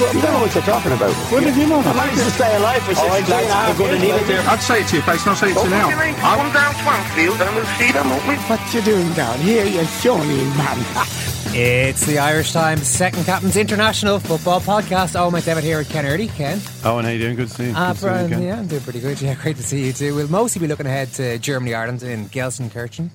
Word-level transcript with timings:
me. 0.00 0.06
You 0.16 0.22
don't 0.22 0.32
know 0.32 0.40
what 0.40 0.54
you're 0.54 0.64
talking 0.64 0.92
about. 0.92 1.12
What 1.32 1.42
did 1.44 1.56
you 1.56 1.66
know? 1.66 1.80
I 1.80 1.92
managed 1.94 2.22
to 2.22 2.30
stay 2.30 2.56
alive 2.56 2.82
for 2.82 2.94
16 2.94 3.10
right, 3.10 3.28
lads, 3.28 3.50
hours. 3.50 3.70
I'm 3.70 3.76
gonna 3.78 3.98
need 3.98 4.14
it 4.14 4.26
there. 4.26 4.42
I'd 4.48 4.62
say 4.62 4.80
it 4.82 4.88
to 4.88 4.96
your 4.96 5.04
face, 5.04 5.22
and 5.22 5.30
I'll 5.30 5.36
say 5.36 5.50
it 5.50 5.54
to 5.54 5.64
you 5.64 5.70
now. 5.70 5.88
Come 5.90 6.52
down 6.52 6.74
Swansfield 6.82 7.40
and 7.40 7.54
we'll 7.56 7.64
see 7.78 7.92
them, 7.92 8.10
won't 8.10 8.26
we? 8.28 8.34
What 8.36 8.62
you 8.74 8.80
doing 8.82 9.12
down 9.14 9.38
here, 9.40 9.64
you 9.64 9.84
shawny 10.00 10.44
man? 10.56 10.78
It's 11.58 12.04
the 12.04 12.18
Irish 12.18 12.52
Times 12.52 12.86
Second 12.86 13.24
Captain's 13.24 13.56
International 13.56 14.18
Football 14.18 14.60
Podcast. 14.60 15.18
Oh, 15.18 15.30
my 15.30 15.40
David 15.40 15.64
here 15.64 15.78
with 15.78 15.88
Ken 15.88 16.04
Early. 16.04 16.28
Ken. 16.28 16.60
Oh, 16.84 16.98
and 16.98 17.06
how 17.06 17.10
are 17.10 17.14
you 17.14 17.18
doing? 17.18 17.36
Good 17.36 17.48
to 17.48 17.54
see 17.54 17.66
you. 17.68 17.72
Good 17.72 17.94
to 17.94 17.94
see 17.96 18.06
you 18.06 18.12
again. 18.12 18.42
yeah, 18.42 18.58
I'm 18.58 18.66
doing 18.66 18.82
pretty 18.82 19.00
good. 19.00 19.20
Yeah, 19.22 19.34
great 19.34 19.56
to 19.56 19.62
see 19.62 19.86
you 19.86 19.92
too. 19.94 20.14
We'll 20.14 20.28
mostly 20.28 20.60
be 20.60 20.66
looking 20.66 20.86
ahead 20.86 21.12
to 21.14 21.38
Germany 21.38 21.72
Ireland 21.74 22.02
in 22.02 22.28
Gelsenkirchen 22.28 23.08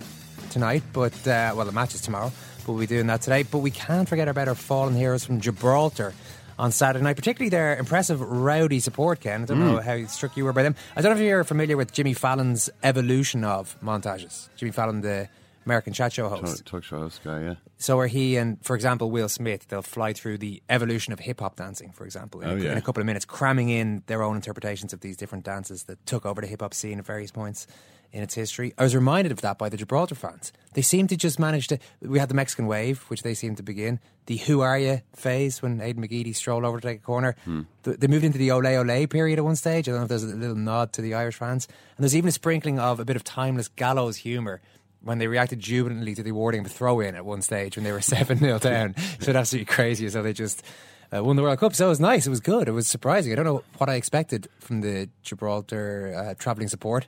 tonight, 0.50 0.82
but 0.92 1.14
uh, 1.28 1.54
well, 1.56 1.66
the 1.66 1.72
match 1.72 1.94
is 1.94 2.02
tomorrow. 2.02 2.32
But 2.66 2.74
we'll 2.74 2.82
be 2.82 2.88
doing 2.88 3.08
that 3.08 3.22
today. 3.22 3.44
But 3.44 3.60
we 3.60 3.70
can't 3.72 4.10
forget 4.10 4.28
about 4.28 4.48
our 4.48 4.56
fallen 4.56 4.96
heroes 4.96 5.24
from 5.24 5.40
Gibraltar 5.40 6.14
on 6.62 6.72
Saturday 6.72 7.04
night, 7.04 7.16
particularly 7.16 7.50
their 7.50 7.76
impressive 7.76 8.22
rowdy 8.22 8.80
support. 8.80 9.20
Ken, 9.20 9.42
I 9.42 9.46
don't 9.46 9.60
know 9.60 9.80
mm. 9.80 9.84
how 9.84 10.06
struck 10.06 10.38
you 10.38 10.46
were 10.46 10.54
by 10.54 10.62
them. 10.62 10.76
I 10.96 11.02
don't 11.02 11.16
know 11.16 11.20
if 11.20 11.28
you're 11.28 11.44
familiar 11.44 11.76
with 11.76 11.92
Jimmy 11.92 12.14
Fallon's 12.14 12.70
evolution 12.84 13.44
of 13.44 13.76
montages. 13.82 14.48
Jimmy 14.58 14.72
Fallon, 14.72 15.02
the 15.02 15.28
American 15.66 15.92
chat 15.92 16.14
show 16.14 16.30
host. 16.30 16.58
Talk, 16.58 16.66
talk 16.66 16.84
show 16.84 17.00
host 17.00 17.22
guy, 17.24 17.42
yeah. 17.42 17.56
So 17.80 17.98
are 17.98 18.06
he 18.06 18.38
and, 18.38 18.64
for 18.64 18.76
example, 18.76 19.10
Will 19.10 19.28
Smith, 19.28 19.70
they'll 19.70 19.82
fly 19.82 20.14
through 20.14 20.38
the 20.38 20.62
evolution 20.70 21.14
of 21.14 21.20
hip 21.20 21.40
hop 21.40 21.56
dancing, 21.56 21.92
for 21.94 22.06
example, 22.06 22.42
in, 22.42 22.50
Oh, 22.50 22.56
a, 22.56 22.60
yeah. 22.60 22.72
in 22.74 22.78
a 22.78 22.82
couple 22.82 23.02
of 23.02 23.08
minutes, 23.08 23.26
cramming 23.26 23.70
in 23.70 24.04
their 24.06 24.22
own 24.22 24.36
interpretations 24.36 24.94
of 24.94 25.02
these 25.02 25.18
different 25.18 25.44
dances 25.44 25.84
that 25.86 26.06
took 26.06 26.28
over 26.28 26.42
the 26.42 26.48
hip 26.48 26.62
hop 26.62 26.76
scene 26.76 27.00
at 27.00 27.06
various 27.08 27.32
points 27.32 27.66
in 28.14 28.22
its 28.24 28.34
history. 28.34 28.74
I 28.78 28.84
was 28.84 28.94
reminded 28.96 29.32
of 29.32 29.42
that 29.42 29.58
by 29.58 29.70
the 29.70 29.78
Gibraltar 29.78 30.16
fans. 30.16 30.52
They 30.74 30.82
seem 30.82 31.08
to 31.08 31.16
just 31.16 31.40
manage 31.40 31.68
to. 31.70 31.80
We 32.02 32.20
had 32.20 32.30
the 32.30 32.34
Mexican 32.36 32.68
wave, 32.68 33.04
which 33.10 33.24
they 33.24 33.34
seem 33.34 33.56
to 33.56 33.64
begin. 33.64 34.00
The 34.26 34.38
Who 34.38 34.62
Are 34.62 34.78
You 34.78 35.02
phase 35.16 35.62
when 35.62 35.80
Aiden 35.80 35.98
McGeady 35.98 36.36
strolled 36.36 36.64
over 36.66 36.80
to 36.80 36.88
take 36.88 37.00
a 37.00 37.04
corner. 37.04 37.36
Hmm. 37.46 37.62
Th- 37.84 37.98
They 37.98 38.08
moved 38.08 38.24
into 38.26 38.38
the 38.38 38.52
Ole 38.52 38.68
Ole 38.68 39.08
period 39.08 39.40
at 39.40 39.46
one 39.46 39.56
stage. 39.56 39.88
I 39.88 39.92
don't 39.92 40.02
know 40.02 40.04
if 40.04 40.10
there's 40.10 40.24
a 40.24 40.36
little 40.36 40.56
nod 40.56 40.94
to 40.94 41.02
the 41.02 41.14
Irish 41.14 41.36
fans. 41.38 41.68
And 41.98 42.04
there's 42.04 42.16
even 42.16 42.28
a 42.30 42.32
sprinkling 42.32 42.80
of 42.80 43.00
a 43.00 43.06
bit 43.06 43.16
of 43.16 43.24
timeless 43.24 43.68
gallows 43.70 44.18
humour 44.18 44.62
when 45.04 45.18
they 45.18 45.28
reacted 45.28 45.60
jubilantly 45.60 46.14
to 46.16 46.22
the 46.24 46.30
awarding 46.30 46.60
of 46.62 46.68
a 46.68 46.70
throw 46.70 47.00
in 47.00 47.16
at 47.16 47.26
one 47.26 47.42
stage 47.42 47.76
when 47.76 47.84
they 47.84 47.92
were 47.92 48.02
7 48.16 48.38
0 48.38 48.60
down. 48.60 48.96
So 49.20 49.32
absolutely 49.32 49.66
crazy. 49.74 50.08
So 50.10 50.22
they 50.22 50.34
just 50.34 50.64
uh, 51.14 51.24
won 51.24 51.36
the 51.38 51.42
World 51.42 51.60
Cup. 51.60 51.74
So 51.74 51.88
it 51.88 51.90
was 51.90 52.00
nice. 52.00 52.28
It 52.28 52.30
was 52.30 52.40
good. 52.40 52.68
It 52.68 52.72
was 52.72 52.88
surprising. 52.88 53.32
I 53.32 53.36
don't 53.36 53.46
know 53.46 53.64
what 53.80 53.90
I 53.90 53.96
expected 53.96 54.48
from 54.60 54.82
the 54.82 55.10
Gibraltar 55.24 56.14
uh, 56.16 56.34
travelling 56.38 56.68
support. 56.68 57.08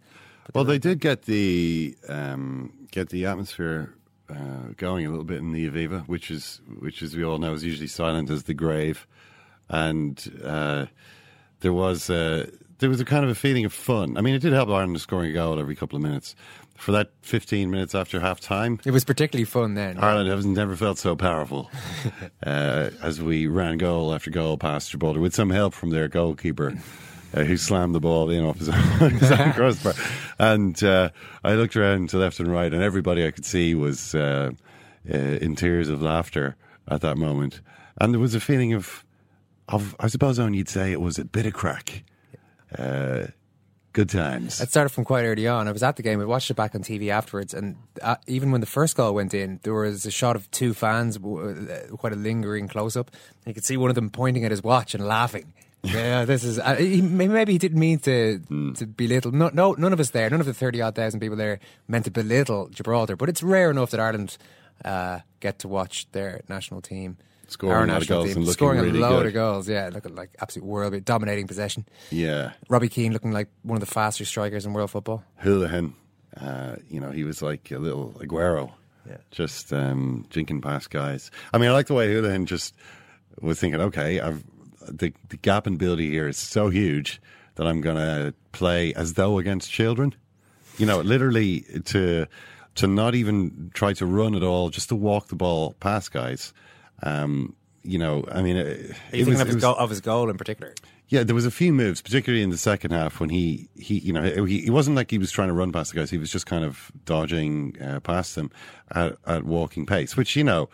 Well, 0.54 0.64
they 0.64 0.78
did 0.80 1.00
get 1.00 1.24
the 1.24 1.96
um, 2.08 2.74
get 2.92 3.09
the 3.09 3.26
atmosphere 3.26 3.94
uh, 4.30 4.74
going 4.78 5.06
a 5.06 5.09
little 5.09 5.24
bit 5.26 5.40
in 5.40 5.52
the 5.52 5.70
Aviva, 5.70 6.08
which 6.08 6.30
is 6.30 6.62
which, 6.80 7.02
as 7.02 7.16
we 7.16 7.24
all 7.24 7.38
know, 7.38 7.54
is 7.54 7.64
usually 7.64 7.88
silent 7.88 8.30
as 8.30 8.44
the 8.44 8.54
grave, 8.54 9.08
and 9.70 10.42
uh, 10.44 10.86
there 11.62 11.74
was 11.74 12.09
a, 12.09 12.50
there 12.80 12.90
was 12.90 13.00
a 13.00 13.06
kind 13.06 13.24
of 13.24 13.31
a 13.31 13.36
feeling 13.36 13.66
of 13.66 13.74
fun. 13.74 14.18
I 14.18 14.22
mean, 14.22 14.36
it 14.36 14.40
did 14.40 14.54
help 14.54 14.70
Ireland 14.70 15.00
scoring 15.02 15.31
a 15.31 15.34
goal 15.34 15.59
every 15.59 15.76
couple 15.76 15.96
of 15.96 16.04
minutes. 16.04 16.36
For 16.75 16.92
that 16.92 17.12
15 17.22 17.70
minutes 17.70 17.94
after 17.94 18.20
half 18.20 18.40
time, 18.40 18.80
It 18.84 18.92
was 18.92 19.06
particularly 19.06 19.46
fun 19.46 19.75
then. 19.75 20.00
Ireland 20.00 20.28
has 20.28 20.44
never 20.44 20.75
felt 20.75 20.98
so 20.98 21.16
powerful 21.16 21.70
uh, 22.46 22.90
as 23.02 23.22
we 23.22 23.46
ran 23.46 23.78
goal 23.78 24.14
after 24.14 24.31
goal 24.31 24.58
past 24.58 24.90
Gibraltar 24.90 25.20
with 25.20 25.36
some 25.36 25.52
help 25.52 25.75
from 25.75 25.92
their 25.92 26.08
goalkeeper. 26.08 26.74
Uh, 27.33 27.44
who 27.44 27.57
slammed 27.57 27.95
the 27.95 27.99
ball 27.99 28.29
in 28.29 28.44
off 28.44 28.59
his 28.59 28.69
own, 28.69 28.75
his 29.11 29.31
own 29.31 29.53
crossbar? 29.53 29.94
And 30.38 30.81
uh, 30.83 31.09
I 31.44 31.55
looked 31.55 31.75
around 31.75 32.09
to 32.09 32.17
left 32.17 32.39
and 32.39 32.51
right, 32.51 32.71
and 32.71 32.83
everybody 32.83 33.25
I 33.25 33.31
could 33.31 33.45
see 33.45 33.73
was 33.73 34.13
uh, 34.13 34.51
uh, 35.11 35.17
in 35.17 35.55
tears 35.55 35.89
of 35.89 36.01
laughter 36.01 36.55
at 36.88 37.01
that 37.01 37.17
moment. 37.17 37.61
And 37.99 38.13
there 38.13 38.19
was 38.19 38.35
a 38.35 38.39
feeling 38.39 38.73
of, 38.73 39.03
of 39.67 39.95
I 39.99 40.07
suppose, 40.07 40.38
on 40.38 40.53
you'd 40.53 40.69
say 40.69 40.91
it 40.91 41.01
was 41.01 41.17
a 41.17 41.25
bit 41.25 41.45
of 41.47 41.53
crack. 41.53 42.03
Uh, 42.77 43.27
good 43.94 44.09
times. 44.09 44.59
It 44.59 44.69
started 44.69 44.89
from 44.89 45.05
quite 45.05 45.23
early 45.23 45.47
on. 45.47 45.67
I 45.67 45.71
was 45.71 45.83
at 45.83 45.95
the 45.95 46.03
game. 46.03 46.19
I 46.19 46.25
watched 46.25 46.51
it 46.51 46.55
back 46.55 46.75
on 46.75 46.81
TV 46.81 47.09
afterwards, 47.09 47.53
and 47.53 47.77
uh, 48.01 48.15
even 48.27 48.51
when 48.51 48.61
the 48.61 48.67
first 48.67 48.95
goal 48.95 49.13
went 49.13 49.33
in, 49.33 49.59
there 49.63 49.73
was 49.73 50.05
a 50.05 50.11
shot 50.11 50.35
of 50.35 50.50
two 50.51 50.73
fans, 50.73 51.17
quite 51.17 52.13
a 52.13 52.15
lingering 52.15 52.67
close 52.67 52.95
up. 52.95 53.11
You 53.45 53.53
could 53.53 53.65
see 53.65 53.77
one 53.77 53.89
of 53.89 53.95
them 53.95 54.09
pointing 54.09 54.45
at 54.45 54.51
his 54.51 54.63
watch 54.63 54.94
and 54.94 55.05
laughing. 55.05 55.53
Yeah, 55.94 56.23
this 56.23 56.45
is. 56.45 56.59
Uh, 56.59 56.75
he, 56.75 57.01
maybe 57.01 57.51
he 57.51 57.57
didn't 57.57 57.79
mean 57.79 57.99
to 57.99 58.39
to 58.75 58.88
belittle. 58.88 59.33
No, 59.33 59.49
no, 59.53 59.73
none 59.73 59.91
of 59.91 59.99
us 59.99 60.11
there, 60.11 60.29
none 60.29 60.39
of 60.39 60.45
the 60.45 60.53
thirty 60.53 60.81
odd 60.81 60.95
thousand 60.95 61.19
people 61.19 61.35
there 61.35 61.59
meant 61.89 62.05
to 62.05 62.11
belittle 62.11 62.69
Gibraltar. 62.69 63.17
But 63.17 63.27
it's 63.27 63.44
rare 63.44 63.69
enough 63.69 63.91
that 63.91 63.99
Ireland 63.99 64.38
uh, 64.85 65.19
get 65.41 65.59
to 65.59 65.67
watch 65.67 66.09
their 66.13 66.41
national 66.47 66.81
team. 66.81 67.17
Scoring 67.47 67.75
our 67.75 67.83
a 67.83 67.88
lot 67.88 67.94
of 67.95 67.99
national 67.99 68.19
goals 68.19 68.33
team, 68.33 68.44
and 68.44 68.51
scoring 68.51 68.79
really 68.79 68.97
a 68.97 69.01
load 69.01 69.17
good. 69.19 69.27
of 69.27 69.33
goals. 69.33 69.67
Yeah, 69.69 69.89
looking 69.94 70.16
like 70.16 70.29
absolute 70.39 70.66
world, 70.66 71.03
dominating 71.03 71.47
possession. 71.47 71.85
yeah. 72.09 72.53
Robbie 72.69 72.88
Keane 72.88 73.11
looking 73.11 73.33
like 73.33 73.50
one 73.63 73.75
of 73.75 73.81
the 73.85 73.94
faster 73.94 74.23
strikers 74.23 74.65
in 74.65 74.71
world 74.71 74.89
football. 74.89 75.23
Hoolahan, 75.44 75.94
uh, 76.39 76.77
you 76.89 77.01
know, 77.01 77.11
he 77.11 77.25
was 77.25 77.41
like 77.41 77.69
a 77.71 77.77
little 77.77 78.13
Aguero, 78.21 78.71
just 79.31 79.73
um, 79.73 80.25
jinking 80.29 80.61
past 80.61 80.89
guys. 80.89 81.29
I 81.53 81.57
mean, 81.57 81.69
I 81.69 81.73
like 81.73 81.88
the 81.88 81.94
way 81.94 82.07
Hoolahan 82.07 82.45
just 82.45 82.73
was 83.41 83.59
thinking, 83.59 83.81
okay, 83.81 84.21
I've, 84.21 84.44
the, 84.88 85.13
the 85.30 85.38
gap 85.38 85.68
in 85.68 85.75
ability 85.75 86.09
here 86.09 86.27
is 86.27 86.38
so 86.38 86.69
huge 86.69 87.21
that 87.56 87.68
I'm 87.68 87.81
going 87.81 87.97
to 87.97 88.33
play 88.51 88.94
as 88.95 89.13
though 89.13 89.38
against 89.38 89.71
children. 89.71 90.15
You 90.77 90.85
know, 90.85 91.01
literally 91.01 91.62
to 91.85 92.25
to 92.75 92.88
not 92.88 93.13
even 93.13 93.69
try 93.75 93.94
to 93.94 94.06
run 94.06 94.33
at 94.33 94.41
all, 94.41 94.69
just 94.71 94.89
to 94.89 94.95
walk 94.95 95.27
the 95.27 95.35
ball 95.35 95.74
past 95.80 96.12
guys. 96.12 96.51
Um, 97.03 97.56
you 97.83 98.00
know, 98.00 98.25
I 98.31 98.41
mean, 98.41 98.56
it, 98.57 98.68
it 98.68 98.95
thinking 99.12 99.27
was- 99.33 99.41
of, 99.41 99.47
his 99.47 99.56
was- 99.57 99.63
goal, 99.63 99.75
of 99.75 99.89
his 99.91 100.01
goal 100.01 100.30
in 100.30 100.38
particular? 100.38 100.74
yeah, 101.09 101.21
there 101.21 101.36
was 101.36 101.45
a 101.45 101.51
few 101.51 101.71
moves, 101.71 102.01
particularly 102.01 102.41
in 102.41 102.50
the 102.50 102.57
second 102.57 102.89
half 102.91 103.19
when 103.19 103.29
he, 103.29 103.69
he 103.75 104.00
you 104.00 104.12
know, 104.13 104.45
he, 104.45 104.62
he 104.62 104.69
wasn't 104.71 104.95
like 104.95 105.12
he 105.12 105.19
was 105.19 105.29
trying 105.31 105.50
to 105.50 105.53
run 105.53 105.71
past 105.71 105.91
the 105.91 106.00
guys. 106.00 106.09
He 106.09 106.18
was 106.18 106.31
just 106.31 106.47
kind 106.47 106.65
of 106.65 106.91
dodging 107.06 107.77
uh, 107.79 108.00
past 108.00 108.33
them 108.33 108.50
at, 108.95 109.18
at 109.27 109.44
walking 109.44 109.86
pace, 109.86 110.18
which 110.18 110.36
you 110.36 110.44
know 110.44 110.69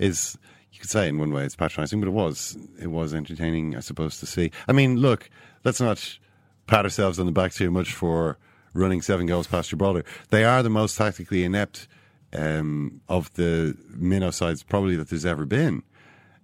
is 0.00 0.36
you 0.74 0.80
could 0.80 0.90
say 0.90 1.08
in 1.08 1.18
one 1.18 1.32
way 1.32 1.44
it's 1.44 1.56
patronising, 1.56 2.00
but 2.00 2.08
it 2.08 2.12
was 2.12 2.58
it 2.80 2.88
was 2.88 3.14
entertaining, 3.14 3.76
I 3.76 3.80
suppose, 3.80 4.18
to 4.20 4.26
see. 4.26 4.50
I 4.68 4.72
mean, 4.72 4.96
look, 4.96 5.30
let's 5.64 5.80
not 5.80 6.18
pat 6.66 6.84
ourselves 6.84 7.18
on 7.18 7.26
the 7.26 7.32
back 7.32 7.52
too 7.52 7.70
much 7.70 7.92
for 7.92 8.38
running 8.72 9.00
seven 9.00 9.26
goals 9.26 9.46
past 9.46 9.70
Gibraltar. 9.70 10.04
They 10.30 10.44
are 10.44 10.62
the 10.62 10.70
most 10.70 10.98
tactically 10.98 11.44
inept 11.44 11.86
um, 12.32 13.00
of 13.08 13.32
the 13.34 13.76
minnow 13.88 14.32
sides 14.32 14.64
probably 14.64 14.96
that 14.96 15.08
there's 15.10 15.24
ever 15.24 15.46
been. 15.46 15.84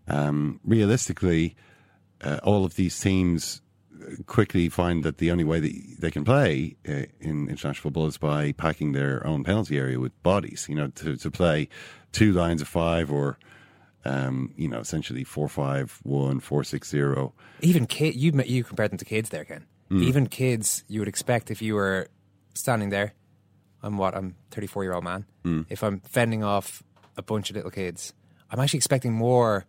Um, 0.07 0.61
realistically, 0.65 1.57
uh, 2.23 2.39
all 2.45 2.65
of 2.65 2.77
these 2.77 2.99
teams 2.99 3.63
quickly 4.27 4.69
find 4.69 5.05
that 5.05 5.19
the 5.19 5.31
only 5.31 5.45
way 5.45 5.61
that 5.61 6.01
they 6.01 6.11
can 6.11 6.25
play 6.25 6.77
uh, 6.89 7.05
in 7.21 7.49
international 7.49 7.83
football 7.83 8.07
is 8.07 8.17
by 8.17 8.53
packing 8.53 8.93
their 8.93 9.27
own 9.27 9.45
penalty 9.45 9.79
area 9.79 9.99
with 9.99 10.21
bodies. 10.23 10.67
You 10.69 10.77
know, 10.77 10.89
to, 10.89 11.17
to 11.17 11.31
play 11.31 11.69
two 12.13 12.33
lines 12.33 12.63
of 12.63 12.69
five 12.69 13.11
or 13.11 13.39
um, 14.05 14.53
you 14.57 14.69
know, 14.69 14.81
essentially 14.81 15.25
four 15.25 15.49
five 15.49 15.99
one 16.03 16.41
four 16.41 16.65
six 16.65 16.89
zero. 16.89 17.33
Even 17.61 17.87
kid, 17.87 18.15
you 18.15 18.33
you 18.45 18.65
compared 18.65 18.91
them 18.91 18.99
to 18.99 19.05
kids 19.05 19.31
there, 19.31 19.45
Ken. 19.45 19.67
Mm. 19.91 20.03
Even 20.05 20.27
kids, 20.27 20.85
you 20.89 21.01
would 21.01 21.09
expect 21.09 21.51
if 21.51 21.61
you 21.61 21.75
were 21.75 22.09
standing 22.55 22.91
there. 22.91 23.15
I'm 23.83 23.97
what 23.97 24.15
I'm 24.15 24.37
34 24.51 24.85
year 24.85 24.93
old 24.93 25.05
man. 25.05 25.25
Mm. 25.45 25.67
If 25.69 25.83
I'm 25.83 26.01
fending 26.01 26.45
off 26.45 26.83
a 27.17 27.23
bunch 27.23 27.51
of 27.51 27.57
little 27.57 27.71
kids, 27.71 28.13
I'm 28.51 28.61
actually 28.61 28.79
expecting 28.79 29.13
more 29.13 29.67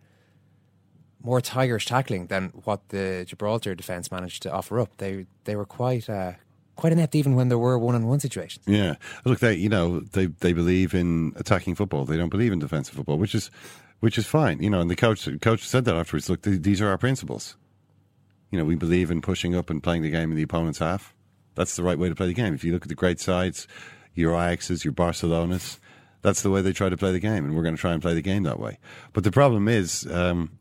more 1.23 1.39
tigerish 1.39 1.85
tackling 1.85 2.27
than 2.27 2.49
what 2.63 2.89
the 2.89 3.25
Gibraltar 3.27 3.75
defence 3.75 4.11
managed 4.11 4.43
to 4.43 4.51
offer 4.51 4.79
up. 4.79 4.97
They 4.97 5.25
they 5.45 5.55
were 5.55 5.65
quite 5.65 6.09
uh, 6.09 6.33
quite 6.75 6.93
inept 6.93 7.15
even 7.15 7.35
when 7.35 7.49
there 7.49 7.57
were 7.57 7.77
one 7.77 7.95
on 7.95 8.07
one 8.07 8.19
situations. 8.19 8.65
Yeah, 8.67 8.95
look, 9.25 9.39
they 9.39 9.53
you 9.53 9.69
know 9.69 9.99
they 9.99 10.27
they 10.27 10.53
believe 10.53 10.93
in 10.93 11.33
attacking 11.35 11.75
football. 11.75 12.05
They 12.05 12.17
don't 12.17 12.29
believe 12.29 12.51
in 12.51 12.59
defensive 12.59 12.95
football, 12.95 13.17
which 13.17 13.35
is 13.35 13.51
which 14.01 14.17
is 14.17 14.27
fine. 14.27 14.61
You 14.61 14.69
know, 14.69 14.81
and 14.81 14.89
the 14.89 14.95
coach 14.95 15.27
coach 15.41 15.65
said 15.65 15.85
that 15.85 15.95
afterwards. 15.95 16.29
Look, 16.29 16.41
th- 16.41 16.61
these 16.61 16.81
are 16.81 16.89
our 16.89 16.97
principles. 16.97 17.55
You 18.51 18.59
know, 18.59 18.65
we 18.65 18.75
believe 18.75 19.09
in 19.09 19.21
pushing 19.21 19.55
up 19.55 19.69
and 19.69 19.81
playing 19.81 20.01
the 20.01 20.09
game 20.09 20.29
in 20.29 20.35
the 20.35 20.43
opponent's 20.43 20.79
half. 20.79 21.15
That's 21.55 21.75
the 21.77 21.83
right 21.83 21.97
way 21.97 22.09
to 22.09 22.15
play 22.15 22.27
the 22.27 22.33
game. 22.33 22.53
If 22.53 22.65
you 22.65 22.73
look 22.73 22.83
at 22.83 22.89
the 22.89 22.95
great 22.95 23.19
sides, 23.19 23.67
your 24.13 24.33
Ajaxes, 24.33 24.83
your 24.83 24.93
Barcelonas, 24.93 25.79
that's 26.21 26.41
the 26.41 26.49
way 26.49 26.61
they 26.61 26.73
try 26.73 26.89
to 26.89 26.97
play 26.97 27.11
the 27.11 27.19
game, 27.19 27.45
and 27.45 27.55
we're 27.55 27.63
going 27.63 27.75
to 27.75 27.81
try 27.81 27.93
and 27.93 28.01
play 28.01 28.13
the 28.13 28.21
game 28.21 28.43
that 28.43 28.59
way. 28.59 28.77
But 29.13 29.23
the 29.23 29.31
problem 29.31 29.67
is, 29.67 30.05
um, 30.11 30.57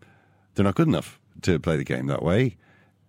they're 0.55 0.65
not 0.65 0.75
good 0.75 0.89
enough 0.89 1.19
to 1.43 1.59
play 1.59 1.77
the 1.77 1.85
game 1.85 2.07
that 2.07 2.23
way. 2.23 2.57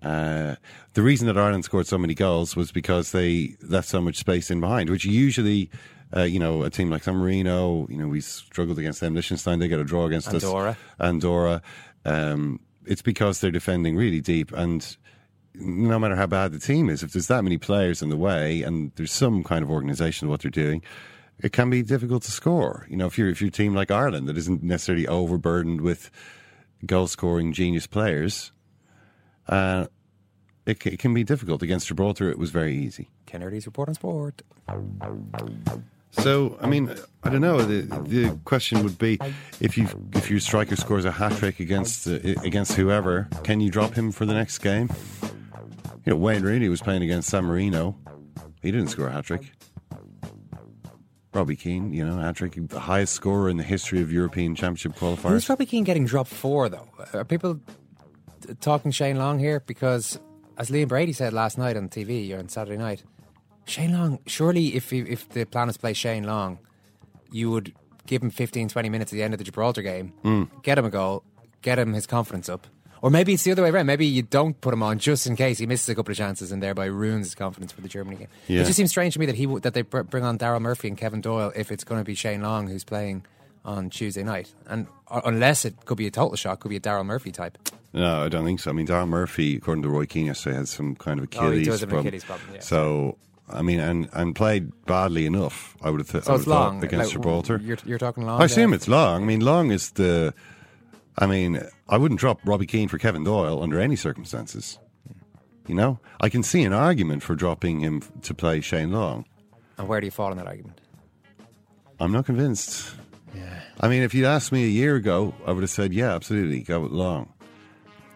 Uh, 0.01 0.56
the 0.94 1.01
reason 1.01 1.27
that 1.27 1.38
Ireland 1.38 1.63
scored 1.63 1.88
so 1.88 1.98
many 1.98 2.16
goals 2.16 2.56
was 2.56 2.72
because 2.72 3.12
they 3.12 3.56
left 3.62 3.88
so 3.88 4.01
much 4.01 4.18
space 4.18 4.50
in 4.50 4.60
behind, 4.60 4.89
which 4.89 5.06
usually, 5.06 5.69
uh, 6.16 6.24
you 6.24 6.40
know, 6.40 6.63
a 6.63 6.69
team 6.69 6.90
like 6.90 7.04
San 7.04 7.16
Marino, 7.16 7.88
you 7.90 7.98
know, 7.98 8.08
we 8.08 8.22
struggled 8.22 8.80
against 8.80 9.00
them. 9.00 9.16
Liechtenstein, 9.16 9.60
they 9.60 9.68
get 9.68 9.80
a 9.80 9.84
draw 9.84 10.06
against 10.06 10.28
Andorra. 10.28 10.72
us. 10.72 10.78
Andorra. 11.00 11.62
Um, 12.06 12.60
it's 12.86 13.02
because 13.02 13.40
they're 13.40 13.52
defending 13.52 13.96
really 13.96 14.22
deep, 14.22 14.52
and 14.54 14.98
no 15.54 16.00
matter 16.00 16.16
how 16.16 16.28
bad 16.28 16.52
the 16.52 16.60
team 16.60 16.90
is, 16.90 17.04
if 17.04 17.13
there's 17.13 17.28
that 17.28 17.44
many 17.44 17.58
players 17.58 18.02
in 18.02 18.10
the 18.10 18.18
way 18.18 18.63
and 18.63 18.92
there's 18.96 19.12
some 19.12 19.44
kind 19.44 19.63
of 19.63 19.69
organisation 19.69 20.28
of 20.28 20.30
what 20.31 20.42
they're 20.42 20.52
doing, 20.52 20.81
it 21.40 21.52
can 21.52 21.69
be 21.69 21.84
difficult 21.84 22.24
to 22.24 22.31
score. 22.31 22.86
You 22.90 22.98
know, 22.98 23.06
if 23.08 23.18
you're 23.18 23.30
if 23.30 23.42
you're 23.42 23.50
a 23.50 23.52
team 23.52 23.74
like 23.74 23.92
Ireland 23.92 24.28
that 24.28 24.38
isn't 24.38 24.63
necessarily 24.63 25.08
overburdened 25.08 25.81
with 25.81 26.10
goal 26.86 27.08
scoring 27.08 27.54
genius 27.54 27.88
players, 27.88 28.52
uh, 29.48 29.88
it, 30.66 30.86
it, 30.86 31.00
can 31.00 31.13
be 31.13 31.24
difficult. 31.24 31.62
Against 31.62 31.88
Gibraltar, 31.88 32.30
it 32.30 32.38
was 32.38 32.52
very 32.52 32.75
easy. 32.75 33.10
Kennedy's 33.25 33.66
report 33.66 33.90
on 33.90 33.96
sport. 33.96 34.42
So, 36.12 36.58
I 36.62 36.68
mean, 36.68 36.94
I 37.24 37.30
don't 37.30 37.42
know. 37.42 37.62
The, 37.62 37.81
the 38.04 38.38
question 38.44 38.84
would 38.84 38.98
be, 38.98 39.19
if 39.60 39.78
you 39.78 39.88
if 40.13 40.30
your 40.30 40.40
striker 40.40 40.75
scores 40.75 41.06
a 41.06 41.12
hat 41.12 41.38
trick 41.38 41.60
against 41.60 42.08
uh, 42.08 42.19
against 42.44 42.74
whoever, 42.74 43.28
can 43.44 43.62
you 43.62 43.69
drop 43.69 43.94
him 43.94 44.12
for 44.12 44.25
the 44.25 44.34
next 44.34 44.60
game? 44.60 44.90
You 46.06 46.13
know, 46.13 46.18
Wayne 46.18 46.42
Rooney 46.42 46.68
was 46.68 46.81
playing 46.81 47.04
against 47.04 47.30
San 47.30 47.46
Marino. 47.46 47.96
He 48.62 48.72
didn't 48.72 48.90
score 48.90 49.08
a 49.08 49.12
hat 49.12 49.25
trick. 49.25 49.52
Robbie 51.34 51.56
Keane, 51.56 51.94
you 51.94 52.06
know, 52.06 52.18
hat 52.18 52.36
trick, 52.36 52.56
the 52.58 52.80
highest 52.80 53.13
scorer 53.13 53.50
in 53.50 53.58
the 53.58 53.63
history 53.63 54.02
of 54.02 54.12
European 54.12 54.54
Championship 54.54 54.94
qualifiers. 54.94 55.30
Who's 55.30 55.50
Robbie 55.50 55.66
Keane 55.66 55.86
getting 55.86 56.06
dropped 56.06 56.30
for, 56.30 56.68
though? 56.68 56.90
Are 57.13 57.24
people 57.24 57.62
talking 58.60 58.92
Shane 58.92 59.18
Long 59.18 59.40
here? 59.40 59.62
Because, 59.66 60.19
as 60.58 60.69
Liam 60.69 60.90
Brady 60.90 61.13
said 61.13 61.31
last 61.31 61.58
night 61.58 61.78
on 61.78 61.88
TV 61.88 62.36
or 62.36 62.40
on 62.40 62.50
Saturday 62.50 62.78
night, 62.78 63.04
Shane 63.72 63.94
Long, 63.94 64.20
surely 64.28 64.76
if 64.76 64.92
if 64.92 65.30
the 65.30 65.46
plan 65.46 65.70
is 65.70 65.78
play 65.78 65.94
Shane 65.94 66.24
Long, 66.24 66.60
you 67.32 67.50
would 67.52 67.74
give 68.06 68.22
him 68.22 68.30
15, 68.30 68.68
20 68.68 68.90
minutes 68.90 69.14
at 69.14 69.16
the 69.16 69.24
end 69.24 69.34
of 69.34 69.38
the 69.38 69.44
Gibraltar 69.44 69.82
game, 69.82 70.14
mm. 70.24 70.50
get 70.64 70.78
him 70.78 70.86
a 70.86 70.90
goal, 70.90 71.24
get 71.62 71.80
him 71.80 71.94
his 71.94 72.06
confidence 72.06 72.50
up. 72.50 72.68
Or 73.02 73.10
maybe 73.10 73.34
it's 73.34 73.44
the 73.44 73.52
other 73.52 73.64
way 73.64 73.70
around. 73.70 73.88
Maybe 73.88 74.06
you 74.06 74.22
don't 74.22 74.60
put 74.62 74.74
him 74.74 74.84
on 74.84 75.00
just 75.00 75.26
in 75.26 75.36
case 75.36 75.58
he 75.58 75.66
misses 75.66 75.90
a 75.90 75.96
couple 75.96 76.12
of 76.12 76.18
chances 76.18 76.52
and 76.52 76.62
thereby 76.62 76.86
ruins 76.86 77.28
his 77.28 77.36
confidence 77.36 77.72
for 77.72 77.82
the 77.82 77.88
Germany 77.88 78.18
game. 78.18 78.28
Yeah. 78.48 78.62
It 78.62 78.66
just 78.66 78.78
seems 78.78 78.92
strange 78.92 79.14
to 79.16 79.20
me 79.20 79.26
that 79.26 79.36
he 79.36 79.48
that 79.48 79.74
they 79.74 79.82
bring 79.82 80.24
on 80.24 80.38
Daryl 80.38 80.62
Murphy 80.62 80.88
and 80.88 80.98
Kevin 80.98 81.22
Doyle 81.22 81.52
if 81.56 81.72
it's 81.72 81.84
going 81.84 82.00
to 82.00 82.06
be 82.06 82.14
Shane 82.14 82.42
Long 82.42 82.68
who's 82.68 82.84
playing 82.84 83.26
on 83.64 83.90
Tuesday 83.90 84.24
night, 84.24 84.52
and 84.68 84.88
unless 85.24 85.66
it 85.66 85.86
could 85.86 85.98
be 85.98 86.08
a 86.08 86.12
total 86.12 86.36
shock, 86.36 86.62
could 86.62 86.70
be 86.70 86.78
a 86.78 86.82
Daryl 86.82 87.06
Murphy 87.06 87.32
type. 87.32 87.58
No, 87.94 88.26
I 88.26 88.30
don't 88.30 88.44
think 88.44 88.60
so. 88.60 88.72
I 88.72 88.74
mean, 88.74 88.88
Daryl 88.88 89.08
Murphy, 89.08 89.56
according 89.56 89.84
to 89.84 89.90
Roy 89.90 90.06
Keane 90.06 90.26
yesterday, 90.26 90.58
has 90.58 90.72
some 90.72 90.96
kind 90.96 91.20
of 91.20 91.26
Achilles 91.26 91.48
oh, 91.48 91.52
he 91.52 91.64
does 91.64 91.82
have 91.82 91.90
problem. 91.90 92.08
Achilles 92.08 92.24
problem 92.24 92.56
yeah. 92.56 92.60
So. 92.62 93.18
I 93.53 93.62
mean, 93.62 93.80
and, 93.80 94.09
and 94.13 94.36
played 94.36 94.71
badly 94.86 95.25
enough. 95.25 95.75
I 95.81 95.89
would 95.89 96.00
have, 96.00 96.12
th- 96.12 96.24
so 96.25 96.33
I 96.33 96.36
would 96.38 96.45
thought 96.45 96.83
against 96.83 97.07
like, 97.07 97.13
Gibraltar. 97.13 97.59
You're, 97.63 97.77
you're 97.86 97.98
talking 97.98 98.25
long. 98.25 98.42
I 98.42 98.45
assume 98.45 98.71
there. 98.71 98.77
it's 98.77 98.88
long. 98.88 99.24
I 99.24 99.25
mean, 99.25 99.42
long 99.42 99.71
is 99.71 99.92
the. 99.92 100.33
I 101.18 101.27
mean, 101.27 101.62
I 101.89 101.98
wouldn't 101.98 102.19
drop 102.19 102.39
Robbie 102.45 102.65
Keane 102.65 102.88
for 102.88 102.98
Kevin 102.98 103.24
Doyle 103.24 103.62
under 103.62 103.80
any 103.80 103.95
circumstances. 103.95 104.80
You 105.68 105.75
know, 105.75 106.00
I 106.19 106.30
can 106.30 106.44
see 106.44 106.63
an 106.63 106.74
argument 106.74 107.24
for 107.24 107.36
dropping 107.36 107.81
him 107.81 108.01
to 108.24 108.33
play 108.33 108.62
Shane 108.62 108.92
Long. 108.92 109.25
And 109.77 109.88
where 109.88 110.00
do 110.00 110.07
you 110.07 110.12
fall 110.12 110.31
in 110.31 110.38
that 110.38 110.48
argument? 110.48 110.80
I'm 112.00 112.12
not 112.12 112.25
convinced. 112.25 112.95
Yeah. 113.36 113.62
I 113.80 113.88
mean, 113.88 114.03
if 114.03 114.13
you'd 114.13 114.25
asked 114.25 114.51
me 114.51 114.63
a 114.63 114.69
year 114.69 114.95
ago, 114.95 115.33
I 115.45 115.51
would 115.51 115.63
have 115.63 115.69
said, 115.69 115.94
yeah, 115.94 116.15
absolutely, 116.15 116.62
go 116.62 116.80
with 116.81 116.92
Long. 116.92 117.31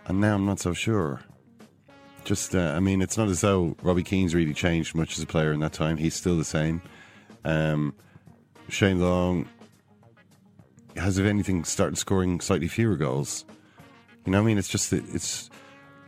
And 0.07 0.19
now 0.19 0.35
I'm 0.35 0.45
not 0.45 0.59
so 0.59 0.73
sure. 0.73 1.21
Just, 2.25 2.55
uh, 2.55 2.73
I 2.75 2.79
mean, 2.79 3.01
it's 3.01 3.17
not 3.17 3.27
as 3.29 3.41
though 3.41 3.77
Robbie 3.83 4.03
Keane's 4.03 4.33
really 4.33 4.53
changed 4.53 4.95
much 4.95 5.17
as 5.17 5.23
a 5.23 5.27
player 5.27 5.53
in 5.53 5.59
that 5.59 5.73
time. 5.73 5.97
He's 5.97 6.15
still 6.15 6.37
the 6.37 6.43
same. 6.43 6.81
Um, 7.43 7.93
Shane 8.67 8.99
Long 8.99 9.47
has, 10.97 11.19
if 11.19 11.25
anything, 11.25 11.63
started 11.63 11.97
scoring 11.97 12.41
slightly 12.41 12.67
fewer 12.67 12.95
goals. 12.95 13.45
You 14.25 14.31
know, 14.31 14.39
I 14.39 14.43
mean, 14.43 14.57
it's 14.57 14.67
just 14.67 14.91
it's 14.91 15.51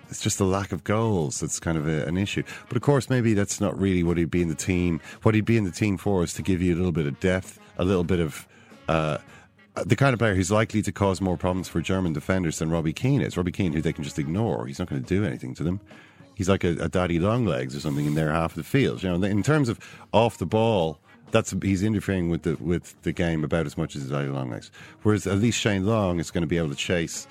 it's 0.10 0.22
just 0.22 0.40
the 0.40 0.46
lack 0.46 0.72
of 0.72 0.84
goals 0.84 1.40
that's 1.40 1.60
kind 1.60 1.78
of 1.78 1.88
a, 1.88 2.06
an 2.06 2.18
issue. 2.18 2.44
But 2.68 2.78
of 2.78 2.82
course, 2.82 3.10
maybe 3.10 3.36
that's 3.36 3.62
not 3.62 3.80
really 3.80 4.02
what 4.02 4.18
he'd 4.18 4.32
be 4.32 4.42
in 4.42 4.48
the 4.48 4.56
team. 4.56 5.00
What 5.22 5.36
he'd 5.36 5.46
be 5.46 5.58
in 5.58 5.66
the 5.66 5.72
team 5.72 5.98
for 5.98 6.24
is 6.24 6.34
to 6.34 6.42
give 6.42 6.62
you 6.62 6.74
a 6.74 6.78
little 6.78 6.92
bit 6.92 7.06
of 7.06 7.20
depth, 7.20 7.60
a 7.78 7.86
little 7.86 8.04
bit 8.04 8.20
of. 8.20 8.48
Uh, 8.88 9.20
the 9.86 9.96
kind 9.96 10.14
of 10.14 10.18
player 10.18 10.34
who's 10.34 10.50
likely 10.50 10.82
to 10.82 10.92
cause 10.92 11.22
more 11.22 11.38
problems 11.38 11.68
for 11.68 11.82
German 11.82 12.12
defenders 12.12 12.58
than 12.58 12.72
Robbie 12.72 12.94
Keane 12.94 13.22
is. 13.22 13.38
Robbie 13.38 13.52
Keane, 13.52 13.74
who 13.74 13.82
they 13.82 13.94
can 13.94 14.04
just 14.04 14.18
ignore. 14.18 14.66
He's 14.66 14.80
not 14.80 14.90
going 14.90 15.04
to 15.04 15.08
do 15.08 15.24
anything 15.24 15.54
to 15.54 15.64
them. 15.64 15.80
He's 16.38 16.48
like 16.48 16.64
a, 16.64 16.78
a 16.78 16.88
daddy 16.88 17.18
long 17.18 17.48
legs 17.48 17.76
or 17.76 17.80
something 17.80 18.06
in 18.06 18.14
their 18.14 18.32
half 18.32 18.52
of 18.52 18.58
the 18.58 18.64
field. 18.64 19.02
You 19.02 19.18
know, 19.18 19.24
in 19.24 19.42
terms 19.42 19.70
of 19.70 19.80
off 20.14 20.38
the 20.38 20.46
ball, 20.46 21.00
that's 21.32 21.56
he's 21.64 21.82
interfering 21.82 22.30
with 22.30 22.44
the 22.44 22.58
with 22.58 23.02
the 23.02 23.12
game 23.12 23.44
about 23.44 23.66
as 23.66 23.76
much 23.76 23.96
as 23.96 24.08
daddy 24.08 24.28
long 24.28 24.52
legs. 24.52 24.70
Whereas 25.02 25.26
at 25.26 25.40
least 25.40 25.60
Shane 25.60 25.88
Long 25.88 26.20
is 26.20 26.30
going 26.30 26.44
to 26.44 26.48
be 26.48 26.60
able 26.60 26.70
to 26.70 26.76
chase 26.76 27.26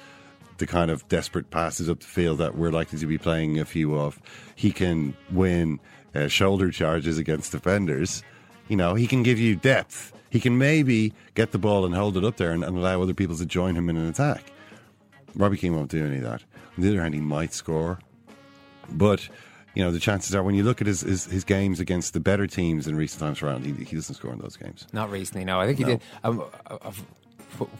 the 0.58 0.66
kind 0.66 0.90
of 0.90 1.06
desperate 1.08 1.50
passes 1.50 1.88
up 1.88 2.00
the 2.00 2.06
field 2.06 2.38
that 2.38 2.56
we're 2.56 2.72
likely 2.72 2.98
to 2.98 3.06
be 3.06 3.16
playing 3.16 3.60
a 3.60 3.64
few 3.64 3.96
of. 3.96 4.20
He 4.56 4.72
can 4.72 5.16
win 5.30 5.78
uh, 6.12 6.26
shoulder 6.26 6.72
charges 6.72 7.16
against 7.16 7.52
defenders. 7.52 8.24
You 8.66 8.76
know, 8.76 8.96
he 8.96 9.06
can 9.06 9.22
give 9.22 9.38
you 9.38 9.54
depth. 9.54 10.12
He 10.30 10.40
can 10.40 10.58
maybe 10.58 11.12
get 11.34 11.52
the 11.52 11.58
ball 11.58 11.84
and 11.84 11.94
hold 11.94 12.16
it 12.16 12.24
up 12.24 12.38
there 12.38 12.50
and, 12.50 12.64
and 12.64 12.76
allow 12.76 13.00
other 13.00 13.14
people 13.14 13.36
to 13.36 13.46
join 13.46 13.76
him 13.76 13.88
in 13.88 13.96
an 13.96 14.08
attack. 14.08 14.50
Robbie 15.36 15.58
Keane 15.58 15.76
won't 15.76 15.92
do 15.92 16.04
any 16.04 16.16
of 16.16 16.24
that. 16.24 16.42
On 16.76 16.82
the 16.82 16.88
other 16.88 17.02
hand, 17.02 17.14
he 17.14 17.20
might 17.20 17.54
score, 17.54 18.00
but 18.90 19.28
you 19.74 19.82
know 19.84 19.90
the 19.90 20.00
chances 20.00 20.34
are 20.34 20.42
when 20.42 20.54
you 20.54 20.62
look 20.64 20.80
at 20.80 20.86
his 20.86 21.00
his, 21.02 21.26
his 21.26 21.44
games 21.44 21.80
against 21.80 22.12
the 22.14 22.20
better 22.20 22.46
teams 22.46 22.86
in 22.86 22.96
recent 22.96 23.20
times 23.20 23.42
around, 23.42 23.64
he, 23.64 23.72
he 23.84 23.96
doesn't 23.96 24.14
score 24.14 24.32
in 24.32 24.38
those 24.38 24.56
games. 24.56 24.86
Not 24.92 25.10
recently, 25.10 25.44
no. 25.44 25.60
I 25.60 25.66
think 25.66 25.78
he 25.78 25.84
No. 25.84 25.90
did. 25.90 26.00
Um, 26.24 26.44
uh, 26.70 26.90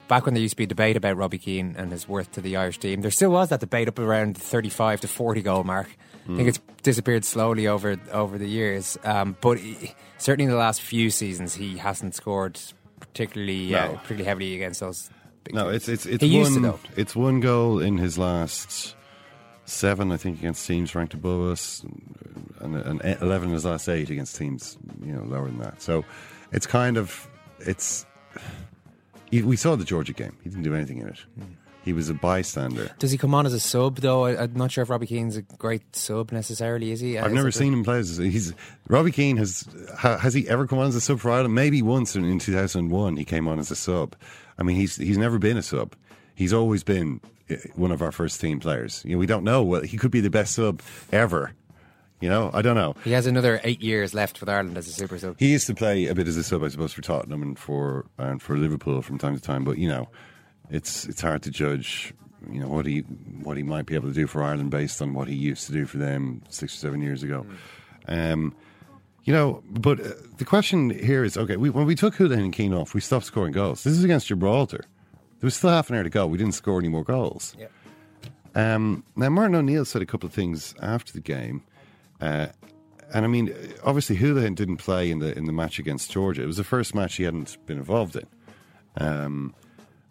back 0.08 0.24
when 0.24 0.34
there 0.34 0.42
used 0.42 0.52
to 0.52 0.56
be 0.56 0.64
a 0.64 0.68
debate 0.68 0.96
about 0.96 1.16
Robbie 1.16 1.38
Keane 1.38 1.74
and 1.76 1.92
his 1.92 2.08
worth 2.08 2.32
to 2.32 2.40
the 2.40 2.56
Irish 2.56 2.78
team, 2.78 3.02
there 3.02 3.10
still 3.10 3.30
was 3.30 3.48
that 3.50 3.60
debate 3.60 3.88
up 3.88 3.98
around 3.98 4.36
the 4.36 4.40
35 4.40 5.00
to 5.02 5.08
40 5.08 5.42
goal 5.42 5.64
mark. 5.64 5.88
I 5.88 6.28
Mm. 6.28 6.36
think 6.36 6.48
it's 6.48 6.60
disappeared 6.82 7.24
slowly 7.24 7.66
over 7.68 7.98
over 8.12 8.36
the 8.36 8.48
years, 8.48 8.98
um, 9.04 9.36
but 9.40 9.58
he, 9.58 9.94
certainly 10.18 10.44
in 10.44 10.50
the 10.50 10.56
last 10.56 10.82
few 10.82 11.08
seasons, 11.10 11.54
he 11.54 11.76
hasn't 11.76 12.14
scored 12.16 12.58
particularly 12.98 13.74
uh, 13.74 13.86
No. 13.86 13.92
particularly 13.94 14.24
heavily 14.24 14.54
against 14.56 14.80
those. 14.80 15.08
No, 15.52 15.70
teams. 15.70 15.76
it's 15.76 15.88
it's 15.88 16.06
it's 16.06 16.24
he 16.24 16.40
one 16.40 16.74
it's 16.96 17.14
one 17.14 17.38
goal 17.40 17.78
in 17.78 17.98
his 17.98 18.18
last 18.18 18.96
seven, 19.66 20.12
I 20.12 20.16
think, 20.16 20.38
against 20.38 20.66
teams 20.66 20.94
ranked 20.94 21.14
above 21.14 21.50
us, 21.50 21.84
and, 22.60 22.74
and 22.76 23.02
eleven 23.20 23.48
in 23.48 23.54
his 23.54 23.64
last 23.64 23.88
eight 23.88 24.08
against 24.10 24.36
teams 24.36 24.78
you 25.04 25.12
know 25.12 25.22
lower 25.22 25.46
than 25.46 25.58
that. 25.58 25.82
So 25.82 26.04
it's 26.52 26.66
kind 26.66 26.96
of 26.96 27.28
it's. 27.60 28.06
We 29.30 29.56
saw 29.56 29.76
the 29.76 29.84
Georgia 29.84 30.12
game. 30.12 30.36
He 30.42 30.48
didn't 30.48 30.64
do 30.64 30.74
anything 30.74 30.98
in 30.98 31.08
it. 31.08 31.18
He 31.86 31.92
was 31.92 32.08
a 32.08 32.14
bystander. 32.14 32.90
Does 32.98 33.12
he 33.12 33.18
come 33.18 33.32
on 33.32 33.46
as 33.46 33.52
a 33.52 33.60
sub 33.60 33.98
though? 33.98 34.24
I, 34.24 34.42
I'm 34.42 34.54
not 34.54 34.72
sure 34.72 34.82
if 34.82 34.90
Robbie 34.90 35.06
Keane's 35.06 35.36
a 35.36 35.42
great 35.42 35.94
sub 35.94 36.32
necessarily. 36.32 36.90
Is 36.90 36.98
he? 36.98 37.16
I've 37.16 37.26
is 37.26 37.32
never 37.32 37.52
seen 37.52 37.72
him 37.72 37.84
play 37.84 37.98
as 37.98 38.16
he's 38.16 38.52
Robbie 38.88 39.12
Keane 39.12 39.36
has 39.36 39.64
has 39.98 40.34
he 40.34 40.48
ever 40.48 40.66
come 40.66 40.80
on 40.80 40.88
as 40.88 40.96
a 40.96 41.00
sub 41.00 41.20
for 41.20 41.30
Ireland? 41.30 41.54
Maybe 41.54 41.82
once 41.82 42.16
in, 42.16 42.24
in 42.24 42.40
2001 42.40 43.16
he 43.16 43.24
came 43.24 43.46
on 43.46 43.60
as 43.60 43.70
a 43.70 43.76
sub. 43.76 44.16
I 44.58 44.64
mean 44.64 44.76
he's 44.76 44.96
he's 44.96 45.16
never 45.16 45.38
been 45.38 45.56
a 45.56 45.62
sub. 45.62 45.94
He's 46.36 46.52
always 46.52 46.84
been 46.84 47.20
uh, 47.50 47.56
one 47.74 47.90
of 47.90 48.02
our 48.02 48.12
first 48.12 48.40
team 48.40 48.60
players. 48.60 49.02
You 49.04 49.12
know, 49.12 49.18
we 49.18 49.26
don't 49.26 49.42
know. 49.42 49.64
Well, 49.64 49.80
he 49.80 49.96
could 49.96 50.12
be 50.12 50.20
the 50.20 50.30
best 50.30 50.54
sub 50.54 50.80
ever. 51.10 51.52
You 52.20 52.28
know, 52.28 52.50
I 52.54 52.62
don't 52.62 52.76
know. 52.76 52.94
He 53.04 53.12
has 53.12 53.26
another 53.26 53.60
eight 53.64 53.82
years 53.82 54.14
left 54.14 54.40
with 54.40 54.48
Ireland 54.48 54.78
as 54.78 54.86
a 54.86 54.92
super 54.92 55.18
sub. 55.18 55.36
He 55.38 55.52
used 55.52 55.66
to 55.66 55.74
play 55.74 56.06
a 56.06 56.14
bit 56.14 56.28
as 56.28 56.36
a 56.36 56.44
sub, 56.44 56.62
I 56.62 56.68
suppose, 56.68 56.92
for 56.92 57.02
Tottenham 57.02 57.42
and 57.42 57.58
for 57.58 58.06
and 58.18 58.40
for 58.40 58.56
Liverpool 58.56 59.02
from 59.02 59.18
time 59.18 59.34
to 59.34 59.40
time. 59.40 59.64
But 59.64 59.78
you 59.78 59.88
know, 59.88 60.08
it's 60.70 61.06
it's 61.06 61.20
hard 61.20 61.42
to 61.42 61.50
judge. 61.50 62.14
You 62.50 62.60
know 62.60 62.68
what 62.68 62.86
he 62.86 63.00
what 63.00 63.56
he 63.56 63.62
might 63.62 63.86
be 63.86 63.94
able 63.94 64.08
to 64.08 64.14
do 64.14 64.26
for 64.26 64.42
Ireland 64.42 64.70
based 64.70 65.02
on 65.02 65.14
what 65.14 65.28
he 65.28 65.34
used 65.34 65.66
to 65.66 65.72
do 65.72 65.84
for 65.84 65.98
them 65.98 66.42
six 66.48 66.74
or 66.74 66.78
seven 66.78 67.02
years 67.02 67.22
ago. 67.22 67.44
Um, 68.08 68.54
you 69.24 69.32
know, 69.32 69.62
but 69.68 70.00
uh, 70.00 70.10
the 70.38 70.44
question 70.44 70.90
here 70.90 71.24
is 71.24 71.36
okay. 71.36 71.56
We, 71.56 71.68
when 71.70 71.86
we 71.86 71.96
took 71.96 72.14
Hoolahan 72.14 72.44
and 72.44 72.52
Keane 72.52 72.72
off, 72.72 72.94
we 72.94 73.00
stopped 73.00 73.26
scoring 73.26 73.52
goals. 73.52 73.84
This 73.84 73.94
is 73.94 74.04
against 74.04 74.28
Gibraltar. 74.28 74.84
There 75.40 75.46
was 75.46 75.54
still 75.54 75.70
half 75.70 75.90
an 75.90 75.96
hour 75.96 76.02
to 76.02 76.10
go. 76.10 76.26
We 76.26 76.38
didn't 76.38 76.54
score 76.54 76.78
any 76.78 76.88
more 76.88 77.04
goals. 77.04 77.54
Yep. 77.58 77.72
Um, 78.54 79.04
now, 79.16 79.28
Martin 79.28 79.54
O'Neill 79.54 79.84
said 79.84 80.00
a 80.00 80.06
couple 80.06 80.26
of 80.26 80.32
things 80.32 80.74
after 80.80 81.12
the 81.12 81.20
game. 81.20 81.62
Uh, 82.20 82.46
and 83.12 83.24
I 83.24 83.28
mean, 83.28 83.54
obviously, 83.84 84.16
Hoolahan 84.16 84.54
didn't 84.54 84.78
play 84.78 85.10
in 85.10 85.18
the 85.18 85.36
in 85.36 85.44
the 85.44 85.52
match 85.52 85.78
against 85.78 86.10
Georgia. 86.10 86.42
It 86.42 86.46
was 86.46 86.56
the 86.56 86.64
first 86.64 86.94
match 86.94 87.16
he 87.16 87.24
hadn't 87.24 87.56
been 87.66 87.78
involved 87.78 88.16
in. 88.16 88.26
Um, 88.96 89.54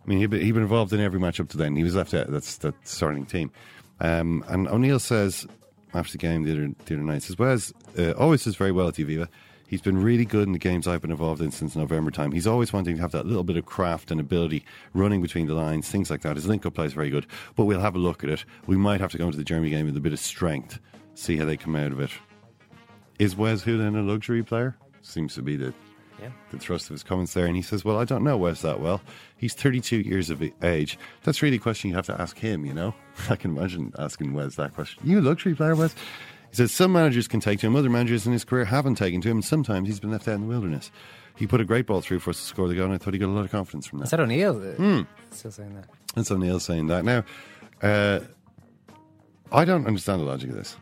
I 0.06 0.10
mean, 0.10 0.20
he'd 0.20 0.30
been, 0.30 0.42
he'd 0.42 0.52
been 0.52 0.64
involved 0.64 0.94
in 0.94 1.00
every 1.00 1.20
match 1.20 1.40
up 1.40 1.50
to 1.50 1.58
then. 1.58 1.76
He 1.76 1.84
was 1.84 1.96
left 1.96 2.14
out. 2.14 2.28
That's 2.28 2.58
that 2.58 2.76
starting 2.88 3.26
team. 3.26 3.52
Um, 4.00 4.46
and 4.48 4.68
O'Neill 4.68 5.00
says 5.00 5.48
after 5.94 6.12
the 6.12 6.18
game 6.18 6.44
the 6.44 6.52
other, 6.52 6.72
the 6.86 6.94
other 6.96 7.04
night, 7.04 7.24
says 7.24 7.40
Wes 7.40 7.74
uh, 7.98 8.12
always 8.12 8.44
does 8.44 8.56
very 8.56 8.72
well 8.72 8.90
at 8.90 8.96
Viva. 8.96 9.28
He's 9.68 9.82
been 9.82 10.02
really 10.02 10.26
good 10.26 10.46
in 10.48 10.54
the 10.54 10.60
games 10.60 10.88
I've 10.88 11.02
been 11.02 11.12
involved 11.12 11.42
in 11.42 11.52
since 11.52 11.76
November 11.76 12.12
time. 12.12 12.32
He's 12.32 12.46
always 12.48 12.72
wanting 12.72 12.96
to 12.96 13.02
have 13.02 13.12
that 13.14 13.26
little 13.26 13.44
bit 13.44 13.58
of 13.58 13.66
craft 13.66 14.12
and 14.12 14.20
ability, 14.20 14.64
running 14.94 15.22
between 15.22 15.48
the 15.48 15.56
lines, 15.56 15.90
things 15.90 16.10
like 16.12 16.22
that. 16.22 16.36
His 16.36 16.46
link-up 16.46 16.76
play 16.76 16.86
is 16.86 16.94
very 16.94 17.10
good, 17.10 17.26
but 17.56 17.66
we'll 17.66 17.80
have 17.80 17.96
a 17.96 18.00
look 18.00 18.24
at 18.24 18.30
it. 18.30 18.46
We 18.68 18.78
might 18.78 19.02
have 19.02 19.12
to 19.14 19.18
go 19.18 19.26
into 19.26 19.38
the 19.38 19.44
Germany 19.44 19.72
game 19.72 19.86
with 19.88 19.98
a 19.98 20.02
bit 20.02 20.14
of 20.14 20.20
strength, 20.20 20.80
see 21.16 21.36
how 21.38 21.46
they 21.46 21.58
come 21.58 21.76
out 21.76 21.92
of 21.92 22.00
it. 22.00 22.12
Is 23.18 23.36
Wes 23.36 23.64
Hoolahan 23.64 23.98
a 23.98 24.02
luxury 24.04 24.44
player? 24.44 24.76
Seems 25.02 25.34
to 25.36 25.42
be 25.42 25.56
the 25.56 25.74
Yeah. 26.22 26.30
the 26.52 26.58
thrust 26.60 26.86
of 26.86 26.94
his 26.94 27.04
comments 27.04 27.34
there. 27.34 27.46
And 27.46 27.56
he 27.56 27.62
says, 27.62 27.84
Well, 27.84 27.98
I 28.00 28.06
don't 28.06 28.24
know 28.24 28.38
Wes 28.38 28.62
that 28.62 28.80
well. 28.80 29.02
He's 29.38 29.54
32 29.54 29.98
years 30.02 30.30
of 30.30 30.42
age. 30.64 30.98
That's 31.24 31.42
really 31.42 31.58
a 31.58 31.60
question 31.60 31.90
you 31.90 31.96
have 31.96 32.06
to 32.06 32.20
ask 32.22 32.38
him, 32.38 32.66
you 32.66 32.74
know? 32.74 32.94
I 33.30 33.36
can 33.36 33.58
imagine 33.58 33.94
asking 34.00 34.34
Wes 34.34 34.56
that 34.56 34.74
question. 34.74 35.02
You 35.06 35.20
a 35.20 35.22
luxury 35.22 35.54
player, 35.56 35.76
Wes? 35.76 35.94
He 36.56 36.64
says, 36.64 36.72
Some 36.72 36.94
managers 36.94 37.28
can 37.28 37.42
take 37.42 37.60
to 37.60 37.68
him, 37.68 37.76
other 37.76 37.90
managers 37.90 38.26
in 38.26 38.32
his 38.32 38.46
career 38.46 38.64
haven't 38.64 38.96
taken 38.96 39.20
to 39.20 39.30
him, 39.30 39.38
and 39.38 39.44
sometimes 39.44 39.90
he's 39.90 40.00
been 40.00 40.12
left 40.12 40.26
out 40.26 40.36
in 40.36 40.42
the 40.44 40.48
wilderness. 40.48 40.90
He 41.36 41.48
put 41.48 41.60
a 41.60 41.66
great 41.66 41.86
ball 41.86 42.00
through 42.00 42.20
for 42.20 42.30
us 42.30 42.40
to 42.40 42.46
score 42.46 42.70
the 42.70 42.76
goal, 42.76 42.86
and 42.86 42.94
I 42.94 42.98
thought 42.98 43.14
he 43.14 43.20
got 43.20 43.28
a 43.28 43.36
lot 43.36 43.44
of 43.44 43.52
confidence 43.52 43.86
from 43.86 44.00
that. 44.00 44.06
Is 44.06 44.12
that 44.12 44.22
O'Neill? 44.22 44.54
Hmm. 44.54 45.02
Still 45.32 45.52
saying 45.52 45.76
that. 45.76 45.90
That's 46.16 46.32
O'Neill 46.32 46.62
saying 46.62 46.88
that. 46.88 47.04
Now, 47.04 47.26
uh, 47.82 48.22
I 49.52 49.66
don't 49.66 49.86
understand 49.86 50.22
the 50.22 50.26
logic 50.26 50.52
of 50.52 50.56
this. 50.56 50.78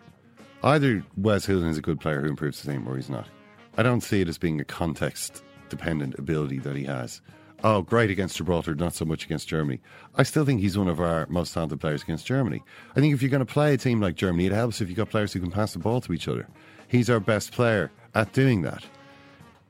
Either 0.61 1.03
Wes 1.17 1.47
Hoolahan 1.47 1.71
is 1.71 1.79
a 1.79 1.81
good 1.81 1.99
player 1.99 2.21
who 2.21 2.27
improves 2.27 2.61
the 2.61 2.71
team, 2.71 2.87
or 2.87 2.95
he's 2.95 3.09
not. 3.09 3.27
I 3.75 3.81
don't 3.81 4.01
see 4.01 4.21
it 4.21 4.27
as 4.27 4.37
being 4.37 4.61
a 4.61 4.65
context-dependent 4.65 6.19
ability 6.19 6.59
that 6.59 6.75
he 6.75 6.83
has. 6.83 7.19
Oh, 7.65 7.81
great 7.81 8.09
against 8.09 8.35
Gibraltar, 8.35 8.75
not 8.75 8.93
so 8.93 9.05
much 9.05 9.23
against 9.23 9.47
Germany. 9.47 9.79
I 10.15 10.23
still 10.23 10.43
think 10.43 10.59
he's 10.59 10.77
one 10.77 10.89
of 10.89 10.99
our 10.99 11.25
most 11.27 11.53
talented 11.53 11.79
players 11.79 12.03
against 12.03 12.25
Germany. 12.25 12.61
I 12.95 12.99
think 12.99 13.13
if 13.13 13.21
you're 13.21 13.31
going 13.31 13.45
to 13.45 13.51
play 13.51 13.73
a 13.73 13.77
team 13.77 14.01
like 14.01 14.15
Germany, 14.15 14.47
it 14.47 14.51
helps 14.51 14.81
if 14.81 14.89
you've 14.89 14.97
got 14.97 15.09
players 15.09 15.31
who 15.31 15.39
can 15.39 15.49
pass 15.49 15.71
the 15.71 15.79
ball 15.79 16.01
to 16.01 16.11
each 16.11 16.27
other. 16.27 16.45
He's 16.89 17.09
our 17.09 17.21
best 17.21 17.53
player 17.53 17.89
at 18.15 18.33
doing 18.33 18.63
that. 18.63 18.83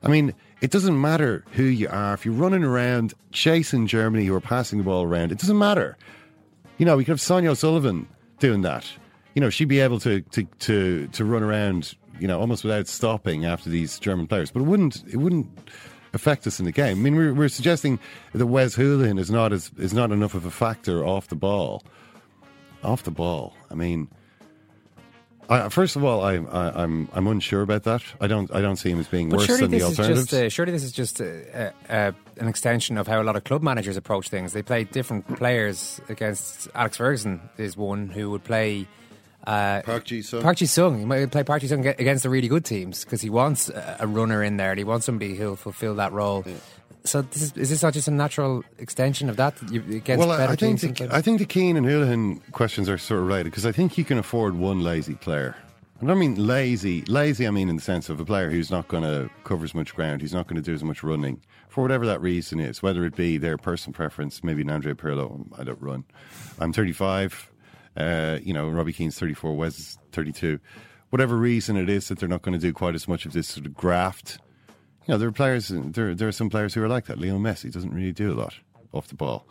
I 0.02 0.08
mean, 0.08 0.34
it 0.60 0.72
doesn't 0.72 1.00
matter 1.00 1.44
who 1.52 1.62
you 1.62 1.88
are. 1.88 2.14
If 2.14 2.24
you're 2.24 2.34
running 2.34 2.64
around 2.64 3.14
chasing 3.30 3.86
Germany 3.86 4.26
who 4.26 4.34
are 4.34 4.40
passing 4.40 4.78
the 4.78 4.84
ball 4.84 5.04
around, 5.04 5.30
it 5.30 5.38
doesn't 5.38 5.58
matter. 5.58 5.96
You 6.78 6.86
know, 6.86 6.96
we 6.96 7.04
could 7.04 7.12
have 7.12 7.20
Sonia 7.20 7.52
O'Sullivan 7.52 8.08
doing 8.40 8.62
that. 8.62 8.90
You 9.34 9.40
know, 9.40 9.50
she'd 9.50 9.68
be 9.68 9.80
able 9.80 10.00
to 10.00 10.20
to 10.20 10.44
to 10.60 11.08
to 11.08 11.24
run 11.24 11.44
around, 11.44 11.94
you 12.18 12.26
know, 12.26 12.40
almost 12.40 12.64
without 12.64 12.88
stopping 12.88 13.44
after 13.44 13.70
these 13.70 13.98
German 14.00 14.26
players. 14.26 14.50
But 14.50 14.60
it 14.60 14.66
wouldn't 14.66 15.04
it 15.08 15.16
wouldn't 15.16 15.48
affect 16.14 16.46
us 16.46 16.58
in 16.58 16.64
the 16.64 16.72
game. 16.72 16.98
I 16.98 17.00
mean, 17.00 17.16
we're, 17.16 17.34
we're 17.34 17.48
suggesting 17.48 17.98
that 18.32 18.46
Wes 18.46 18.76
Hoolahan 18.76 19.18
is 19.18 19.30
not 19.30 19.52
as 19.52 19.70
is 19.76 19.92
not 19.92 20.10
enough 20.12 20.34
of 20.34 20.44
a 20.46 20.50
factor 20.50 21.04
off 21.04 21.28
the 21.28 21.36
ball. 21.36 21.82
Off 22.82 23.02
the 23.02 23.10
ball. 23.10 23.54
I 23.70 23.74
mean, 23.74 24.08
I, 25.48 25.68
first 25.68 25.96
of 25.96 26.04
all, 26.04 26.22
I, 26.22 26.34
I, 26.36 26.82
I'm 26.82 27.08
I'm 27.12 27.26
unsure 27.26 27.62
about 27.62 27.82
that. 27.84 28.02
I 28.20 28.26
don't 28.26 28.54
I 28.54 28.60
don't 28.60 28.76
see 28.76 28.90
him 28.90 29.00
as 29.00 29.08
being 29.08 29.28
But 29.28 29.40
worse 29.40 29.46
than 29.58 29.70
the 29.70 29.78
this 29.78 29.90
is 29.92 29.98
alternatives. 29.98 30.30
just 30.30 30.42
uh, 30.42 30.48
surely 30.48 30.72
this 30.72 30.84
is 30.84 30.92
just 30.92 31.20
uh, 31.20 31.70
uh, 31.88 32.12
an 32.38 32.48
extension 32.48 32.96
of 32.96 33.06
how 33.06 33.20
a 33.20 33.24
lot 33.24 33.36
of 33.36 33.44
club 33.44 33.62
managers 33.62 33.96
approach 33.96 34.28
things. 34.28 34.52
They 34.52 34.62
play 34.62 34.84
different 34.84 35.26
players 35.36 36.00
against 36.08 36.68
Alex 36.74 36.96
Ferguson 36.96 37.40
is 37.58 37.76
one 37.76 38.08
who 38.08 38.30
would 38.30 38.44
play. 38.44 38.86
Uh, 39.46 39.82
Park 39.82 40.04
Ji-sung. 40.04 40.42
Park 40.42 40.56
Ji 40.56 40.66
Sung. 40.66 40.98
He 40.98 41.04
might 41.04 41.30
play 41.30 41.44
Park 41.44 41.60
Ji 41.60 41.68
Sung 41.68 41.86
against 41.86 42.22
the 42.22 42.30
really 42.30 42.48
good 42.48 42.64
teams 42.64 43.04
because 43.04 43.20
he 43.20 43.30
wants 43.30 43.68
a 43.68 44.06
runner 44.06 44.42
in 44.42 44.56
there 44.56 44.70
and 44.70 44.78
he 44.78 44.84
wants 44.84 45.06
somebody 45.06 45.34
who'll 45.34 45.56
fulfil 45.56 45.94
that 45.96 46.12
role. 46.12 46.44
So 47.04 47.20
this 47.20 47.42
is, 47.42 47.52
is 47.52 47.70
this 47.70 47.82
not 47.82 47.92
just 47.92 48.08
a 48.08 48.10
natural 48.10 48.64
extension 48.78 49.28
of 49.28 49.36
that 49.36 49.54
you, 49.70 49.82
against 49.96 50.26
well, 50.26 50.32
I, 50.32 50.56
think 50.56 50.80
the? 50.80 51.08
I 51.12 51.20
think 51.20 51.38
the 51.38 51.44
Keane 51.44 51.76
and 51.76 51.84
Hoolahan 51.84 52.40
questions 52.52 52.88
are 52.88 52.96
sort 52.96 53.20
of 53.20 53.26
related 53.26 53.50
because 53.50 53.66
I 53.66 53.72
think 53.72 53.98
you 53.98 54.04
can 54.04 54.16
afford 54.16 54.54
one 54.54 54.80
lazy 54.80 55.14
player. 55.14 55.54
I 56.00 56.06
don't 56.06 56.18
mean 56.18 56.46
lazy. 56.46 57.02
Lazy, 57.02 57.46
I 57.46 57.50
mean 57.50 57.68
in 57.68 57.76
the 57.76 57.82
sense 57.82 58.08
of 58.08 58.20
a 58.20 58.24
player 58.24 58.50
who's 58.50 58.70
not 58.70 58.88
going 58.88 59.02
to 59.02 59.30
cover 59.44 59.64
as 59.64 59.74
much 59.74 59.94
ground, 59.94 60.22
he's 60.22 60.32
not 60.32 60.46
going 60.46 60.56
to 60.56 60.62
do 60.62 60.74
as 60.74 60.82
much 60.82 61.02
running 61.02 61.40
for 61.68 61.82
whatever 61.82 62.06
that 62.06 62.22
reason 62.22 62.58
is. 62.58 62.82
Whether 62.82 63.04
it 63.04 63.16
be 63.16 63.36
their 63.36 63.58
personal 63.58 63.94
preference, 63.94 64.42
maybe 64.42 64.62
an 64.62 64.70
Andre 64.70 64.94
Pirlo, 64.94 65.46
I 65.58 65.64
don't 65.64 65.80
run. 65.80 66.04
I'm 66.58 66.72
35. 66.72 67.50
Uh, 67.96 68.38
you 68.42 68.52
know, 68.52 68.68
Robbie 68.68 68.92
Keane's 68.92 69.18
34. 69.18 69.54
Wes 69.54 69.78
is 69.78 69.98
32. 70.12 70.58
Whatever 71.10 71.36
reason 71.36 71.76
it 71.76 71.88
is 71.88 72.08
that 72.08 72.18
they're 72.18 72.28
not 72.28 72.42
going 72.42 72.58
to 72.58 72.66
do 72.66 72.72
quite 72.72 72.94
as 72.94 73.06
much 73.06 73.24
of 73.24 73.32
this 73.32 73.48
sort 73.48 73.66
of 73.66 73.74
graft. 73.74 74.38
You 75.06 75.14
know, 75.14 75.18
there 75.18 75.28
are 75.28 75.32
players. 75.32 75.68
There, 75.68 76.14
there 76.14 76.28
are 76.28 76.32
some 76.32 76.50
players 76.50 76.74
who 76.74 76.82
are 76.82 76.88
like 76.88 77.06
that. 77.06 77.20
Lionel 77.20 77.40
Messi 77.40 77.70
doesn't 77.72 77.94
really 77.94 78.12
do 78.12 78.32
a 78.32 78.34
lot 78.34 78.54
off 78.92 79.08
the 79.08 79.14
ball. 79.14 79.46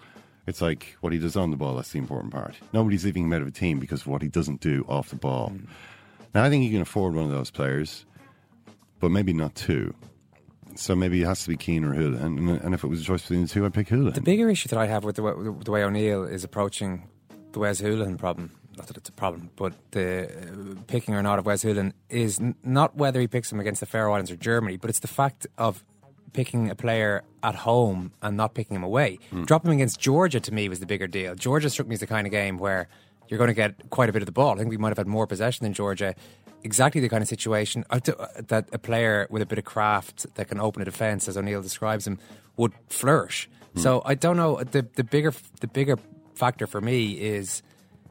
It's 0.45 0.61
like 0.61 0.97
what 0.99 1.13
he 1.13 1.19
does 1.19 1.37
on 1.37 1.51
the 1.51 1.57
ball. 1.57 1.75
That's 1.75 1.91
the 1.91 1.99
important 1.99 2.33
part. 2.33 2.55
Nobody's 2.73 3.05
leaving 3.05 3.25
him 3.25 3.33
out 3.33 3.41
of 3.41 3.47
a 3.47 3.51
team 3.51 3.79
because 3.79 4.01
of 4.01 4.07
what 4.07 4.21
he 4.21 4.27
doesn't 4.27 4.59
do 4.59 4.85
off 4.89 5.09
the 5.09 5.15
ball. 5.15 5.53
Now, 6.33 6.43
I 6.43 6.49
think 6.49 6.65
you 6.65 6.71
can 6.71 6.81
afford 6.81 7.15
one 7.15 7.25
of 7.25 7.31
those 7.31 7.51
players, 7.51 8.05
but 8.99 9.09
maybe 9.09 9.31
not 9.31 9.55
two. 9.55 9.93
So 10.75 10.95
maybe 10.95 11.21
it 11.21 11.25
has 11.25 11.43
to 11.43 11.49
be 11.49 11.57
Keane 11.57 11.83
or 11.85 11.93
Hoolahan. 11.93 12.25
And, 12.25 12.49
and 12.49 12.73
if 12.73 12.83
it 12.83 12.87
was 12.87 12.99
a 12.99 13.03
choice 13.03 13.21
between 13.21 13.43
the 13.43 13.47
two, 13.47 13.65
I'd 13.65 13.73
pick 13.73 13.87
Hoolahan. 13.87 14.15
The 14.15 14.21
bigger 14.21 14.49
issue 14.49 14.67
that 14.69 14.79
I 14.79 14.87
have 14.87 15.03
with 15.03 15.15
the 15.15 15.23
way, 15.23 15.33
the 15.63 15.71
way 15.71 15.83
O'Neill 15.83 16.23
is 16.23 16.43
approaching 16.43 17.07
the 17.53 17.59
Wes 17.59 17.81
Hoolahan 17.81 18.17
problem, 18.17 18.51
not 18.77 18.87
that 18.87 18.97
it's 18.97 19.09
a 19.09 19.13
problem, 19.13 19.49
but 19.55 19.73
the 19.91 20.25
uh, 20.27 20.81
picking 20.87 21.15
or 21.15 21.23
not 21.23 21.39
of 21.39 21.45
Wes 21.45 21.63
Hoolahan 21.63 21.93
is 22.09 22.39
n- 22.39 22.55
not 22.63 22.95
whether 22.97 23.19
he 23.19 23.27
picks 23.27 23.51
him 23.51 23.59
against 23.59 23.79
the 23.79 23.85
Faroe 23.85 24.11
Islands 24.13 24.29
or 24.31 24.35
Germany, 24.35 24.77
but 24.77 24.89
it's 24.89 24.99
the 24.99 25.07
fact 25.07 25.47
of 25.57 25.83
picking 26.33 26.69
a 26.69 26.75
player 26.75 27.23
at 27.43 27.55
home 27.55 28.11
and 28.21 28.35
not 28.35 28.53
picking 28.55 28.75
him 28.75 28.83
away. 28.83 29.19
Dropping 29.45 29.71
him 29.71 29.77
against 29.77 29.99
Georgia 29.99 30.39
to 30.39 30.51
me 30.53 30.67
was 30.67 30.79
the 30.79 30.85
bigger 30.87 31.07
deal. 31.07 31.35
Georgia 31.35 31.69
struck 31.69 31.87
me 31.87 31.93
as 31.93 31.99
the 31.99 32.07
kind 32.07 32.25
of 32.25 32.31
game 32.31 32.57
where 32.57 32.87
you're 33.29 33.37
going 33.37 33.49
to 33.49 33.53
get 33.53 33.89
quite 33.91 34.09
a 34.09 34.13
bit 34.13 34.21
of 34.23 34.25
the 34.25 34.31
ball. 34.31 34.55
I 34.55 34.57
think 34.57 34.69
we 34.69 34.77
might 34.77 34.89
have 34.89 34.97
had 34.97 35.07
more 35.07 35.27
possession 35.27 35.63
than 35.63 35.73
Georgia. 35.73 36.15
Exactly 36.63 37.01
the 37.01 37.09
kind 37.09 37.21
of 37.21 37.27
situation 37.27 37.83
uh, 37.91 37.99
uh, 38.17 38.27
that 38.47 38.67
a 38.73 38.79
player 38.79 39.27
with 39.29 39.41
a 39.41 39.45
bit 39.45 39.59
of 39.59 39.65
craft 39.65 40.25
that 40.35 40.47
can 40.47 40.59
open 40.59 40.81
a 40.81 40.85
defence, 40.85 41.27
as 41.27 41.37
O'Neill 41.37 41.61
describes 41.61 42.07
him, 42.07 42.17
would 42.57 42.73
flourish. 42.89 43.49
So 43.75 44.01
I 44.05 44.13
don't 44.15 44.37
know. 44.37 44.63
The 44.63 44.87
the 44.95 45.03
bigger 45.03 45.33
the 45.59 45.67
bigger 45.67 45.97
factor 46.35 46.67
for 46.67 46.81
me 46.81 47.13
is 47.13 47.61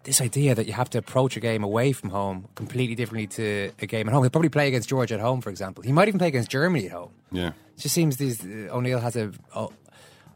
this 0.05 0.21
idea 0.21 0.55
that 0.55 0.67
you 0.67 0.73
have 0.73 0.91
to 0.91 0.99
approach 0.99 1.37
a 1.37 1.41
game 1.41 1.63
away 1.63 1.93
from 1.93 2.11
home 2.11 2.49
completely 2.57 2.95
differently 2.97 3.27
to 3.29 3.71
a 3.81 3.87
game 3.87 4.09
at 4.09 4.13
home. 4.15 4.23
He'll 4.25 4.31
probably 4.31 4.49
play 4.49 4.67
against 4.69 4.89
Georgia 4.89 5.15
at 5.15 5.21
home, 5.21 5.41
for 5.41 5.51
example. 5.51 5.85
He 5.85 5.93
might 5.93 6.09
even 6.09 6.19
play 6.19 6.29
against 6.29 6.51
Germany 6.51 6.87
at 6.87 6.93
home. 6.93 7.11
yeah. 7.31 7.49
It 7.77 7.81
just 7.81 7.95
seems 7.95 8.17
these 8.17 8.45
uh, 8.45 8.69
O'Neill 8.71 9.01
has 9.01 9.17
a 9.17 9.33
oh, 9.55 9.73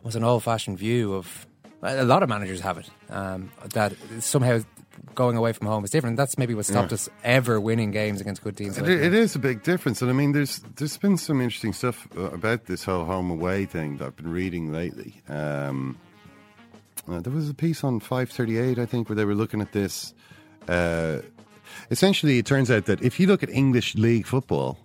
was 0.02 0.16
an 0.16 0.24
old 0.24 0.42
fashioned 0.42 0.78
view 0.78 1.14
of 1.14 1.46
a 1.82 2.04
lot 2.04 2.22
of 2.22 2.28
managers 2.28 2.60
have 2.60 2.78
it 2.78 2.88
um, 3.10 3.50
that 3.74 3.92
somehow 4.20 4.60
going 5.14 5.36
away 5.36 5.52
from 5.52 5.66
home 5.66 5.84
is 5.84 5.90
different. 5.90 6.16
That's 6.16 6.38
maybe 6.38 6.54
what 6.54 6.64
stopped 6.64 6.90
Yeah. 6.92 6.94
us 6.94 7.08
ever 7.22 7.60
winning 7.60 7.90
games 7.90 8.20
against 8.20 8.42
good 8.42 8.56
teams. 8.56 8.78
It, 8.78 8.82
like 8.82 8.90
it 8.90 9.12
is 9.14 9.34
a 9.36 9.38
big 9.38 9.62
difference, 9.62 10.00
and 10.00 10.10
I 10.10 10.14
mean, 10.14 10.32
there's 10.32 10.60
there's 10.76 10.96
been 10.96 11.18
some 11.18 11.40
interesting 11.42 11.72
stuff 11.74 12.08
uh, 12.16 12.30
about 12.30 12.64
this 12.66 12.84
whole 12.84 13.04
home 13.04 13.30
away 13.30 13.66
thing 13.66 13.98
that 13.98 14.06
I've 14.06 14.16
been 14.16 14.30
reading 14.32 14.72
lately. 14.72 15.20
Um, 15.28 15.98
uh, 17.08 17.20
there 17.20 17.32
was 17.32 17.48
a 17.48 17.54
piece 17.54 17.84
on 17.84 18.00
538, 18.00 18.78
I 18.78 18.86
think, 18.86 19.08
where 19.08 19.16
they 19.16 19.24
were 19.24 19.34
looking 19.34 19.60
at 19.60 19.72
this. 19.72 20.14
Uh, 20.68 21.18
essentially, 21.90 22.38
it 22.38 22.46
turns 22.46 22.70
out 22.70 22.86
that 22.86 23.02
if 23.02 23.20
you 23.20 23.26
look 23.26 23.42
at 23.42 23.50
English 23.50 23.94
league 23.94 24.26
football, 24.26 24.78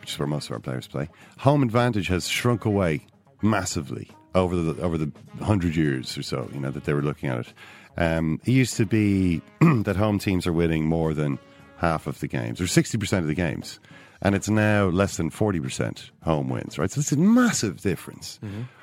which 0.00 0.12
is 0.12 0.18
where 0.18 0.28
most 0.28 0.46
of 0.46 0.52
our 0.52 0.60
players 0.60 0.86
play, 0.86 1.08
home 1.38 1.62
advantage 1.62 2.08
has 2.08 2.28
shrunk 2.28 2.64
away 2.64 3.06
massively 3.42 4.10
over 4.34 4.54
the 4.56 4.80
over 4.82 4.98
the 4.98 5.10
hundred 5.42 5.74
years 5.74 6.16
or 6.16 6.22
so. 6.22 6.48
You 6.52 6.60
know 6.60 6.70
that 6.70 6.84
they 6.84 6.92
were 6.92 7.02
looking 7.02 7.28
at 7.28 7.38
it. 7.40 7.52
Um, 7.96 8.40
it 8.44 8.52
used 8.52 8.76
to 8.76 8.86
be 8.86 9.40
that 9.60 9.96
home 9.96 10.18
teams 10.18 10.46
are 10.46 10.52
winning 10.52 10.84
more 10.84 11.14
than 11.14 11.38
half 11.78 12.06
of 12.06 12.20
the 12.20 12.28
games, 12.28 12.60
or 12.60 12.66
sixty 12.66 12.98
percent 12.98 13.22
of 13.22 13.28
the 13.28 13.34
games, 13.34 13.80
and 14.22 14.34
it's 14.34 14.48
now 14.48 14.86
less 14.86 15.16
than 15.16 15.30
forty 15.30 15.58
percent 15.58 16.10
home 16.22 16.48
wins. 16.50 16.78
Right, 16.78 16.90
so 16.90 17.00
it's 17.00 17.12
a 17.12 17.16
massive 17.16 17.80
difference. 17.80 18.38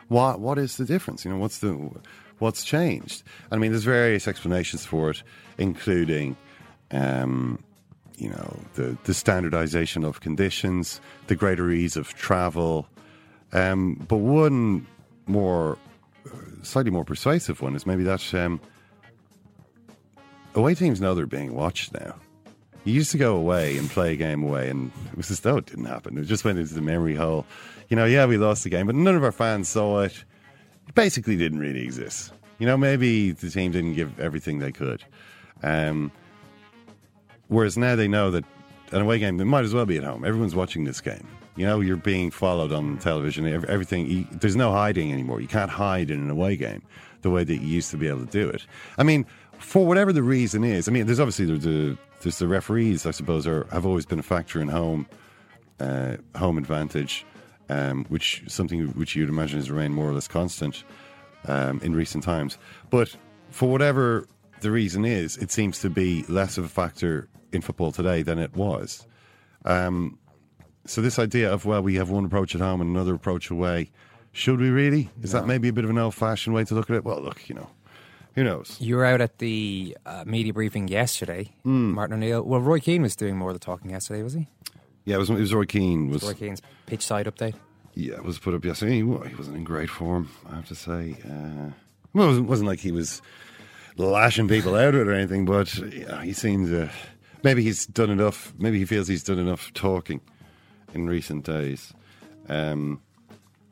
What 0.07 0.39
what 0.39 0.57
is 0.57 0.77
the 0.77 0.85
difference? 0.85 1.23
You 1.23 1.31
know, 1.31 1.37
what's 1.37 1.59
the 1.59 1.89
what's 2.43 2.63
changed. 2.63 3.23
I 3.51 3.57
mean, 3.57 3.71
there's 3.71 3.85
various 3.85 4.27
explanations 4.27 4.85
for 4.85 5.09
it, 5.09 5.23
including, 5.57 6.35
um, 6.91 7.63
you 8.17 8.29
know, 8.29 8.59
the 8.75 8.97
the 9.05 9.13
standardization 9.13 10.03
of 10.03 10.19
conditions, 10.19 11.01
the 11.27 11.35
greater 11.35 11.71
ease 11.71 11.97
of 11.97 12.13
travel. 12.13 12.87
Um, 13.53 14.03
but 14.07 14.17
one 14.17 14.85
more, 15.25 15.77
slightly 16.63 16.91
more 16.91 17.05
persuasive 17.05 17.61
one 17.61 17.75
is 17.75 17.85
maybe 17.85 18.03
that 18.03 18.33
um, 18.33 18.59
away 20.55 20.75
teams 20.75 20.99
know 20.99 21.15
they're 21.15 21.25
being 21.25 21.53
watched 21.55 21.93
now. 21.93 22.15
You 22.83 22.93
used 22.93 23.11
to 23.11 23.17
go 23.17 23.35
away 23.37 23.77
and 23.77 23.89
play 23.89 24.13
a 24.13 24.15
game 24.17 24.43
away, 24.43 24.69
and 24.69 24.91
it 25.11 25.17
was 25.17 25.31
as 25.31 25.39
though 25.39 25.57
it 25.57 25.67
didn't 25.67 25.85
happen. 25.85 26.17
It 26.17 26.25
just 26.25 26.43
went 26.43 26.59
into 26.59 26.73
the 26.73 26.81
memory 26.81 27.15
hole. 27.15 27.45
You 27.87 27.95
know, 27.95 28.05
yeah, 28.05 28.25
we 28.25 28.37
lost 28.37 28.63
the 28.65 28.69
game, 28.69 28.87
but 28.87 28.95
none 28.95 29.15
of 29.15 29.23
our 29.23 29.31
fans 29.31 29.69
saw 29.69 30.01
it. 30.01 30.25
Basically 30.95 31.35
didn't 31.35 31.59
really 31.59 31.83
exist. 31.83 32.31
You 32.59 32.67
know, 32.67 32.77
maybe 32.77 33.31
the 33.31 33.49
team 33.49 33.71
didn't 33.71 33.93
give 33.93 34.19
everything 34.19 34.59
they 34.59 34.71
could. 34.71 35.03
Um, 35.63 36.11
whereas 37.47 37.77
now 37.77 37.95
they 37.95 38.07
know 38.07 38.31
that 38.31 38.43
an 38.91 39.01
away 39.01 39.19
game, 39.19 39.37
they 39.37 39.43
might 39.43 39.65
as 39.65 39.73
well 39.73 39.85
be 39.85 39.97
at 39.97 40.03
home. 40.03 40.23
Everyone's 40.23 40.55
watching 40.55 40.83
this 40.83 41.01
game. 41.01 41.27
You 41.55 41.65
know, 41.65 41.81
you're 41.81 41.97
being 41.97 42.31
followed 42.31 42.71
on 42.71 42.97
television. 42.97 43.47
Everything, 43.47 44.27
there's 44.31 44.55
no 44.55 44.71
hiding 44.71 45.11
anymore. 45.11 45.41
You 45.41 45.47
can't 45.47 45.69
hide 45.69 46.09
in 46.09 46.21
an 46.21 46.29
away 46.29 46.55
game 46.55 46.81
the 47.21 47.29
way 47.29 47.43
that 47.43 47.55
you 47.55 47.67
used 47.67 47.91
to 47.91 47.97
be 47.97 48.07
able 48.07 48.25
to 48.25 48.31
do 48.31 48.49
it. 48.49 48.65
I 48.97 49.03
mean, 49.03 49.25
for 49.59 49.85
whatever 49.85 50.11
the 50.11 50.23
reason 50.23 50.63
is, 50.63 50.87
I 50.87 50.91
mean, 50.91 51.05
there's 51.05 51.19
obviously 51.19 51.45
the, 51.45 51.57
the 51.57 51.97
there's 52.21 52.39
the 52.39 52.47
referees, 52.47 53.05
I 53.05 53.11
suppose, 53.11 53.45
are 53.45 53.65
have 53.71 53.85
always 53.85 54.05
been 54.05 54.19
a 54.19 54.23
factor 54.23 54.61
in 54.61 54.67
home 54.67 55.07
uh, 55.79 56.17
home 56.35 56.57
advantage, 56.57 57.25
um, 57.73 58.05
which 58.09 58.43
something 58.47 58.87
which 58.89 59.15
you'd 59.15 59.29
imagine 59.29 59.59
has 59.59 59.69
remained 59.71 59.93
more 59.93 60.09
or 60.09 60.13
less 60.13 60.27
constant 60.27 60.83
um, 61.47 61.79
in 61.83 61.95
recent 61.95 62.23
times. 62.23 62.57
But 62.89 63.15
for 63.49 63.69
whatever 63.69 64.27
the 64.61 64.71
reason 64.71 65.05
is, 65.05 65.37
it 65.37 65.51
seems 65.51 65.79
to 65.79 65.89
be 65.89 66.23
less 66.29 66.57
of 66.57 66.65
a 66.65 66.69
factor 66.69 67.27
in 67.51 67.61
football 67.61 67.91
today 67.91 68.23
than 68.23 68.39
it 68.39 68.55
was. 68.55 69.07
Um, 69.65 70.17
so 70.85 71.01
this 71.01 71.17
idea 71.19 71.51
of 71.51 71.65
well, 71.65 71.81
we 71.81 71.95
have 71.95 72.09
one 72.09 72.25
approach 72.25 72.55
at 72.55 72.61
home 72.61 72.81
and 72.81 72.89
another 72.89 73.15
approach 73.15 73.49
away. 73.49 73.91
Should 74.31 74.59
we 74.59 74.69
really? 74.69 75.09
Is 75.21 75.31
that 75.31 75.45
maybe 75.45 75.67
a 75.67 75.73
bit 75.73 75.83
of 75.83 75.91
an 75.91 75.97
old-fashioned 75.97 76.55
way 76.55 76.63
to 76.65 76.73
look 76.73 76.89
at 76.89 76.95
it? 76.95 77.05
Well, 77.05 77.21
look, 77.21 77.47
you 77.47 77.53
know, 77.53 77.69
who 78.33 78.43
knows? 78.43 78.77
You 78.79 78.95
were 78.95 79.05
out 79.05 79.21
at 79.21 79.37
the 79.37 79.95
uh, 80.07 80.23
media 80.25 80.51
briefing 80.51 80.87
yesterday, 80.87 81.53
Martin 81.93 82.15
O'Neill. 82.15 82.41
Well, 82.41 82.59
Roy 82.59 82.79
Keane 82.79 83.03
was 83.03 83.15
doing 83.15 83.37
more 83.37 83.49
of 83.51 83.55
the 83.55 83.59
talking 83.59 83.91
yesterday, 83.91 84.23
was 84.23 84.33
he? 84.33 84.47
Yeah, 85.05 85.15
it 85.15 85.19
was, 85.19 85.29
it 85.29 85.35
was 85.39 85.53
Roy 85.53 85.65
Keane. 85.65 86.09
Was 86.09 86.23
Roy 86.23 86.33
Keane's 86.33 86.61
pitch 86.85 87.05
side 87.05 87.25
update. 87.25 87.55
Yeah, 87.95 88.15
it 88.15 88.23
was 88.23 88.39
put 88.39 88.53
up 88.53 88.63
yesterday. 88.65 88.95
He, 88.95 89.03
wa- 89.03 89.23
he 89.23 89.35
wasn't 89.35 89.57
in 89.57 89.63
great 89.63 89.89
form, 89.89 90.29
I 90.49 90.55
have 90.55 90.67
to 90.69 90.75
say. 90.75 91.15
Uh, 91.25 91.71
well, 92.13 92.25
it 92.25 92.29
wasn't, 92.29 92.47
wasn't 92.49 92.67
like 92.69 92.79
he 92.79 92.91
was 92.91 93.21
lashing 93.97 94.47
people 94.47 94.75
out 94.75 94.95
or 94.95 95.11
anything, 95.13 95.45
but 95.45 95.73
yeah, 95.93 96.21
he 96.23 96.33
seems. 96.33 96.71
Uh, 96.71 96.89
maybe 97.43 97.61
he's 97.63 97.85
done 97.85 98.09
enough. 98.09 98.53
Maybe 98.57 98.79
he 98.79 98.85
feels 98.85 99.07
he's 99.07 99.23
done 99.23 99.39
enough 99.39 99.71
talking 99.73 100.21
in 100.93 101.07
recent 101.07 101.43
days. 101.45 101.93
Um, 102.49 103.01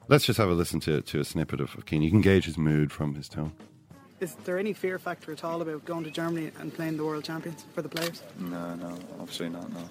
let's 0.07 0.25
just 0.25 0.37
have 0.37 0.49
a 0.49 0.53
listen 0.53 0.79
to, 0.81 1.01
to 1.01 1.19
a 1.19 1.23
snippet 1.23 1.59
of, 1.61 1.75
of 1.75 1.85
Keane. 1.85 2.01
You 2.01 2.11
can 2.11 2.21
gauge 2.21 2.45
his 2.45 2.57
mood 2.57 2.91
from 2.91 3.15
his 3.15 3.27
tone. 3.29 3.53
Is 4.19 4.35
there 4.43 4.59
any 4.59 4.73
fear 4.73 4.99
factor 4.99 5.31
at 5.31 5.43
all 5.43 5.63
about 5.63 5.83
going 5.83 6.03
to 6.03 6.11
Germany 6.11 6.51
and 6.59 6.71
playing 6.71 6.97
the 6.97 7.03
world 7.03 7.23
champions 7.23 7.65
for 7.73 7.81
the 7.81 7.89
players? 7.89 8.21
No, 8.37 8.75
no, 8.75 8.99
obviously 9.19 9.49
not. 9.49 9.71
No, 9.73 9.89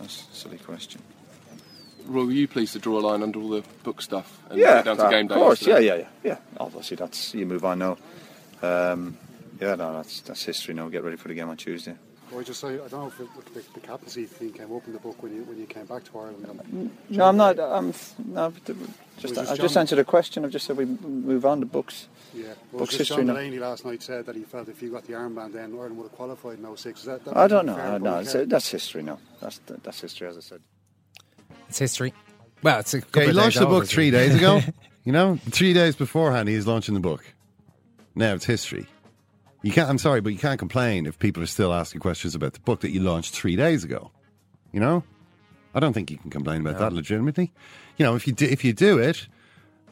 that's 0.00 0.26
a 0.32 0.34
silly 0.34 0.58
question. 0.58 1.02
Roy, 2.06 2.24
were 2.24 2.32
you 2.32 2.48
pleased 2.48 2.72
to 2.72 2.78
draw 2.78 2.98
a 2.98 3.02
line 3.02 3.22
under 3.22 3.38
all 3.38 3.50
the 3.50 3.62
book 3.84 4.00
stuff 4.02 4.40
and 4.48 4.58
yeah, 4.58 4.76
get 4.76 4.84
down 4.86 4.96
to 4.96 5.02
that- 5.02 5.10
game 5.10 5.26
day? 5.28 5.34
of 5.34 5.40
course. 5.40 5.62
Yeah, 5.66 5.78
yeah, 5.78 5.94
yeah, 5.96 6.08
yeah. 6.24 6.36
Obviously, 6.58 6.96
that's 6.96 7.34
you 7.34 7.46
move 7.46 7.64
on 7.64 7.78
now. 7.78 7.98
Um, 8.62 9.16
yeah, 9.60 9.74
no, 9.74 9.92
that's 9.92 10.20
that's 10.22 10.42
history 10.44 10.74
now. 10.74 10.88
Get 10.88 11.04
ready 11.04 11.16
for 11.16 11.28
the 11.28 11.34
game 11.34 11.48
on 11.48 11.56
Tuesday. 11.56 11.94
Or 12.32 12.44
just 12.44 12.60
say, 12.60 12.74
I 12.74 12.88
don't 12.88 12.92
know 12.92 13.06
if 13.08 13.18
the, 13.18 13.24
the, 13.54 13.64
the 13.74 13.80
captaincy 13.80 14.24
thing 14.24 14.52
came 14.52 14.72
up 14.74 14.86
in 14.86 14.92
the 14.92 15.00
book 15.00 15.20
when 15.22 15.34
you 15.34 15.42
when 15.42 15.58
you 15.58 15.66
came 15.66 15.84
back 15.86 16.04
to 16.04 16.18
Ireland. 16.18 16.46
Um, 16.48 16.60
and- 16.60 16.90
No, 17.10 17.24
I'm 17.24 17.36
not. 17.36 17.58
I'm 17.58 17.92
no. 18.24 18.50
but 18.50 18.64
the- 18.66 18.74
Just, 18.74 19.22
Was 19.22 19.32
this 19.34 19.50
I've 19.50 19.58
just 19.58 19.76
answered 19.76 19.98
a 19.98 20.04
question. 20.04 20.44
I've 20.44 20.50
just 20.52 20.66
said 20.66 20.76
we 20.76 20.84
move 20.84 21.44
on 21.44 21.60
to 21.60 21.66
books. 21.66 22.06
Yeah, 22.32 22.44
well, 22.72 22.80
books 22.80 22.96
history 22.96 23.16
John 23.16 23.26
now. 23.26 23.32
Delaney 23.34 23.58
last 23.58 23.84
night 23.84 24.02
said 24.02 24.26
that 24.26 24.36
he 24.36 24.42
felt 24.44 24.68
if 24.68 24.80
you 24.80 24.90
got 24.90 25.04
the 25.06 25.14
armband, 25.14 25.52
then 25.52 25.72
Ireland 25.74 25.96
would 25.96 26.04
have 26.04 26.12
qualified 26.12 26.58
in 26.58 26.76
06. 26.76 27.00
Is 27.00 27.06
that, 27.06 27.24
that 27.24 27.36
I 27.36 27.48
don't 27.48 27.66
know. 27.66 27.74
fair 27.74 27.84
I, 27.94 27.98
no, 27.98 28.14
Roy 28.14 28.20
it's, 28.20 28.32
that's 28.46 28.70
history 28.70 29.02
No, 29.02 29.18
That's 29.40 29.60
that's 29.82 30.00
history, 30.00 30.28
as 30.28 30.36
I 30.36 30.40
said. 30.40 30.60
It's 31.68 31.78
history. 31.78 32.14
Well, 32.62 32.78
it's 32.80 32.94
a 32.94 33.00
couple 33.00 33.22
Yeah, 33.22 33.24
he 33.24 33.30
of 33.30 33.36
launched 33.36 33.56
days 33.56 33.60
the 33.60 33.66
book 33.66 33.86
three 33.86 34.10
days 34.10 34.34
ago. 34.36 34.60
you 35.04 35.12
know, 35.12 35.38
three 35.50 35.72
days 35.72 35.96
beforehand, 35.96 36.48
he 36.48 36.56
was 36.56 36.66
launching 36.66 36.94
the 36.94 37.00
book. 37.00 37.24
Now 38.14 38.34
it's 38.34 38.44
history. 38.44 38.86
You 39.62 39.72
can't. 39.72 39.90
I'm 39.90 39.98
sorry, 39.98 40.20
but 40.20 40.32
you 40.32 40.38
can't 40.38 40.58
complain 40.58 41.06
if 41.06 41.18
people 41.18 41.42
are 41.42 41.46
still 41.46 41.72
asking 41.72 42.00
questions 42.00 42.34
about 42.34 42.54
the 42.54 42.60
book 42.60 42.80
that 42.80 42.90
you 42.90 43.00
launched 43.00 43.34
three 43.34 43.56
days 43.56 43.84
ago. 43.84 44.10
You 44.72 44.80
know, 44.80 45.04
I 45.74 45.80
don't 45.80 45.92
think 45.92 46.10
you 46.10 46.16
can 46.16 46.30
complain 46.30 46.60
about 46.62 46.78
that 46.78 46.92
legitimately. 46.92 47.52
You 47.96 48.06
know, 48.06 48.14
if 48.14 48.26
you 48.26 48.32
do, 48.32 48.46
if 48.46 48.64
you 48.64 48.72
do 48.72 48.98
it, 48.98 49.26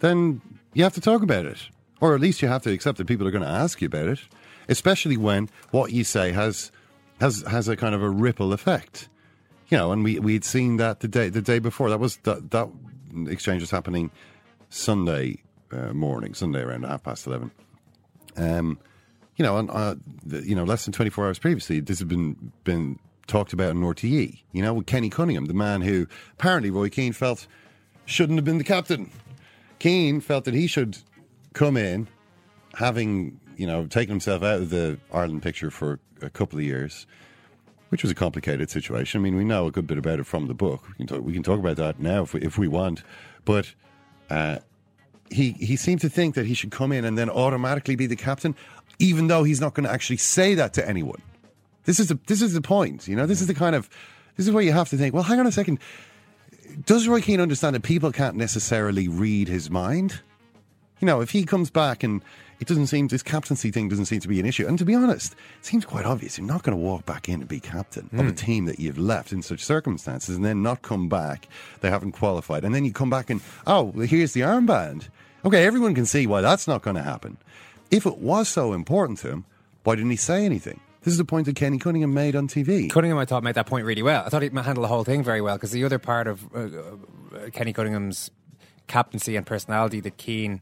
then 0.01 0.41
you 0.73 0.85
have 0.85 0.95
to 0.95 1.01
talk 1.01 1.23
about 1.23 1.45
it, 1.45 1.59
or 2.01 2.15
at 2.15 2.21
least 2.21 2.41
you 2.41 2.49
have 2.49 2.63
to 2.63 2.73
accept 2.73 2.99
that 2.99 3.07
people 3.07 3.27
are 3.27 3.31
going 3.31 3.45
to 3.45 3.49
ask 3.49 3.81
you 3.83 3.87
about 3.87 4.09
it, 4.09 4.21
especially 4.69 5.17
when 5.17 5.51
what 5.71 5.93
you 5.93 6.05
say 6.05 6.33
has 6.33 6.73
has 7.21 7.43
has 7.43 7.69
a 7.69 7.77
kind 7.77 7.95
of 7.95 8.03
a 8.03 8.09
ripple 8.11 8.53
effect. 8.53 9.09
You 9.69 9.77
know, 9.77 9.93
and 9.93 10.03
we 10.03 10.19
we'd 10.19 10.45
seen 10.45 10.79
that 10.79 11.01
the 11.01 11.09
day 11.09 11.29
the 11.29 11.43
day 11.43 11.59
before. 11.59 11.91
That 11.91 12.01
was 12.01 12.17
that 12.19 12.51
that 12.53 12.69
exchange 13.27 13.61
was 13.61 13.71
happening 13.71 14.11
Sunday 14.71 15.43
uh, 15.73 15.93
morning, 15.93 16.33
Sunday 16.33 16.63
around 16.63 16.85
half 16.85 17.03
past 17.03 17.27
eleven. 17.27 17.51
Um, 18.37 18.79
you 19.39 19.45
know, 19.45 19.57
and, 19.57 19.71
uh, 19.71 19.95
you 20.27 20.55
know, 20.55 20.65
less 20.65 20.85
than 20.85 20.93
twenty 20.93 21.11
four 21.11 21.27
hours 21.27 21.39
previously, 21.39 21.81
this 21.81 22.01
had 22.01 22.09
been 22.09 22.53
been 22.65 22.99
talked 23.29 23.53
about 23.53 23.71
in 23.71 23.81
RTE. 23.81 24.41
You 24.53 24.63
know, 24.63 24.75
with 24.75 24.87
Kenny 24.87 25.09
Cunningham, 25.09 25.47
the 25.47 25.55
man 25.55 25.81
who 25.81 26.07
apparently 26.33 26.71
Roy 26.71 26.89
Keane 26.89 27.13
felt 27.13 27.47
shouldn't 28.05 28.37
have 28.37 28.45
been 28.45 28.59
the 28.59 28.65
captain. 28.65 29.11
Keane 29.79 30.21
felt 30.21 30.45
that 30.45 30.55
he 30.55 30.67
should 30.67 30.99
come 31.53 31.77
in, 31.77 32.09
having 32.75 33.39
you 33.57 33.67
know 33.67 33.87
taken 33.87 34.11
himself 34.11 34.43
out 34.43 34.61
of 34.61 34.71
the 34.71 34.99
Ireland 35.13 35.43
picture 35.43 35.71
for 35.71 36.01
a 36.21 36.31
couple 36.31 36.59
of 36.59 36.65
years, 36.65 37.07
which 37.91 38.03
was 38.03 38.11
a 38.11 38.17
complicated 38.17 38.71
situation. 38.71 39.21
I 39.21 39.23
mean, 39.23 39.37
we 39.37 39.45
know 39.45 39.69
a 39.69 39.71
good 39.71 39.87
bit 39.87 39.99
about 39.99 40.19
it 40.19 40.25
from 40.25 40.49
the 40.49 40.55
book. 40.55 40.89
We 40.89 40.95
can 40.95 41.07
talk, 41.07 41.25
we 41.25 41.33
can 41.33 41.45
talk 41.45 41.61
about 41.61 41.77
that 41.77 42.01
now 42.01 42.25
if 42.25 42.35
we, 42.35 42.43
if 42.43 42.59
we 42.59 42.67
want, 42.67 43.05
but. 43.45 43.73
Uh, 44.29 44.59
he 45.31 45.53
he 45.53 45.77
seemed 45.77 46.01
to 46.01 46.09
think 46.09 46.35
that 46.35 46.47
he 46.47 46.55
should 46.55 46.71
come 46.71 46.93
in 46.93 47.05
and 47.05 47.19
then 47.19 47.29
automatically 47.29 47.97
be 47.97 48.07
the 48.07 48.17
captain, 48.17 48.55
even 48.99 49.29
though 49.29 49.45
he's 49.45 49.61
not 49.61 49.75
going 49.75 49.85
to 49.85 49.93
actually 49.93 50.17
say 50.17 50.55
that 50.55 50.75
to 50.75 50.89
anyone. 50.89 51.23
This 51.85 52.01
is 52.01 52.09
the 52.09 52.19
this 52.27 52.43
is 52.43 52.53
the 52.53 52.61
point, 52.61 53.09
you 53.09 53.17
know. 53.17 53.27
This 53.27 53.41
is 53.41 53.47
the 53.47 53.55
kind 53.55 53.75
of 53.75 53.89
this 54.37 54.47
is 54.47 54.53
where 54.53 54.63
you 54.63 54.73
have 54.73 54.91
to 54.91 54.97
think. 54.97 55.15
Well, 55.15 55.23
hang 55.23 55.41
on 55.41 55.47
a 55.47 55.53
second. 55.53 55.79
Does 56.85 57.09
Roy 57.09 57.21
Keane 57.21 57.41
understand 57.41 57.75
that 57.75 57.83
people 57.83 58.13
can't 58.13 58.37
necessarily 58.37 59.09
read 59.09 59.49
his 59.49 59.71
mind? 59.71 60.21
You 61.01 61.07
know, 61.07 61.21
if 61.21 61.31
he 61.31 61.45
comes 61.45 61.71
back 61.71 62.03
and 62.03 62.23
it 62.61 62.67
doesn't 62.67 62.89
seem 62.89 63.09
this 63.09 63.23
captaincy 63.23 63.71
thing 63.71 63.89
doesn't 63.89 64.07
seem 64.07 64.21
to 64.21 64.29
be 64.29 64.41
an 64.41 64.47
issue. 64.47 64.67
And 64.67 64.79
to 64.79 64.85
be 64.85 64.95
honest, 64.95 65.33
it 65.33 65.65
seems 65.65 65.85
quite 65.85 66.05
obvious. 66.05 66.39
You're 66.39 66.47
not 66.47 66.63
going 66.63 66.77
to 66.77 66.83
walk 66.83 67.07
back 67.07 67.29
in 67.29 67.41
and 67.41 67.49
be 67.49 67.61
captain 67.61 68.11
of 68.13 68.21
a 68.21 68.31
hmm. 68.31 68.35
team 68.35 68.65
that 68.67 68.81
you've 68.81 68.99
left 68.99 69.33
in 69.33 69.43
such 69.43 69.65
circumstances 69.65 70.37
and 70.37 70.45
then 70.45 70.63
not 70.63 70.83
come 70.83 71.09
back. 71.09 71.49
They 71.81 71.91
haven't 71.91 72.13
qualified, 72.13 72.65
and 72.65 72.75
then 72.75 72.85
you 72.85 72.93
come 72.93 73.11
back 73.11 73.31
and 73.31 73.41
oh, 73.67 73.93
here's 73.93 74.33
the 74.33 74.41
armband. 74.41 75.09
Okay, 75.45 75.65
everyone 75.65 75.95
can 75.95 76.07
see 76.07 76.27
why 76.27 76.41
that's 76.41 76.67
not 76.67 76.83
going 76.83 76.97
to 76.97 77.03
happen. 77.03 77.39
If 77.91 78.07
it 78.07 78.19
was 78.19 78.49
so 78.49 78.73
important 78.73 79.19
to 79.21 79.31
him, 79.31 79.45
why 79.85 79.95
didn't 79.97 80.11
he 80.11 80.17
say 80.17 80.45
anything? 80.45 80.81
This 81.03 81.13
is 81.13 81.19
the 81.19 81.25
point 81.25 81.47
that 81.47 81.57
Kenny 81.57 81.79
Cunningham 81.79 82.13
made 82.13 82.37
on 82.37 82.49
TV. 82.49 82.91
Cunningham, 82.91 83.19
I 83.19 83.25
thought, 83.25 83.43
made 83.43 83.55
that 83.55 83.67
point 83.67 83.87
really 83.87 84.03
well. 84.03 84.25
I 84.27 84.29
thought 84.29 84.43
he 84.43 84.51
handled 84.51 84.85
the 84.85 84.89
whole 84.89 85.05
thing 85.05 85.23
very 85.23 85.41
well 85.41 85.57
because 85.57 85.71
the 85.71 85.85
other 85.85 85.99
part 85.99 86.27
of 86.27 86.45
uh, 86.55 86.59
uh, 86.59 87.51
Kenny 87.53 87.73
Cunningham's 87.73 88.31
captaincy 88.89 89.37
and 89.37 89.47
personality 89.47 90.01
that 90.01 90.17
Keane 90.17 90.61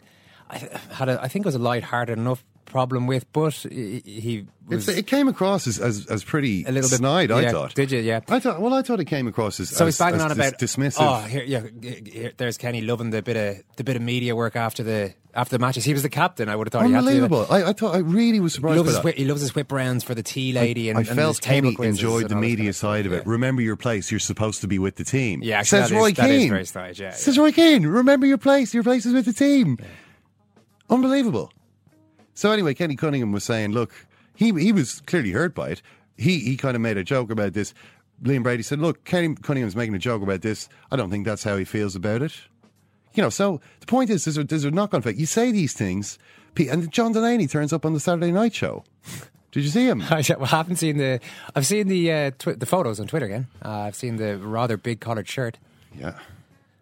I, 0.48 0.58
had, 0.92 1.08
a, 1.08 1.20
I 1.20 1.28
think, 1.28 1.44
it 1.44 1.48
was 1.48 1.54
a 1.54 1.60
light-hearted 1.60 2.18
enough 2.18 2.44
problem 2.76 3.06
with, 3.06 3.24
but 3.32 3.54
he, 3.54 4.02
he 4.04 4.46
was 4.68 4.86
it 4.86 5.06
came 5.06 5.28
across 5.28 5.66
as, 5.66 5.78
as, 5.78 6.04
as 6.08 6.22
pretty 6.22 6.62
a 6.64 6.70
little 6.70 6.90
bit 6.90 6.98
snide, 6.98 7.30
I 7.30 7.50
thought. 7.50 7.74
Did 7.74 7.90
you? 7.90 8.00
Yeah. 8.00 8.20
I 8.28 8.38
thought. 8.38 8.60
Well, 8.60 8.74
I 8.74 8.82
thought 8.82 9.00
it 9.00 9.06
came 9.06 9.26
across 9.26 9.58
as 9.60 9.70
So 9.70 9.86
as, 9.86 9.94
he's 9.94 9.98
banging 9.98 10.20
on 10.20 10.28
dis- 10.28 10.36
about 10.36 10.58
dismissive. 10.58 10.96
Oh, 11.00 11.26
here, 11.26 11.42
yeah, 11.44 11.62
here, 11.80 12.32
there's 12.36 12.58
Kenny 12.58 12.82
loving 12.82 13.08
the 13.08 13.22
bit 13.22 13.36
of 13.38 13.62
the 13.76 13.84
bit 13.84 13.96
of 13.96 14.02
media 14.02 14.36
work 14.36 14.56
after 14.56 14.82
the 14.82 15.14
after 15.32 15.56
the 15.56 15.58
matches. 15.58 15.84
He 15.86 15.94
was 15.94 16.02
the 16.02 16.10
captain. 16.10 16.50
I 16.50 16.56
would 16.56 16.66
have 16.66 16.72
thought 16.72 16.84
he 16.86 16.92
had 16.92 17.00
to 17.00 17.06
do 17.06 17.24
Unbelievable! 17.24 17.46
I, 17.48 17.70
I 17.70 17.72
thought 17.72 17.94
I 17.94 17.98
really 18.00 18.40
was 18.40 18.52
He 18.52 18.56
surprised 18.56 18.76
loves, 18.76 18.88
by 18.90 18.96
his 18.96 19.04
whip, 19.04 19.14
he 19.16 19.24
loves 19.24 19.40
his 19.40 19.54
whip 19.54 19.72
rounds 19.72 20.04
for 20.04 20.14
the 20.14 20.22
tea 20.22 20.52
lady 20.52 20.90
and, 20.90 20.98
I 20.98 21.00
and 21.00 21.08
felt 21.08 21.36
his 21.36 21.40
Kenny 21.40 21.74
quizzes 21.74 21.98
enjoyed 21.98 22.28
the 22.28 22.36
media 22.36 22.56
kind 22.56 22.68
of 22.68 22.76
side 22.76 23.06
of 23.06 23.14
it. 23.14 23.16
yeah. 23.24 23.32
Remember 23.32 23.62
your 23.62 23.76
place. 23.76 24.10
You're 24.10 24.20
supposed 24.20 24.60
to 24.60 24.66
be 24.66 24.78
with 24.78 24.96
the 24.96 25.04
team. 25.04 25.42
Yeah, 25.42 25.60
actually, 25.60 25.80
says 25.80 25.92
Roy 25.92 26.10
is 26.10 26.14
Keane. 26.18 26.92
yeah, 26.96 27.10
says 27.12 27.38
Roy 27.38 27.52
Keane. 27.52 27.86
Remember 27.86 28.26
your 28.26 28.38
place. 28.38 28.74
Your 28.74 28.82
place 28.82 29.06
is 29.06 29.14
with 29.14 29.24
the 29.24 29.32
team. 29.32 29.78
Unbelievable. 30.90 31.50
So 32.36 32.52
anyway, 32.52 32.74
Kenny 32.74 32.96
Cunningham 32.96 33.32
was 33.32 33.44
saying, 33.44 33.72
look, 33.72 33.92
he 34.34 34.52
he 34.52 34.70
was 34.70 35.00
clearly 35.06 35.32
hurt 35.32 35.54
by 35.54 35.70
it. 35.70 35.82
He 36.16 36.38
he 36.40 36.56
kind 36.56 36.76
of 36.76 36.82
made 36.82 36.98
a 36.98 37.02
joke 37.02 37.30
about 37.30 37.54
this. 37.54 37.74
Liam 38.22 38.42
Brady 38.42 38.62
said, 38.62 38.78
look, 38.78 39.04
Kenny 39.04 39.34
Cunningham's 39.34 39.74
making 39.74 39.94
a 39.94 39.98
joke 39.98 40.22
about 40.22 40.42
this. 40.42 40.68
I 40.90 40.96
don't 40.96 41.10
think 41.10 41.26
that's 41.26 41.44
how 41.44 41.56
he 41.56 41.64
feels 41.64 41.96
about 41.96 42.22
it. 42.22 42.32
You 43.14 43.22
know, 43.22 43.30
so 43.30 43.60
the 43.80 43.86
point 43.86 44.10
is, 44.10 44.26
there's 44.26 44.36
a, 44.36 44.44
there's 44.44 44.64
a 44.64 44.70
knock-on 44.70 45.00
effect. 45.00 45.18
You 45.18 45.24
say 45.24 45.50
these 45.50 45.72
things, 45.72 46.18
and 46.58 46.92
John 46.92 47.12
Delaney 47.12 47.46
turns 47.46 47.72
up 47.72 47.86
on 47.86 47.94
the 47.94 48.00
Saturday 48.00 48.30
Night 48.30 48.54
Show. 48.54 48.84
Did 49.52 49.64
you 49.64 49.70
see 49.70 49.88
him? 49.88 50.02
I 50.10 50.22
haven't 50.22 50.76
seen 50.76 50.98
the. 50.98 51.20
I've 51.54 51.66
seen 51.66 51.88
the 51.88 52.12
uh, 52.12 52.30
tw- 52.32 52.60
the 52.60 52.66
photos 52.66 53.00
on 53.00 53.06
Twitter 53.06 53.24
again. 53.24 53.46
Uh, 53.64 53.70
I've 53.70 53.96
seen 53.96 54.16
the 54.16 54.36
rather 54.36 54.76
big 54.76 55.00
collared 55.00 55.28
shirt. 55.28 55.58
Yeah. 55.98 56.18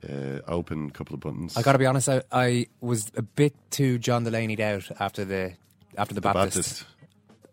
Uh, 0.04 0.40
open 0.50 0.88
a 0.88 0.90
couple 0.90 1.14
of 1.14 1.20
buttons. 1.20 1.56
I 1.56 1.62
got 1.62 1.72
to 1.72 1.78
be 1.78 1.86
honest. 1.86 2.08
I, 2.08 2.22
I 2.30 2.66
was 2.80 3.10
a 3.16 3.22
bit 3.22 3.54
too 3.70 3.98
John 3.98 4.24
Delaney'd 4.24 4.60
out 4.60 4.90
after 5.00 5.24
the 5.24 5.52
after 5.96 6.14
the, 6.14 6.20
The 6.20 6.32
Baptist. 6.32 6.56
Baptist. 6.56 6.84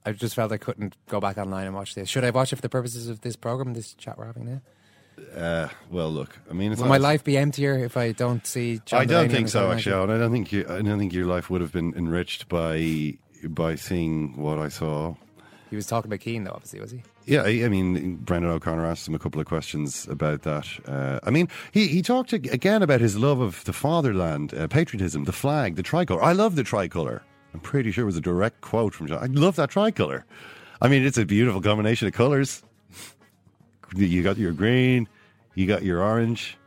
I 0.05 0.11
just 0.13 0.35
felt 0.35 0.51
I 0.51 0.57
couldn't 0.57 0.95
go 1.07 1.19
back 1.19 1.37
online 1.37 1.67
and 1.67 1.75
watch 1.75 1.93
this. 1.95 2.09
Should 2.09 2.23
I 2.23 2.31
watch 2.31 2.51
it 2.51 2.55
for 2.57 2.61
the 2.63 2.69
purposes 2.69 3.07
of 3.07 3.21
this 3.21 3.35
program, 3.35 3.73
this 3.73 3.93
chat 3.93 4.17
we're 4.17 4.25
having 4.25 4.45
now? 4.45 4.61
Uh, 5.39 5.69
well, 5.91 6.09
look. 6.09 6.39
I 6.49 6.53
mean, 6.53 6.71
it's 6.71 6.81
Will 6.81 6.87
my 6.87 6.97
life 6.97 7.23
be 7.23 7.37
emptier 7.37 7.77
if 7.77 7.95
I 7.95 8.11
don't 8.11 8.45
see 8.47 8.81
John 8.85 9.01
I 9.01 9.05
don't 9.05 9.25
on 9.25 9.29
think 9.29 9.49
so, 9.49 9.71
actually. 9.71 9.93
Alan. 9.93 10.09
I 10.09 10.17
don't 10.17 10.31
think 10.31 10.51
you. 10.51 10.65
I 10.67 10.81
don't 10.81 10.97
think 10.97 11.13
your 11.13 11.27
life 11.27 11.49
would 11.49 11.61
have 11.61 11.71
been 11.71 11.93
enriched 11.95 12.49
by 12.49 13.17
by 13.43 13.75
seeing 13.75 14.35
what 14.37 14.57
I 14.57 14.69
saw. 14.69 15.15
He 15.69 15.75
was 15.75 15.85
talking 15.85 16.09
about 16.09 16.19
Keane, 16.21 16.43
though. 16.43 16.51
Obviously, 16.51 16.81
was 16.81 16.91
he? 16.91 17.03
Yeah, 17.25 17.43
I 17.43 17.65
I 17.65 17.69
mean, 17.69 18.15
Brendan 18.17 18.51
O'Connor 18.51 18.85
asked 18.85 19.07
him 19.07 19.15
a 19.15 19.19
couple 19.19 19.39
of 19.39 19.47
questions 19.47 20.07
about 20.07 20.41
that. 20.41 20.67
Uh, 20.87 21.19
I 21.23 21.29
mean, 21.29 21.47
he, 21.71 21.87
he 21.87 22.01
talked 22.01 22.33
again 22.33 22.81
about 22.81 22.99
his 22.99 23.15
love 23.17 23.39
of 23.39 23.63
the 23.65 23.73
fatherland, 23.73 24.53
uh, 24.53 24.67
patriotism, 24.67 25.25
the 25.25 25.31
flag, 25.31 25.75
the 25.75 25.83
tricolour. 25.83 26.23
I 26.23 26.33
love 26.33 26.55
the 26.55 26.63
tricolour. 26.63 27.21
I'm 27.53 27.59
pretty 27.59 27.91
sure 27.91 28.03
it 28.03 28.05
was 28.05 28.17
a 28.17 28.21
direct 28.21 28.61
quote 28.61 28.93
from 28.93 29.07
John. 29.07 29.23
I 29.23 29.27
love 29.27 29.55
that 29.57 29.69
tricolour. 29.69 30.25
I 30.81 30.87
mean, 30.87 31.05
it's 31.05 31.17
a 31.17 31.25
beautiful 31.25 31.61
combination 31.61 32.07
of 32.07 32.13
colours. 32.13 32.63
You 33.95 34.23
got 34.23 34.37
your 34.37 34.53
green, 34.53 35.07
you 35.53 35.67
got 35.67 35.83
your 35.83 36.01
orange, 36.01 36.57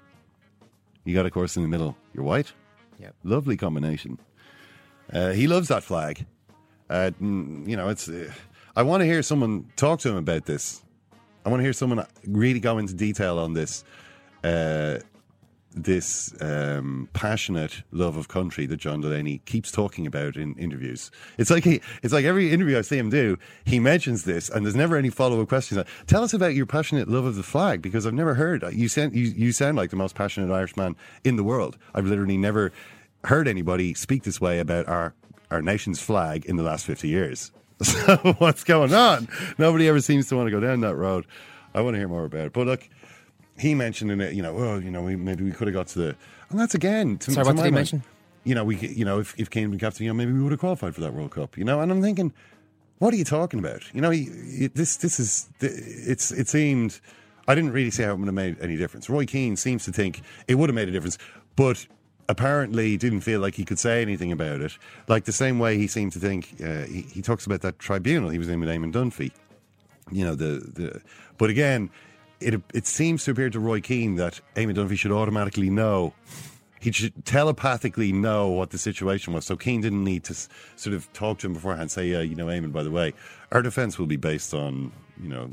you 1.04 1.14
got, 1.14 1.26
of 1.26 1.32
course, 1.32 1.56
in 1.56 1.62
the 1.62 1.68
middle, 1.68 1.96
your 2.12 2.22
white. 2.22 2.52
Yep. 3.00 3.14
Lovely 3.24 3.56
combination. 3.56 4.18
Uh, 5.12 5.30
he 5.32 5.48
loves 5.48 5.68
that 5.68 5.82
flag. 5.82 6.26
Uh, 6.88 7.10
you 7.20 7.76
know, 7.76 7.88
it's. 7.88 8.08
I 8.76 8.82
want 8.82 9.02
to 9.02 9.06
hear 9.06 9.22
someone 9.22 9.70
talk 9.76 10.00
to 10.00 10.08
him 10.08 10.16
about 10.16 10.46
this. 10.46 10.82
I 11.44 11.48
want 11.48 11.60
to 11.60 11.64
hear 11.64 11.72
someone 11.72 12.04
really 12.26 12.60
go 12.60 12.78
into 12.78 12.94
detail 12.94 13.38
on 13.38 13.52
this. 13.52 13.84
Uh, 14.42 14.98
this 15.76 16.32
um, 16.40 17.08
passionate 17.14 17.82
love 17.90 18.16
of 18.16 18.28
country 18.28 18.64
that 18.66 18.76
John 18.76 19.00
Delaney 19.00 19.38
keeps 19.44 19.72
talking 19.72 20.06
about 20.06 20.36
in 20.36 20.54
interviews. 20.54 21.10
It's 21.36 21.50
like 21.50 21.64
he, 21.64 21.80
it's 22.00 22.12
like 22.12 22.24
every 22.24 22.52
interview 22.52 22.78
I 22.78 22.82
see 22.82 22.96
him 22.96 23.10
do, 23.10 23.36
he 23.64 23.80
mentions 23.80 24.22
this, 24.22 24.48
and 24.48 24.64
there's 24.64 24.76
never 24.76 24.96
any 24.96 25.10
follow 25.10 25.42
up 25.42 25.48
questions. 25.48 25.84
Tell 26.06 26.22
us 26.22 26.32
about 26.32 26.54
your 26.54 26.64
passionate 26.64 27.08
love 27.08 27.24
of 27.24 27.34
the 27.34 27.42
flag, 27.42 27.82
because 27.82 28.06
I've 28.06 28.14
never 28.14 28.34
heard 28.34 28.62
you 28.72 28.88
sound 28.88 29.16
you, 29.16 29.24
you 29.24 29.50
sound 29.50 29.76
like 29.76 29.90
the 29.90 29.96
most 29.96 30.14
passionate 30.14 30.54
Irishman 30.54 30.94
in 31.24 31.34
the 31.34 31.42
world. 31.42 31.76
I've 31.92 32.06
literally 32.06 32.38
never 32.38 32.70
heard 33.24 33.48
anybody 33.48 33.94
speak 33.94 34.22
this 34.22 34.40
way 34.40 34.60
about 34.60 34.86
our 34.86 35.12
our 35.50 35.60
nation's 35.60 36.00
flag 36.00 36.44
in 36.44 36.54
the 36.54 36.62
last 36.62 36.86
fifty 36.86 37.08
years. 37.08 37.50
So 37.82 38.16
what's 38.38 38.64
going 38.64 38.94
on? 38.94 39.28
Nobody 39.58 39.88
ever 39.88 40.00
seems 40.00 40.28
to 40.28 40.36
want 40.36 40.46
to 40.46 40.50
go 40.50 40.60
down 40.60 40.80
that 40.80 40.94
road. 40.96 41.26
I 41.74 41.80
want 41.80 41.94
to 41.94 41.98
hear 41.98 42.08
more 42.08 42.24
about 42.24 42.46
it. 42.46 42.52
But 42.52 42.66
look, 42.66 42.88
he 43.58 43.74
mentioned 43.74 44.10
in 44.10 44.20
it, 44.20 44.32
you 44.34 44.42
know, 44.42 44.54
well, 44.54 44.80
you 44.80 44.90
know, 44.90 45.02
we, 45.02 45.16
maybe 45.16 45.44
we 45.44 45.50
could 45.52 45.66
have 45.66 45.74
got 45.74 45.88
to 45.88 45.98
the, 45.98 46.16
and 46.50 46.58
that's 46.60 46.74
again. 46.74 47.18
To, 47.18 47.32
Sorry, 47.32 47.44
to 47.44 47.48
what 47.48 47.56
did 47.56 47.64
he 47.64 47.70
mention? 47.72 48.02
You 48.44 48.54
know, 48.54 48.64
we, 48.64 48.76
you 48.76 49.04
know, 49.04 49.18
if 49.18 49.34
if 49.38 49.50
Kane 49.50 49.64
had 49.64 49.70
been 49.72 49.80
captain, 49.80 50.04
you 50.04 50.10
know, 50.10 50.14
maybe 50.14 50.32
we 50.32 50.42
would 50.42 50.52
have 50.52 50.60
qualified 50.60 50.94
for 50.94 51.00
that 51.00 51.14
World 51.14 51.32
Cup. 51.32 51.56
You 51.58 51.64
know, 51.64 51.80
and 51.80 51.90
I'm 51.90 52.00
thinking, 52.02 52.32
what 52.98 53.12
are 53.12 53.16
you 53.16 53.24
talking 53.24 53.58
about? 53.58 53.82
You 53.94 54.00
know, 54.00 54.10
he, 54.10 54.24
he- 54.56 54.66
this 54.68 54.96
this 54.96 55.18
is 55.18 55.48
it's 55.60 56.30
it 56.30 56.48
seemed. 56.48 57.00
I 57.48 57.54
didn't 57.54 57.72
really 57.72 57.90
see 57.90 58.02
how 58.02 58.12
it 58.12 58.18
would 58.18 58.26
have 58.26 58.34
made 58.34 58.56
any 58.60 58.76
difference. 58.76 59.10
Roy 59.10 59.26
Keane 59.26 59.56
seems 59.56 59.84
to 59.84 59.92
think 59.92 60.22
it 60.48 60.54
would 60.54 60.68
have 60.70 60.74
made 60.74 60.88
a 60.88 60.92
difference, 60.92 61.18
but 61.56 61.86
apparently 62.28 62.96
didn't 62.96 63.20
feel 63.20 63.40
like 63.40 63.54
he 63.54 63.64
could 63.64 63.78
say 63.78 64.02
anything 64.02 64.32
about 64.32 64.60
it. 64.60 64.76
Like 65.08 65.24
the 65.24 65.32
same 65.32 65.58
way 65.58 65.76
he 65.78 65.86
seemed 65.86 66.12
to 66.12 66.18
think. 66.18 66.54
Uh, 66.62 66.84
he, 66.84 67.02
he 67.02 67.22
talks 67.22 67.46
about 67.46 67.60
that 67.62 67.78
tribunal 67.78 68.30
he 68.30 68.38
was 68.38 68.48
in 68.48 68.60
with 68.60 68.68
Eamon 68.68 68.92
Dunphy 68.92 69.30
you 70.10 70.24
know 70.24 70.34
the 70.34 70.60
the 70.74 71.00
but 71.38 71.48
again 71.48 71.88
it 72.40 72.60
it 72.74 72.86
seems 72.86 73.24
to 73.24 73.30
appear 73.30 73.48
to 73.48 73.58
Roy 73.58 73.80
Keane 73.80 74.16
that 74.16 74.40
Eamon 74.54 74.74
Dunphy 74.74 74.98
should 74.98 75.12
automatically 75.12 75.70
know 75.70 76.12
he 76.78 76.92
should 76.92 77.24
telepathically 77.24 78.12
know 78.12 78.48
what 78.48 78.70
the 78.70 78.76
situation 78.76 79.32
was 79.32 79.46
so 79.46 79.56
Keane 79.56 79.80
didn't 79.80 80.04
need 80.04 80.24
to 80.24 80.34
s- 80.34 80.48
sort 80.76 80.94
of 80.94 81.10
talk 81.14 81.38
to 81.38 81.46
him 81.46 81.54
beforehand 81.54 81.90
say 81.90 82.14
uh, 82.14 82.20
you 82.20 82.34
know 82.34 82.46
Eamon 82.46 82.70
by 82.72 82.82
the 82.82 82.90
way 82.90 83.14
our 83.50 83.62
defense 83.62 83.98
will 83.98 84.06
be 84.06 84.16
based 84.16 84.52
on 84.52 84.92
you 85.22 85.28
know 85.30 85.50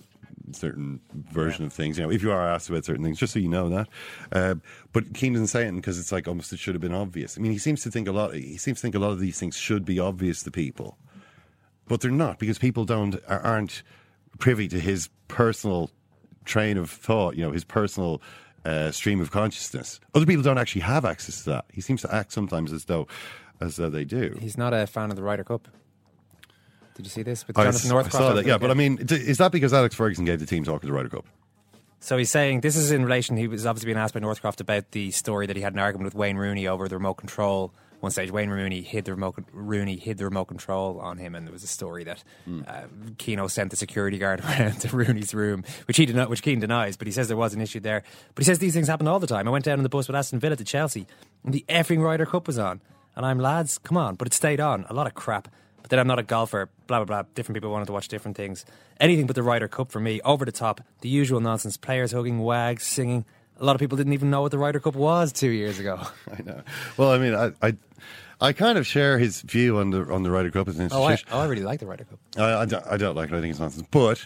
certain 0.53 0.99
version 1.31 1.65
of 1.65 1.73
things 1.73 1.97
you 1.97 2.03
know 2.03 2.11
if 2.11 2.21
you 2.21 2.31
are 2.31 2.47
asked 2.47 2.69
about 2.69 2.85
certain 2.85 3.03
things 3.03 3.17
just 3.17 3.33
so 3.33 3.39
you 3.39 3.47
know 3.47 3.69
that 3.69 3.87
uh, 4.31 4.55
but 4.93 5.13
Keane 5.13 5.33
doesn't 5.33 5.47
say 5.47 5.67
it 5.67 5.75
because 5.75 5.99
it's 5.99 6.11
like 6.11 6.27
almost 6.27 6.53
it 6.53 6.59
should 6.59 6.75
have 6.75 6.81
been 6.81 6.93
obvious 6.93 7.37
I 7.37 7.41
mean 7.41 7.51
he 7.51 7.57
seems 7.57 7.81
to 7.83 7.91
think 7.91 8.07
a 8.07 8.11
lot 8.11 8.33
he 8.33 8.57
seems 8.57 8.79
to 8.79 8.81
think 8.81 8.95
a 8.95 8.99
lot 8.99 9.11
of 9.11 9.19
these 9.19 9.39
things 9.39 9.55
should 9.55 9.85
be 9.85 9.99
obvious 9.99 10.43
to 10.43 10.51
people 10.51 10.97
but 11.87 11.99
they're 12.01 12.11
not 12.11 12.39
because 12.39 12.57
people 12.57 12.85
don't 12.85 13.15
are- 13.27 13.41
aren't 13.41 13.83
privy 14.39 14.67
to 14.69 14.79
his 14.79 15.09
personal 15.27 15.91
train 16.45 16.77
of 16.77 16.89
thought. 16.89 17.35
You 17.35 17.43
know, 17.43 17.51
his 17.51 17.63
personal 17.63 18.21
uh, 18.65 18.91
stream 18.91 19.21
of 19.21 19.31
consciousness. 19.31 19.99
Other 20.13 20.25
people 20.25 20.43
don't 20.43 20.57
actually 20.57 20.81
have 20.81 21.05
access 21.05 21.43
to 21.43 21.49
that. 21.51 21.65
He 21.71 21.81
seems 21.81 22.01
to 22.01 22.13
act 22.13 22.31
sometimes 22.31 22.71
as 22.71 22.85
though 22.85 23.07
as 23.59 23.75
though 23.75 23.89
they 23.89 24.05
do. 24.05 24.37
He's 24.39 24.57
not 24.57 24.73
a 24.73 24.87
fan 24.87 25.09
of 25.11 25.15
the 25.15 25.23
Ryder 25.23 25.43
Cup. 25.43 25.67
Did 26.95 27.05
you 27.05 27.09
see 27.09 27.23
this 27.23 27.47
with 27.47 27.57
I, 27.57 27.63
Jonathan 27.63 27.79
s- 27.79 27.85
I 27.85 27.93
Northcroft? 27.93 28.15
saw 28.25 28.33
that, 28.33 28.45
yeah. 28.45 28.57
But 28.57 28.71
I 28.71 28.73
mean, 28.73 28.97
d- 28.97 29.15
is 29.15 29.37
that 29.39 29.51
because 29.51 29.73
Alex 29.73 29.95
Ferguson 29.95 30.25
gave 30.25 30.39
the 30.39 30.45
team 30.45 30.63
talk 30.63 30.81
to 30.81 30.87
the 30.87 30.93
Ryder 30.93 31.09
Cup? 31.09 31.25
So 31.99 32.17
he's 32.17 32.31
saying 32.31 32.61
this 32.61 32.75
is 32.75 32.91
in 32.91 33.03
relation. 33.03 33.37
He 33.37 33.47
was 33.47 33.65
obviously 33.65 33.87
being 33.87 33.97
asked 33.99 34.13
by 34.13 34.19
Northcroft 34.19 34.59
about 34.59 34.91
the 34.91 35.11
story 35.11 35.45
that 35.47 35.55
he 35.55 35.61
had 35.61 35.73
an 35.73 35.79
argument 35.79 36.05
with 36.05 36.15
Wayne 36.15 36.35
Rooney 36.37 36.67
over 36.67 36.87
the 36.87 36.95
remote 36.95 37.15
control. 37.15 37.73
One 37.99 38.11
stage, 38.11 38.31
Wayne 38.31 38.49
Rooney 38.49 38.81
hid 38.81 39.05
the 39.05 39.11
remote. 39.13 39.35
Rooney 39.53 39.95
hid 39.97 40.17
the 40.17 40.25
remote 40.25 40.45
control 40.45 40.99
on 40.99 41.19
him, 41.19 41.35
and 41.35 41.45
there 41.45 41.53
was 41.53 41.63
a 41.63 41.67
story 41.67 42.03
that 42.05 42.23
uh, 42.67 42.81
Keno 43.19 43.45
sent 43.47 43.69
the 43.69 43.77
security 43.77 44.17
guard 44.17 44.39
around 44.43 44.81
to 44.81 44.87
Rooney's 44.95 45.35
room, 45.35 45.63
which 45.87 45.97
he 45.97 46.07
did 46.07 46.15
not, 46.15 46.27
which 46.27 46.41
Keane 46.41 46.59
denies. 46.59 46.97
But 46.97 47.05
he 47.05 47.13
says 47.13 47.27
there 47.27 47.37
was 47.37 47.53
an 47.53 47.61
issue 47.61 47.79
there. 47.79 48.01
But 48.33 48.43
he 48.43 48.45
says 48.45 48.57
these 48.57 48.73
things 48.73 48.87
happen 48.87 49.07
all 49.07 49.19
the 49.19 49.27
time. 49.27 49.47
I 49.47 49.51
went 49.51 49.65
down 49.65 49.77
on 49.77 49.83
the 49.83 49.89
bus 49.89 50.07
with 50.07 50.15
Aston 50.15 50.39
Villa 50.39 50.55
to 50.55 50.63
Chelsea, 50.63 51.05
and 51.45 51.53
the 51.53 51.63
effing 51.69 51.99
Ryder 52.01 52.25
Cup 52.25 52.47
was 52.47 52.57
on, 52.57 52.81
and 53.15 53.23
I'm 53.23 53.37
lads, 53.37 53.77
come 53.77 53.97
on, 53.97 54.15
but 54.15 54.27
it 54.27 54.33
stayed 54.33 54.59
on. 54.59 54.87
A 54.89 54.95
lot 54.95 55.05
of 55.05 55.13
crap. 55.13 55.47
Then 55.91 55.99
I'm 55.99 56.07
not 56.07 56.19
a 56.19 56.23
golfer, 56.23 56.69
blah, 56.87 56.99
blah, 56.99 57.05
blah. 57.05 57.23
Different 57.35 57.57
people 57.57 57.69
wanted 57.69 57.87
to 57.87 57.91
watch 57.91 58.07
different 58.07 58.37
things. 58.37 58.65
Anything 59.01 59.27
but 59.27 59.35
the 59.35 59.43
Ryder 59.43 59.67
Cup 59.67 59.91
for 59.91 59.99
me, 59.99 60.21
over 60.21 60.45
the 60.45 60.51
top, 60.53 60.79
the 61.01 61.09
usual 61.09 61.41
nonsense. 61.41 61.75
Players 61.75 62.13
hugging, 62.13 62.39
wags, 62.39 62.83
singing. 62.83 63.25
A 63.59 63.65
lot 63.65 63.75
of 63.75 63.79
people 63.81 63.97
didn't 63.97 64.13
even 64.13 64.29
know 64.29 64.41
what 64.41 64.51
the 64.51 64.57
Ryder 64.57 64.79
Cup 64.79 64.95
was 64.95 65.33
two 65.33 65.49
years 65.49 65.79
ago. 65.79 65.99
I 66.31 66.41
know. 66.43 66.61
Well, 66.95 67.11
I 67.11 67.17
mean, 67.17 67.35
I, 67.35 67.51
I, 67.61 67.75
I 68.39 68.53
kind 68.53 68.77
of 68.77 68.87
share 68.87 69.19
his 69.19 69.41
view 69.41 69.79
on 69.79 69.89
the 69.91 70.03
on 70.11 70.23
the 70.23 70.31
Ryder 70.31 70.49
Cup 70.49 70.69
as 70.69 70.79
an 70.79 70.87
Oh, 70.93 71.03
I, 71.03 71.11
institution. 71.11 71.37
oh, 71.37 71.41
I 71.41 71.45
really 71.47 71.63
like 71.63 71.81
the 71.81 71.85
Ryder 71.87 72.05
Cup. 72.05 72.19
I, 72.37 72.53
I, 72.61 72.65
don't, 72.65 72.87
I 72.87 72.95
don't 72.97 73.15
like 73.15 73.29
it. 73.29 73.35
I 73.35 73.41
think 73.41 73.51
it's 73.51 73.59
nonsense. 73.59 73.85
But 73.91 74.25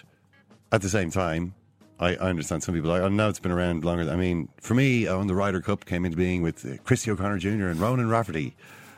at 0.71 0.83
the 0.83 0.89
same 0.89 1.09
time, 1.09 1.55
I, 1.99 2.09
I 2.15 2.29
understand 2.29 2.61
some 2.61 2.75
people. 2.75 2.91
Like, 2.91 3.01
I 3.01 3.07
know 3.09 3.27
it's 3.27 3.39
been 3.39 3.51
around 3.51 3.83
longer. 3.83 4.07
I 4.11 4.15
mean, 4.15 4.49
for 4.61 4.75
me, 4.75 5.07
uh, 5.07 5.17
when 5.17 5.25
the 5.25 5.33
Ryder 5.35 5.61
Cup 5.61 5.85
came 5.85 6.05
into 6.05 6.15
being 6.15 6.43
with 6.43 6.63
uh, 6.63 6.77
Christy 6.83 7.09
O'Connor 7.09 7.39
Jr. 7.39 7.49
and 7.69 7.79
Ronan 7.79 8.07
Rafferty, 8.07 8.55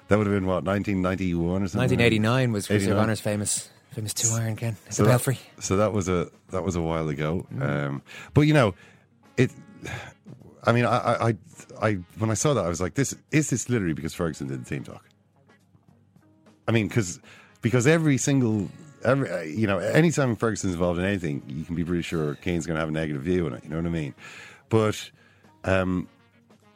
that 0.08 0.18
would 0.18 0.28
have 0.28 0.36
been 0.36 0.46
what 0.46 0.64
1991 0.64 1.64
or 1.64 1.68
something. 1.68 1.80
1989 1.80 2.52
was 2.52 2.68
Chris 2.68 2.84
89. 2.84 2.98
O'Connor's 2.98 3.20
famous, 3.20 3.70
famous 3.92 4.14
two 4.14 4.30
iron, 4.34 4.56
Ken. 4.56 4.78
At 4.88 4.94
So 4.94 5.04
the 5.04 5.08
that, 5.08 5.14
Belfry. 5.14 5.40
so 5.60 5.78
that 5.78 5.94
was 5.94 6.08
a 6.10 6.30
that 6.52 6.64
was 6.64 6.76
a 6.76 6.82
while 6.82 7.10
ago. 7.10 7.46
Mm. 7.54 7.88
Um, 7.88 8.02
but 8.34 8.42
you 8.42 8.54
know, 8.54 8.74
it. 9.38 9.52
I 10.66 10.74
mean, 10.74 10.86
I, 10.86 11.30
I, 11.30 11.36
I, 11.82 11.94
when 12.18 12.30
I 12.30 12.34
saw 12.34 12.54
that, 12.54 12.66
I 12.66 12.68
was 12.68 12.82
like, 12.82 12.96
"This 12.96 13.16
is 13.32 13.50
this 13.50 13.70
literally 13.70 13.94
because 13.94 14.14
Ferguson 14.14 14.48
did 14.48 14.66
the 14.66 14.70
team 14.70 14.84
talk." 14.84 15.06
I 16.68 16.72
mean, 16.72 16.88
because 16.88 17.20
because 17.62 17.88
every 17.88 18.18
single 18.18 18.70
every 19.06 19.54
you 19.54 19.68
know, 19.68 19.80
anytime 19.80 20.36
Ferguson's 20.36 20.74
involved 20.74 21.00
in 21.00 21.06
anything, 21.06 21.44
you 21.48 21.64
can 21.64 21.76
be 21.76 21.86
pretty 21.86 22.02
sure 22.02 22.36
Kane's 22.36 22.66
going 22.66 22.76
to 22.76 22.80
have 22.82 22.90
a 22.90 22.92
negative 22.92 23.22
view 23.22 23.46
on 23.46 23.54
it. 23.54 23.64
You 23.64 23.70
know 23.70 23.78
what 23.78 23.86
I 23.86 23.90
mean? 23.90 24.14
But 24.70 25.10
um, 25.64 26.10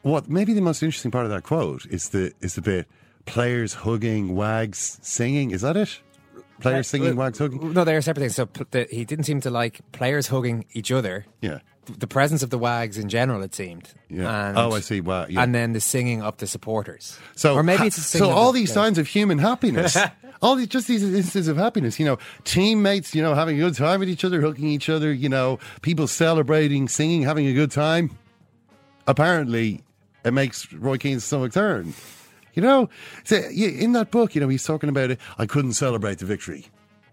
what 0.03 0.29
maybe 0.29 0.53
the 0.53 0.61
most 0.61 0.81
interesting 0.83 1.11
part 1.11 1.25
of 1.25 1.31
that 1.31 1.43
quote 1.43 1.85
is 1.87 2.09
the 2.09 2.33
is 2.39 2.55
the 2.55 2.61
bit 2.61 2.87
players 3.31 3.73
hugging, 3.73 4.35
wags 4.35 4.99
singing. 5.01 5.51
Is 5.51 5.61
that 5.61 5.77
it? 5.77 5.99
Players 6.59 6.87
singing, 6.87 7.13
uh, 7.13 7.15
wags 7.15 7.39
hugging. 7.39 7.73
No, 7.73 7.83
they're 7.83 8.01
separate 8.01 8.21
things. 8.23 8.35
So 8.35 8.45
p- 8.45 8.65
the, 8.71 8.87
he 8.91 9.03
didn't 9.05 9.25
seem 9.25 9.41
to 9.41 9.49
like 9.49 9.79
players 9.93 10.27
hugging 10.27 10.65
each 10.73 10.91
other. 10.91 11.25
Yeah. 11.41 11.59
The 11.97 12.05
presence 12.07 12.43
of 12.43 12.51
the 12.51 12.59
wags 12.59 12.97
in 12.99 13.09
general, 13.09 13.41
it 13.41 13.55
seemed. 13.55 13.91
Yeah. 14.09 14.49
And, 14.49 14.57
Oh, 14.57 14.71
I 14.73 14.81
see. 14.81 15.01
Wow, 15.01 15.25
yeah. 15.27 15.41
And 15.41 15.55
then 15.55 15.73
the 15.73 15.79
singing 15.81 16.21
of 16.21 16.37
the 16.37 16.45
supporters. 16.45 17.17
So, 17.35 17.55
or 17.55 17.63
maybe 17.63 17.87
it's 17.87 17.95
singing 17.95 18.25
so 18.27 18.31
of 18.31 18.37
all 18.37 18.51
the 18.51 18.59
these 18.59 18.69
players. 18.71 18.85
signs 18.85 18.97
of 18.99 19.07
human 19.07 19.39
happiness, 19.39 19.97
all 20.43 20.55
these 20.55 20.67
just 20.67 20.87
these 20.87 21.03
instances 21.03 21.47
of 21.47 21.57
happiness. 21.57 21.99
You 21.99 22.05
know, 22.05 22.17
teammates, 22.43 23.15
you 23.15 23.23
know, 23.23 23.33
having 23.33 23.55
a 23.57 23.59
good 23.59 23.75
time 23.75 23.99
with 23.99 24.09
each 24.09 24.23
other, 24.23 24.41
hooking 24.41 24.67
each 24.67 24.89
other. 24.89 25.11
You 25.11 25.29
know, 25.29 25.57
people 25.81 26.05
celebrating, 26.07 26.87
singing, 26.87 27.23
having 27.23 27.47
a 27.47 27.53
good 27.53 27.71
time. 27.71 28.15
Apparently, 29.07 29.81
it 30.23 30.31
makes 30.33 30.71
Roy 30.71 30.97
Keane's 30.97 31.23
stomach 31.23 31.53
turn. 31.53 31.93
You 32.53 32.61
know, 32.61 32.89
in 33.29 33.93
that 33.93 34.11
book, 34.11 34.35
you 34.35 34.41
know, 34.41 34.49
he's 34.49 34.63
talking 34.63 34.89
about 34.89 35.11
it. 35.11 35.19
I 35.37 35.45
couldn't 35.45 35.73
celebrate 35.73 36.19
the 36.19 36.25
victory. 36.25 36.65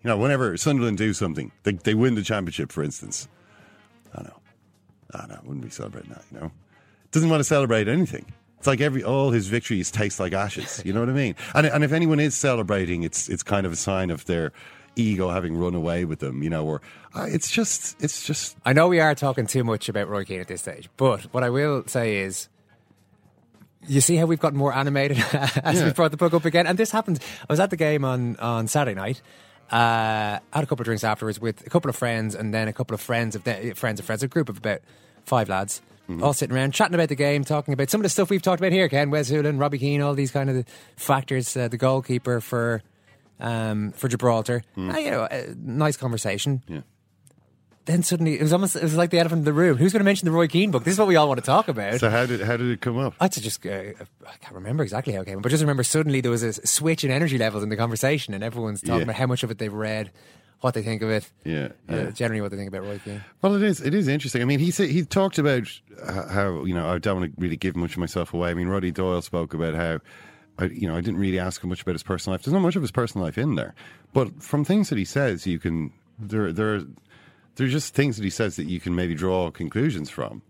You 0.03 0.09
know, 0.09 0.17
whenever 0.17 0.57
Sunderland 0.57 0.99
do 0.99 1.13
something, 1.13 1.53
they 1.65 1.73
they 1.73 1.95
win 1.95 2.15
the 2.15 2.23
championship, 2.23 2.73
for 2.73 2.83
instance. 2.83 3.29
I 4.15 4.23
know, 4.23 4.41
I 5.15 5.27
know, 5.27 5.41
wouldn't 5.45 5.65
be 5.65 5.71
celebrating 5.71 6.11
that. 6.11 6.25
You 6.33 6.41
know, 6.41 6.53
doesn't 7.13 7.29
want 7.29 7.41
to 7.41 7.45
celebrate 7.45 7.89
anything. 7.89 8.27
It's 8.59 8.67
like 8.67 8.81
every 8.81 9.05
all 9.05 9.31
his 9.31 9.47
victories 9.49 9.91
taste 9.91 10.19
like 10.19 10.33
ashes. 10.33 10.83
You 10.85 10.93
know 10.93 11.01
what 11.01 11.09
I 11.09 11.13
mean? 11.13 11.37
And 11.55 11.67
and 11.67 11.85
if 11.85 11.93
anyone 11.93 12.21
is 12.21 12.37
celebrating, 12.37 13.03
it's 13.03 13.29
it's 13.29 13.43
kind 13.43 13.67
of 13.67 13.73
a 13.73 13.77
sign 13.77 14.11
of 14.11 14.25
their 14.27 14.53
ego 14.97 15.31
having 15.31 15.57
run 15.57 15.75
away 15.75 16.05
with 16.05 16.19
them. 16.19 16.43
You 16.43 16.51
know, 16.51 16.67
or 16.67 16.81
uh, 17.15 17.27
it's 17.29 17.51
just 17.51 18.03
it's 18.03 18.25
just 18.27 18.57
I 18.65 18.73
know 18.73 18.89
we 18.89 19.01
are 19.01 19.15
talking 19.15 19.47
too 19.47 19.65
much 19.65 19.89
about 19.89 20.09
Roy 20.09 20.25
Keane 20.25 20.41
at 20.41 20.49
this 20.49 20.63
stage, 20.63 20.89
but 20.97 21.23
what 21.33 21.43
I 21.45 21.51
will 21.51 21.85
say 21.87 22.19
is. 22.19 22.49
You 23.87 24.01
see 24.01 24.17
how 24.17 24.27
we've 24.27 24.41
gotten 24.41 24.59
more 24.59 24.75
animated 24.75 25.19
as 25.33 25.79
Yeah. 25.79 25.85
we 25.87 25.93
brought 25.93 26.11
the 26.11 26.17
book 26.17 26.35
up 26.35 26.45
again, 26.45 26.67
and 26.67 26.77
this 26.79 26.91
happened. 26.91 27.21
I 27.49 27.53
was 27.53 27.61
at 27.61 27.71
the 27.71 27.77
game 27.77 28.05
on 28.05 28.37
on 28.37 28.67
Saturday 28.67 28.95
night. 28.97 29.23
Uh, 29.71 30.39
had 30.53 30.65
a 30.65 30.67
couple 30.67 30.81
of 30.81 30.87
drinks 30.87 31.05
afterwards 31.05 31.41
with 31.41 31.67
a 31.67 31.71
couple 31.71 31.89
of 31.89 31.97
friends, 31.97 32.35
and 32.35 32.53
then 32.55 32.69
a 32.69 32.73
couple 32.73 32.95
of 32.95 33.01
friends 33.01 33.37
of 33.37 33.45
the, 33.45 33.73
friends 33.77 34.01
of 34.01 34.07
friends, 34.07 34.23
a 34.23 34.29
group 34.29 34.49
of 34.49 34.57
about 34.59 34.81
five 35.25 35.49
lads, 35.49 35.83
all 36.23 36.33
sitting 36.33 36.57
around 36.57 36.73
chatting 36.73 36.95
about 36.95 37.11
the 37.11 37.15
game, 37.15 37.45
talking 37.45 37.75
about 37.75 37.91
some 37.91 38.01
of 38.01 38.03
the 38.03 38.09
stuff 38.09 38.31
we've 38.31 38.41
talked 38.43 38.61
about 38.61 38.73
here. 38.73 38.89
Ken 38.89 39.11
Wes 39.11 39.31
Hoolahan, 39.31 39.61
Robbie 39.61 39.79
Keane, 39.79 40.01
all 40.01 40.15
these 40.15 40.31
kind 40.31 40.49
of 40.49 40.65
factors. 40.97 41.55
Uh, 41.55 41.69
the 41.69 41.77
goalkeeper 41.77 42.41
for 42.41 42.83
um, 43.41 43.93
for 43.93 44.09
Gibraltar. 44.09 44.63
Uh, 44.77 44.97
you 44.97 45.11
know, 45.11 45.29
a 45.31 45.55
nice 45.63 45.97
conversation. 45.99 46.63
Yeah. 46.67 46.81
Then 47.89 48.03
suddenly 48.03 48.35
it 48.39 48.43
was 48.43 48.53
almost 48.53 48.77
it 48.77 48.83
was 48.83 48.97
like 48.97 49.09
the 49.09 49.19
elephant 49.19 49.41
in 49.41 49.45
the 49.47 49.53
room. 49.55 49.79
Who's 49.79 49.93
going 49.95 50.01
to 50.01 50.05
mention 50.05 50.27
the 50.27 50.33
Roy 50.33 50.47
Keane 50.47 50.71
book? 50.71 50.85
This 50.85 50.93
is 50.93 50.99
what 50.99 51.09
we 51.09 51.17
all 51.17 51.27
want 51.27 51.41
to 51.41 51.45
talk 51.47 51.69
about. 51.69 51.99
so. 51.99 52.11
How 52.11 52.27
did 52.27 52.43
how 52.43 52.59
did 52.59 52.71
it 52.71 52.83
come 52.83 52.99
up? 52.99 53.15
I 53.19 53.29
just 53.29 53.65
uh, 53.67 53.71
I 53.71 54.37
can't 54.43 54.55
remember 54.55 54.83
exactly 54.83 55.15
how 55.15 55.23
it 55.23 55.25
came, 55.27 55.39
up, 55.39 55.43
but 55.43 55.49
just 55.49 55.63
remember 55.63 55.83
suddenly 55.83 56.21
there 56.21 56.31
was 56.31 56.43
a 56.43 56.53
switch 56.67 57.03
in 57.03 57.11
energy 57.11 57.39
levels 57.39 57.63
in 57.63 57.71
the 57.71 57.77
conversation, 57.77 58.35
and 58.35 58.45
everyone's 58.45 58.83
talking 58.83 58.97
Yeah. 58.99 59.03
about 59.05 59.17
how 59.17 59.27
much 59.27 59.43
of 59.43 59.51
it 59.51 59.57
they've 59.57 59.73
read, 59.73 60.11
what 60.61 60.75
they 60.75 60.83
think 60.83 61.01
of 61.01 61.09
it, 61.09 61.31
Yeah, 61.45 61.69
uh, 61.91 61.97
yeah. 61.97 62.11
generally 62.11 62.43
what 62.43 62.51
they 62.51 62.59
think 62.59 62.69
about 62.69 62.83
Roy 62.83 63.01
Keane. 63.03 63.25
Well, 63.41 63.55
it 63.55 63.63
is. 63.63 63.81
It 63.81 63.95
is 63.95 64.07
interesting. 64.07 64.43
I 64.43 64.45
mean, 64.45 64.59
he 64.59 64.71
said 64.71 64.91
he 64.91 65.03
talked 65.05 65.39
about 65.39 65.67
how 66.31 66.65
you 66.65 66.75
know 66.75 66.93
I 66.93 66.99
don't 66.99 67.21
want 67.21 67.35
to 67.35 67.41
really 67.41 67.57
give 67.57 67.75
much 67.75 67.93
of 67.93 67.99
myself 67.99 68.35
away. 68.35 68.51
I 68.51 68.55
mean, 68.55 68.69
Roddy 68.69 68.91
Doyle 68.91 69.23
spoke 69.23 69.55
about 69.55 69.75
how 69.75 70.01
I, 70.59 70.67
you 70.67 70.87
know 70.87 70.95
I 70.95 71.01
didn't 71.01 71.21
really 71.21 71.39
ask 71.39 71.63
him 71.65 71.71
much 71.71 71.81
about 71.81 71.95
his 71.95 72.03
personal 72.03 72.35
life. 72.35 72.43
There's 72.43 72.53
not 72.53 72.61
much 72.61 72.77
of 72.77 72.83
his 72.83 72.91
personal 72.91 73.25
life 73.25 73.39
in 73.39 73.55
there, 73.55 73.75
but 74.13 74.43
from 74.43 74.63
things 74.63 74.91
that 74.91 74.99
he 74.99 75.07
says, 75.07 75.47
you 75.47 75.59
can 75.59 75.91
there 76.19 76.53
there 76.53 76.83
there's 77.59 77.73
just 77.73 77.93
things 77.93 78.17
that 78.17 78.25
he 78.25 78.31
says 78.31 78.57
that 78.57 78.67
you 78.67 78.81
can 78.81 78.95
maybe 78.95 79.15
draw 79.15 79.51
conclusions 79.51 80.09
from. 80.09 80.43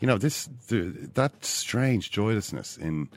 You 0.00 0.06
know, 0.06 0.18
this 0.18 0.48
the, 0.68 1.08
that 1.14 1.44
strange 1.44 2.10
joylessness 2.10 2.76
in 2.76 3.08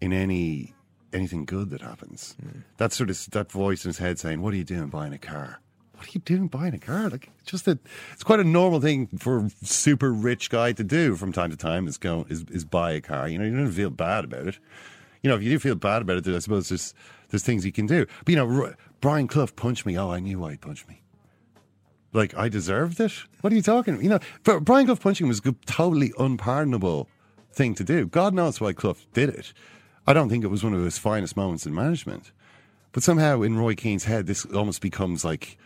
in 0.00 0.12
any 0.12 0.74
anything 1.12 1.44
good 1.44 1.70
that 1.70 1.80
happens. 1.80 2.36
Hmm. 2.42 2.60
That 2.76 2.92
sort 2.92 3.08
of 3.10 3.30
that 3.30 3.50
voice 3.50 3.84
in 3.84 3.88
his 3.88 3.98
head 3.98 4.18
saying, 4.18 4.42
"What 4.42 4.52
are 4.52 4.56
you 4.56 4.64
doing 4.64 4.88
buying 4.88 5.12
a 5.12 5.18
car?" 5.18 5.60
What 5.94 6.08
are 6.08 6.10
you 6.12 6.20
doing 6.20 6.48
buying 6.48 6.74
a 6.74 6.78
car? 6.78 7.08
Like 7.08 7.30
it's 7.40 7.50
just 7.50 7.64
that 7.64 7.78
it's 8.12 8.24
quite 8.24 8.40
a 8.40 8.44
normal 8.44 8.80
thing 8.80 9.06
for 9.18 9.46
a 9.46 9.50
super 9.62 10.12
rich 10.12 10.50
guy 10.50 10.72
to 10.72 10.84
do 10.84 11.16
from 11.16 11.32
time 11.32 11.50
to 11.50 11.56
time. 11.56 11.88
Is 11.88 11.96
go 11.96 12.26
is, 12.28 12.44
is 12.50 12.64
buy 12.64 12.92
a 12.92 13.00
car. 13.00 13.28
You 13.28 13.38
know, 13.38 13.44
you 13.44 13.56
don't 13.56 13.72
feel 13.72 13.90
bad 13.90 14.24
about 14.24 14.48
it. 14.48 14.58
You 15.22 15.30
know, 15.30 15.36
if 15.36 15.42
you 15.42 15.50
do 15.50 15.58
feel 15.58 15.76
bad 15.76 16.02
about 16.02 16.18
it, 16.18 16.26
I 16.26 16.38
suppose 16.40 16.68
there's 16.68 16.92
there's 17.30 17.44
things 17.44 17.64
you 17.64 17.72
can 17.72 17.86
do. 17.86 18.06
But 18.24 18.28
you 18.28 18.36
know, 18.36 18.74
Brian 19.00 19.28
Clough 19.28 19.46
punched 19.56 19.86
me. 19.86 19.96
Oh, 19.96 20.10
I 20.10 20.20
knew 20.20 20.40
why 20.40 20.50
he 20.50 20.56
punched 20.58 20.86
me. 20.88 21.00
Like 22.14 22.34
I 22.36 22.48
deserved 22.48 22.98
it. 23.00 23.12
What 23.42 23.52
are 23.52 23.56
you 23.56 23.62
talking? 23.62 24.02
You 24.02 24.08
know, 24.08 24.18
Brian 24.60 24.86
Clough 24.86 24.96
punching 24.96 25.28
was 25.28 25.40
a 25.44 25.52
totally 25.66 26.12
unpardonable 26.18 27.08
thing 27.52 27.74
to 27.74 27.84
do. 27.84 28.06
God 28.06 28.32
knows 28.32 28.60
why 28.60 28.72
Clough 28.72 28.96
did 29.12 29.28
it. 29.28 29.52
I 30.06 30.12
don't 30.12 30.28
think 30.28 30.44
it 30.44 30.48
was 30.48 30.62
one 30.64 30.74
of 30.74 30.82
his 30.84 30.96
finest 30.96 31.36
moments 31.36 31.66
in 31.66 31.74
management. 31.74 32.30
But 32.92 33.02
somehow 33.02 33.42
in 33.42 33.56
Roy 33.58 33.74
Keane's 33.74 34.04
head, 34.04 34.26
this 34.26 34.44
almost 34.46 34.80
becomes 34.80 35.24
like, 35.24 35.58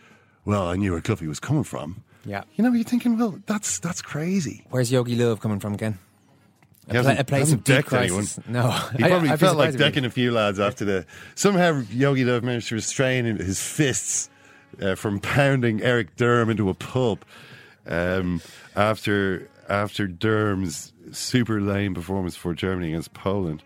well, 0.45 0.65
I 0.67 0.75
knew 0.75 0.91
where 0.93 1.01
Cloughy 1.01 1.27
was 1.27 1.39
coming 1.39 1.63
from. 1.63 2.03
Yeah. 2.25 2.43
You 2.55 2.63
know, 2.63 2.73
you're 2.73 2.83
thinking, 2.83 3.17
well, 3.17 3.39
that's 3.45 3.79
that's 3.79 4.01
crazy. 4.01 4.65
Where's 4.71 4.91
Jogi 4.91 5.15
Löw 5.15 5.39
coming 5.39 5.59
from? 5.59 5.77
He 5.77 5.85
A, 5.85 5.91
pla- 6.89 6.93
hasn't- 6.93 7.19
a 7.19 7.23
place 7.23 7.51
of 7.53 7.93
anyone. 7.93 8.25
No, 8.47 8.71
He 8.97 9.03
probably 9.03 9.29
I'd 9.29 9.39
felt 9.39 9.57
like 9.57 9.71
he 9.71 9.77
decking 9.77 10.05
a 10.05 10.09
few 10.09 10.31
lads 10.31 10.59
after 10.59 10.83
the. 10.85 11.05
Somehow 11.35 11.81
Jogi 11.83 12.25
Löw 12.25 12.41
managed 12.41 12.69
to 12.69 12.75
restrain 12.75 13.25
his 13.25 13.61
fists 13.61 14.29
uh, 14.81 14.95
from 14.95 15.19
pounding 15.19 15.81
Erik 15.81 16.15
Durm 16.15 16.49
into 16.49 16.69
a 16.69 16.73
pulp 16.73 17.25
um, 17.87 18.41
after 18.75 19.49
after 19.67 20.07
Durm's 20.07 20.93
super 21.11 21.61
lame 21.61 21.93
performance 21.93 22.35
for 22.35 22.53
Germany 22.53 22.89
against 22.89 23.13
Poland, 23.13 23.63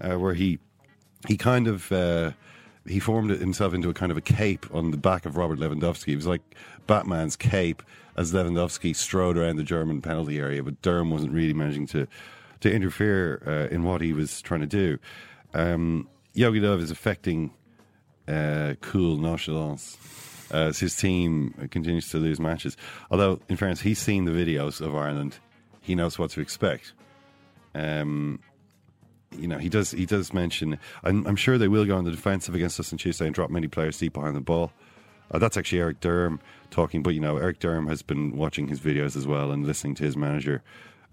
uh, 0.00 0.18
where 0.18 0.34
he 0.34 0.58
he 1.28 1.36
kind 1.36 1.66
of 1.66 1.90
uh, 1.92 2.32
he 2.86 3.00
formed 3.00 3.30
himself 3.30 3.74
into 3.74 3.88
a 3.88 3.94
kind 3.94 4.12
of 4.12 4.18
a 4.18 4.22
cape 4.22 4.66
on 4.72 4.90
the 4.90 4.96
back 4.96 5.26
of 5.26 5.36
Robert 5.36 5.58
Lewandowski. 5.58 6.12
It 6.12 6.16
was 6.16 6.26
like 6.26 6.42
Batman's 6.86 7.36
cape 7.36 7.82
as 8.16 8.32
Lewandowski 8.32 8.94
strode 8.94 9.36
around 9.36 9.56
the 9.56 9.64
German 9.64 10.00
penalty 10.00 10.38
area, 10.38 10.62
but 10.62 10.80
Durm 10.82 11.10
wasn't 11.10 11.32
really 11.32 11.54
managing 11.54 11.86
to 11.88 12.06
to 12.60 12.72
interfere 12.72 13.42
uh, 13.46 13.74
in 13.74 13.84
what 13.84 14.00
he 14.00 14.12
was 14.12 14.40
trying 14.40 14.60
to 14.60 14.66
do. 14.66 14.98
Um, 15.54 16.08
Jogi 16.34 16.60
Löw 16.60 16.80
is 16.80 16.90
affecting 16.90 17.52
uh, 18.28 18.74
cool 18.80 19.16
nonchalance 19.16 19.96
as 20.50 20.78
his 20.78 20.96
team 20.96 21.68
continues 21.70 22.10
to 22.10 22.18
lose 22.18 22.38
matches. 22.40 22.76
Although, 23.10 23.40
in 23.48 23.56
fairness, 23.56 23.80
he's 23.80 23.98
seen 23.98 24.24
the 24.24 24.32
videos 24.32 24.80
of 24.80 24.94
Ireland, 24.94 25.38
he 25.80 25.94
knows 25.94 26.18
what 26.18 26.30
to 26.30 26.40
expect. 26.40 26.92
Um, 27.74 28.40
you 29.36 29.48
know, 29.48 29.58
he 29.58 29.68
does. 29.68 29.90
He 29.90 30.06
does 30.06 30.32
mention. 30.32 30.78
I'm, 31.04 31.26
I'm 31.26 31.36
sure 31.36 31.58
they 31.58 31.68
will 31.68 31.84
go 31.84 31.96
on 31.96 32.04
the 32.04 32.10
defensive 32.10 32.54
against 32.54 32.80
us 32.80 32.92
on 32.92 32.98
Tuesday 32.98 33.26
and 33.26 33.34
drop 33.34 33.50
many 33.50 33.68
players 33.68 33.98
deep 33.98 34.14
behind 34.14 34.36
the 34.36 34.40
ball. 34.40 34.72
Uh, 35.30 35.38
that's 35.38 35.56
actually 35.56 35.80
Erik 35.80 36.00
Durm 36.00 36.38
talking, 36.70 37.02
but 37.02 37.14
you 37.14 37.20
know, 37.20 37.36
Erik 37.36 37.58
Durm 37.58 37.88
has 37.88 38.02
been 38.02 38.36
watching 38.36 38.68
his 38.68 38.80
videos 38.80 39.16
as 39.16 39.26
well 39.26 39.50
and 39.50 39.66
listening 39.66 39.94
to 39.96 40.04
his 40.04 40.16
manager. 40.16 40.62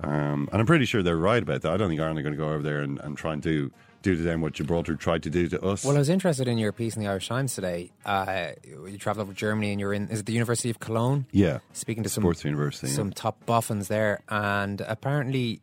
Um, 0.02 0.50
and 0.52 0.60
I'm 0.60 0.66
pretty 0.66 0.86
sure 0.86 1.02
they're 1.02 1.18
right 1.18 1.42
about 1.42 1.62
that. 1.62 1.72
I 1.72 1.78
don't 1.78 1.90
think 1.90 2.00
Ireland 2.02 2.20
are 2.20 2.24
going 2.24 2.34
to 2.34 2.38
go 2.38 2.50
over 2.50 2.62
there 2.62 2.82
and, 2.82 3.00
and 3.00 3.18
try 3.18 3.34
and 3.34 3.42
do 3.42 3.72
do 4.04 4.16
to 4.16 4.22
them 4.22 4.42
what 4.42 4.54
Gibraltar 4.54 4.96
tried 4.96 5.24
to 5.24 5.30
do 5.32 5.48
to 5.50 5.62
us. 5.66 5.84
Well, 5.84 5.96
I 5.96 6.00
was 6.00 6.10
interested 6.10 6.48
in 6.48 6.58
your 6.60 6.72
piece 6.72 6.96
in 6.96 7.02
the 7.02 7.08
Irish 7.10 7.28
Times 7.28 7.56
today. 7.56 7.92
Uh, 8.06 8.50
you 8.64 8.98
travelled 9.00 9.26
over 9.28 9.34
Germany 9.34 9.72
and 9.72 9.80
you're 9.80 9.94
in, 9.94 10.10
is 10.10 10.20
it 10.20 10.26
the 10.28 10.34
University 10.34 10.70
of 10.70 10.80
Cologne? 10.80 11.26
Yeah. 11.32 11.60
Speaking 11.72 12.04
to 12.04 12.10
some, 12.10 12.22
Sports 12.22 12.44
University, 12.46 12.88
yeah. 12.88 12.94
some 12.94 13.12
top 13.12 13.44
boffins 13.48 13.88
there. 13.88 14.22
And 14.30 14.82
apparently, 14.82 15.62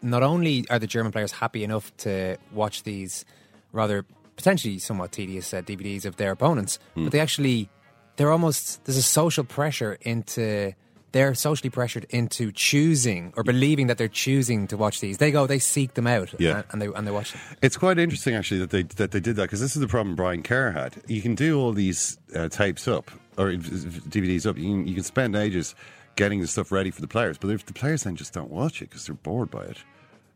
not 0.00 0.22
only 0.22 0.64
are 0.70 0.78
the 0.78 0.86
German 0.86 1.12
players 1.12 1.32
happy 1.32 1.62
enough 1.64 1.94
to 1.98 2.38
watch 2.52 2.84
these 2.84 3.24
rather 3.72 4.04
potentially 4.36 4.78
somewhat 4.78 5.12
tedious 5.12 5.52
uh, 5.52 5.60
DVDs 5.60 6.06
of 6.06 6.16
their 6.16 6.30
opponents, 6.32 6.78
Hmm. 6.94 7.04
but 7.04 7.12
they 7.12 7.20
actually, 7.20 7.68
they're 8.16 8.32
almost, 8.32 8.82
there's 8.84 8.96
a 8.96 9.02
social 9.02 9.44
pressure 9.44 9.98
into. 10.00 10.72
They're 11.12 11.34
socially 11.34 11.70
pressured 11.70 12.06
into 12.10 12.52
choosing 12.52 13.32
or 13.36 13.42
believing 13.42 13.88
that 13.88 13.98
they're 13.98 14.08
choosing 14.08 14.66
to 14.68 14.76
watch 14.76 15.00
these. 15.00 15.18
They 15.18 15.30
go, 15.30 15.46
they 15.46 15.58
seek 15.58 15.94
them 15.94 16.06
out, 16.06 16.34
Yeah. 16.38 16.56
and, 16.58 16.64
and 16.70 16.82
they 16.82 16.86
and 16.98 17.06
they 17.06 17.10
watch 17.10 17.32
them. 17.32 17.40
It's 17.62 17.76
quite 17.76 17.98
interesting, 17.98 18.34
actually, 18.34 18.60
that 18.60 18.70
they 18.70 18.82
that 18.84 19.10
they 19.10 19.20
did 19.20 19.36
that 19.36 19.42
because 19.42 19.60
this 19.60 19.74
is 19.74 19.80
the 19.80 19.88
problem 19.88 20.14
Brian 20.16 20.42
Kerr 20.42 20.70
had. 20.70 20.94
You 21.08 21.20
can 21.22 21.34
do 21.34 21.58
all 21.58 21.72
these 21.72 22.18
uh, 22.34 22.48
tapes 22.48 22.86
up 22.86 23.10
or 23.36 23.52
DVDs 23.52 24.46
up. 24.46 24.56
You 24.56 24.64
can, 24.64 24.86
you 24.86 24.94
can 24.94 25.04
spend 25.04 25.34
ages 25.36 25.74
getting 26.16 26.40
the 26.40 26.46
stuff 26.46 26.70
ready 26.72 26.90
for 26.90 27.00
the 27.00 27.08
players, 27.08 27.38
but 27.38 27.48
if 27.50 27.64
the 27.66 27.72
players 27.72 28.02
then 28.04 28.16
just 28.16 28.32
don't 28.32 28.50
watch 28.50 28.82
it 28.82 28.90
because 28.90 29.06
they're 29.06 29.14
bored 29.14 29.50
by 29.50 29.64
it, 29.64 29.78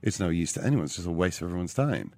it's 0.02 0.18
no 0.20 0.28
use 0.28 0.52
to 0.54 0.64
anyone. 0.64 0.84
It's 0.86 0.96
just 0.96 1.06
a 1.08 1.10
waste 1.10 1.40
of 1.42 1.48
everyone's 1.48 1.74
time. 1.74 2.12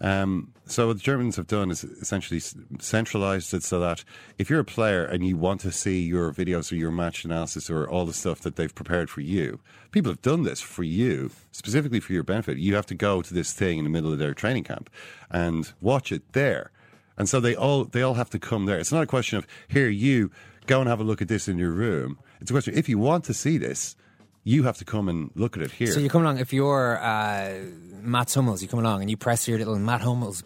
Um, 0.00 0.52
so 0.66 0.86
what 0.86 0.96
the 0.96 1.02
Germans 1.02 1.36
have 1.36 1.46
done 1.46 1.70
is 1.70 1.84
essentially 1.84 2.40
centralized 2.78 3.52
it 3.52 3.62
so 3.62 3.80
that 3.80 4.04
if 4.38 4.48
you're 4.48 4.60
a 4.60 4.64
player 4.64 5.04
and 5.04 5.26
you 5.26 5.36
want 5.36 5.60
to 5.62 5.72
see 5.72 6.00
your 6.00 6.32
videos 6.32 6.72
or 6.72 6.76
your 6.76 6.90
match 6.90 7.24
analysis 7.24 7.68
or 7.68 7.88
all 7.88 8.06
the 8.06 8.12
stuff 8.12 8.40
that 8.40 8.56
they've 8.56 8.74
prepared 8.74 9.10
for 9.10 9.20
you, 9.20 9.60
people 9.90 10.10
have 10.10 10.22
done 10.22 10.44
this 10.44 10.60
for 10.60 10.84
you, 10.84 11.30
specifically 11.52 12.00
for 12.00 12.12
your 12.12 12.22
benefit. 12.22 12.58
You 12.58 12.74
have 12.76 12.86
to 12.86 12.94
go 12.94 13.20
to 13.20 13.34
this 13.34 13.52
thing 13.52 13.78
in 13.78 13.84
the 13.84 13.90
middle 13.90 14.12
of 14.12 14.18
their 14.18 14.32
training 14.32 14.64
camp 14.64 14.88
and 15.30 15.72
watch 15.80 16.12
it 16.12 16.32
there. 16.32 16.70
And 17.18 17.28
so 17.28 17.40
they 17.40 17.54
all 17.54 17.84
they 17.84 18.00
all 18.00 18.14
have 18.14 18.30
to 18.30 18.38
come 18.38 18.64
there. 18.64 18.78
It's 18.78 18.92
not 18.92 19.02
a 19.02 19.06
question 19.06 19.36
of 19.36 19.46
here 19.68 19.88
you 19.88 20.30
go 20.66 20.80
and 20.80 20.88
have 20.88 21.00
a 21.00 21.04
look 21.04 21.20
at 21.20 21.28
this 21.28 21.48
in 21.48 21.58
your 21.58 21.72
room. 21.72 22.18
It's 22.40 22.50
a 22.50 22.54
question 22.54 22.74
if 22.74 22.88
you 22.88 22.98
want 22.98 23.24
to 23.24 23.34
see 23.34 23.58
this, 23.58 23.96
you 24.44 24.62
have 24.64 24.78
to 24.78 24.84
come 24.84 25.08
and 25.08 25.30
look 25.34 25.56
at 25.56 25.62
it 25.62 25.72
here. 25.72 25.88
So 25.92 26.00
you 26.00 26.08
come 26.08 26.22
along 26.22 26.38
if 26.38 26.52
you're 26.52 26.98
uh, 27.02 27.58
Matt 28.02 28.32
Hummels, 28.32 28.62
you 28.62 28.68
come 28.68 28.80
along 28.80 29.02
and 29.02 29.10
you 29.10 29.16
press 29.16 29.46
your 29.48 29.58
little 29.58 29.78
Matt 29.78 30.00
Hummels 30.00 30.42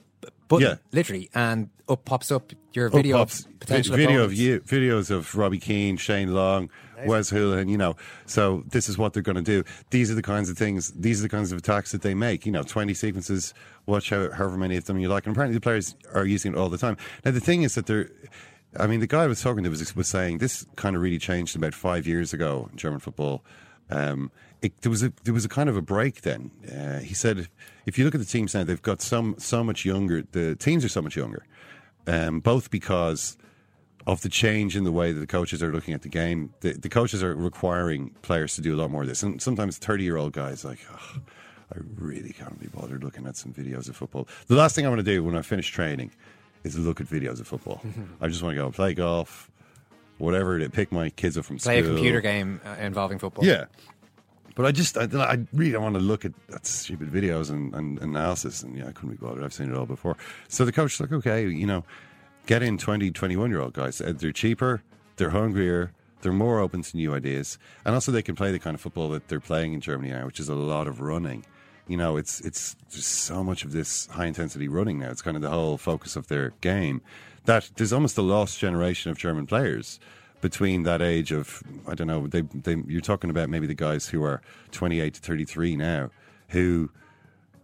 button, 0.49 0.67
Yeah. 0.69 0.75
literally, 0.93 1.31
and 1.35 1.71
up 1.89 2.05
pops 2.05 2.31
up 2.33 2.53
your 2.73 2.87
Up 2.89 2.93
video 2.95 3.19
pops 3.19 3.41
of 3.47 3.61
potential 3.61 3.93
vi- 3.97 4.03
video 4.03 4.21
opponents. 4.25 4.41
of 4.41 4.47
you, 4.47 4.61
videos 4.61 5.11
of 5.11 5.35
Robbie 5.37 5.59
Keane, 5.59 5.97
Shane 5.97 6.35
Long, 6.35 6.71
Wes 7.07 7.31
Hoolahan. 7.31 7.69
You 7.71 7.77
know, 7.79 7.97
so 8.27 8.65
this 8.69 8.89
is 8.89 8.97
what 8.99 9.13
they're 9.13 9.23
going 9.23 9.37
to 9.37 9.43
do. 9.43 9.63
These 9.91 10.11
are 10.11 10.15
the 10.15 10.23
kinds 10.23 10.49
of 10.51 10.57
things. 10.59 10.91
These 10.93 11.21
are 11.21 11.23
the 11.25 11.29
kinds 11.29 11.53
of 11.53 11.59
attacks 11.59 11.93
that 11.93 12.03
they 12.03 12.15
make. 12.15 12.47
You 12.47 12.53
know, 12.53 12.63
twenty 12.63 12.95
sequences. 12.95 13.55
Watch 13.87 14.11
how, 14.11 14.31
however 14.33 14.57
many 14.57 14.77
of 14.77 14.87
them 14.87 14.99
you 14.99 15.09
like, 15.09 15.27
and 15.27 15.37
apparently 15.37 15.55
the 15.57 15.61
players 15.61 15.95
are 16.15 16.25
using 16.25 16.53
it 16.55 16.59
all 16.59 16.71
the 16.71 16.79
time. 16.79 16.97
Now 17.25 17.31
the 17.33 17.41
thing 17.41 17.63
is 17.63 17.75
that 17.75 17.87
they're. 17.87 18.09
I 18.77 18.87
mean, 18.89 18.99
the 19.01 19.07
guy 19.07 19.23
I 19.25 19.27
was 19.29 19.41
talking 19.41 19.63
to 19.63 19.71
was 19.71 19.95
was 19.95 20.09
saying 20.09 20.39
this 20.39 20.67
kind 20.75 20.97
of 20.97 21.03
really 21.03 21.19
changed 21.19 21.55
about 21.55 21.75
five 21.75 22.07
years 22.09 22.33
ago 22.33 22.69
in 22.73 22.77
German 22.79 22.99
football. 22.99 23.45
Um, 23.91 24.31
it, 24.63 24.81
there 24.81 24.91
was 24.91 25.03
a 25.03 25.13
there 25.25 25.35
was 25.35 25.45
a 25.45 25.49
kind 25.49 25.69
of 25.69 25.77
a 25.77 25.83
break 25.83 26.23
then. 26.23 26.51
Uh, 26.67 27.01
he 27.01 27.15
said, 27.15 27.49
if 27.87 27.99
you 27.99 28.05
look 28.05 28.15
at 28.15 28.21
the 28.21 28.27
teams 28.27 28.55
now, 28.55 28.65
they've 28.65 28.81
got 28.81 29.03
some 29.03 29.35
so 29.39 29.63
much 29.63 29.85
younger. 29.85 30.23
The 30.33 30.55
teams 30.57 30.85
are 30.85 30.89
so 30.89 31.03
much 31.03 31.17
younger, 31.17 31.45
um, 32.07 32.41
both 32.41 32.71
because 32.71 33.37
of 34.07 34.23
the 34.23 34.29
change 34.29 34.77
in 34.77 34.85
the 34.85 34.93
way 34.93 35.13
that 35.13 35.21
the 35.21 35.27
coaches 35.27 35.63
are 35.63 35.73
looking 35.73 35.95
at 35.95 36.03
the 36.03 36.09
game. 36.09 36.53
The, 36.61 36.73
the 36.73 36.89
coaches 36.89 37.23
are 37.23 37.35
requiring 37.35 38.11
players 38.23 38.55
to 38.57 38.63
do 38.63 38.75
a 38.75 38.79
lot 38.79 38.91
more 38.91 39.03
of 39.03 39.09
this, 39.09 39.23
and 39.23 39.41
sometimes 39.41 39.79
thirty 39.79 40.05
year 40.05 40.17
old 40.17 40.33
guys 40.33 40.65
like. 40.65 40.79
"Ugh, 40.93 41.21
I 41.75 41.79
really 41.97 42.33
can't 42.33 42.61
be 42.61 42.69
bothered 42.69 43.03
looking 43.03 43.27
at 43.27 43.37
some 43.37 43.53
videos 43.53 43.89
of 43.89 43.97
football. 43.97 44.29
The 44.47 44.55
last 44.55 44.77
thing 44.77 44.87
I 44.87 44.89
want 44.89 45.01
to 45.01 45.03
do 45.05 45.25
when 45.25 45.37
I 45.37 45.43
finish 45.43 45.71
training 45.71 46.13
is 46.63 46.79
look 46.79 47.01
at 47.01 47.07
videos 47.07 47.41
of 47.41 47.47
football. 47.47 47.81
I 48.21 48.29
just 48.29 48.43
want 48.43 48.55
to 48.55 48.63
go 48.63 48.71
play 48.71 48.95
golf, 48.95 49.51
whatever. 50.19 50.59
To 50.59 50.69
pick 50.71 50.93
my 50.93 51.11
kids 51.11 51.37
up 51.39 51.45
from 51.45 51.59
school. 51.59 51.73
Play 51.73 51.81
a 51.81 51.85
computer 51.85 52.21
game 52.21 52.61
uh, 52.65 52.77
involving 52.81 53.19
football. 53.19 53.45
Yeah. 53.45 53.67
But 54.55 54.67
I 54.67 54.73
just, 54.73 54.97
I, 54.97 55.09
I 55.15 55.39
really 55.53 55.73
don't 55.73 55.83
want 55.83 55.97
to 55.97 56.01
look 56.01 56.25
at 56.25 56.33
that 56.49 56.65
stupid 56.65 57.11
videos 57.11 57.51
and, 57.51 57.75
and 57.75 57.99
analysis. 58.01 58.63
And 58.63 58.77
yeah, 58.77 58.87
I 58.89 58.93
couldn't 58.93 59.11
be 59.11 59.17
bothered. 59.17 59.43
I've 59.43 59.53
seen 59.53 59.69
it 59.71 59.77
all 59.77 59.87
before. 59.87 60.17
So 60.49 60.65
the 60.65 60.71
coach 60.71 60.95
is 60.95 61.01
like, 61.01 61.13
okay, 61.13 61.49
you 61.49 61.67
know, 61.67 61.85
get 62.47 62.63
in 62.63 62.79
20, 62.79 63.11
21 63.11 63.51
year 63.51 63.61
old 63.61 63.73
guys. 63.73 64.01
Uh, 64.01 64.13
They're 64.17 64.31
cheaper, 64.33 64.83
they're 65.17 65.31
hungrier, 65.31 65.93
they're 66.23 66.33
more 66.33 66.61
open 66.61 66.83
to 66.83 66.97
new 66.97 67.15
ideas. 67.15 67.59
And 67.85 67.95
also 67.95 68.13
they 68.13 68.23
can 68.23 68.37
play 68.37 68.53
the 68.53 68.61
kind 68.61 68.75
of 68.75 68.81
football 68.81 69.09
that 69.11 69.27
they're 69.27 69.41
playing 69.41 69.73
in 69.73 69.81
Germany 69.81 70.13
now, 70.13 70.25
which 70.27 70.39
is 70.39 70.49
a 70.49 70.55
lot 70.55 70.87
of 70.87 71.01
running. 71.01 71.45
You 71.87 71.97
know, 71.97 72.17
it's 72.17 72.41
it's 72.41 72.77
just 72.91 73.11
so 73.11 73.45
much 73.45 73.65
of 73.65 73.73
this 73.73 74.07
high 74.07 74.27
intensity 74.27 74.69
running 74.69 74.99
now. 74.99 75.11
It's 75.11 75.23
kind 75.23 75.37
of 75.37 75.43
the 75.43 75.51
whole 75.51 75.77
focus 75.77 76.17
of 76.17 76.29
their 76.29 76.53
game. 76.61 77.03
That 77.45 77.71
there's 77.77 77.93
almost 77.93 78.17
a 78.17 78.23
lost 78.23 78.59
generation 78.59 79.11
of 79.11 79.19
German 79.19 79.47
players 79.47 80.01
between 80.41 80.83
that 80.85 81.03
age 81.03 81.33
of 81.33 81.63
I 81.87 81.95
don't 81.95 82.07
know. 82.07 82.27
They, 82.27 82.43
they 82.43 82.77
you're 82.87 83.01
talking 83.01 83.31
about 83.31 83.49
maybe 83.51 83.67
the 83.67 83.75
guys 83.75 84.09
who 84.09 84.23
are 84.25 84.41
28 84.73 85.15
to 85.15 85.21
33 85.21 85.77
now, 85.77 86.11
who 86.49 86.91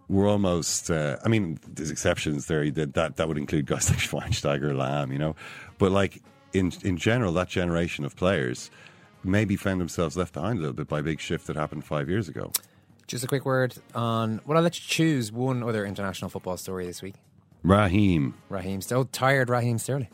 were 0.09 0.27
almost. 0.27 0.91
Uh, 0.91 1.17
I 1.25 1.29
mean, 1.29 1.59
there's 1.67 1.91
exceptions 1.91 2.47
there. 2.47 2.71
That 2.71 2.95
that, 2.95 3.17
that 3.17 3.29
would 3.29 3.39
include 3.39 3.67
guys 3.67 3.89
like 3.91 3.99
Schweinsteiger, 3.99 4.73
Lahm, 4.73 5.13
you 5.13 5.19
know. 5.19 5.37
But 5.79 5.93
like 5.93 6.23
in 6.53 6.73
in 6.83 6.97
general, 6.99 7.33
that 7.35 7.49
generation 7.49 8.05
of 8.05 8.17
players 8.17 8.71
maybe 9.23 9.57
found 9.57 9.81
themselves 9.81 10.17
left 10.17 10.35
behind 10.35 10.59
a 10.59 10.61
little 10.61 10.75
bit 10.75 10.89
by 10.89 11.01
a 11.01 11.03
big 11.03 11.21
shift 11.21 11.47
that 11.47 11.57
happened 11.57 11.85
five 11.85 12.09
years 12.09 12.29
ago. 12.29 12.51
Just 13.11 13.25
a 13.25 13.27
quick 13.27 13.45
word 13.45 13.75
on. 13.93 14.41
Well, 14.47 14.57
I'll 14.57 14.63
let 14.63 14.79
you 14.79 14.87
choose 14.87 15.33
one 15.33 15.65
other 15.65 15.85
international 15.85 16.29
football 16.29 16.57
story 16.57 16.87
this 16.87 17.03
week. 17.03 17.17
Raheem. 17.65 18.35
Raheem, 18.49 18.81
still 18.83 19.05
tired. 19.05 19.51
Raheem 19.51 19.79
Sterling. 19.79 20.07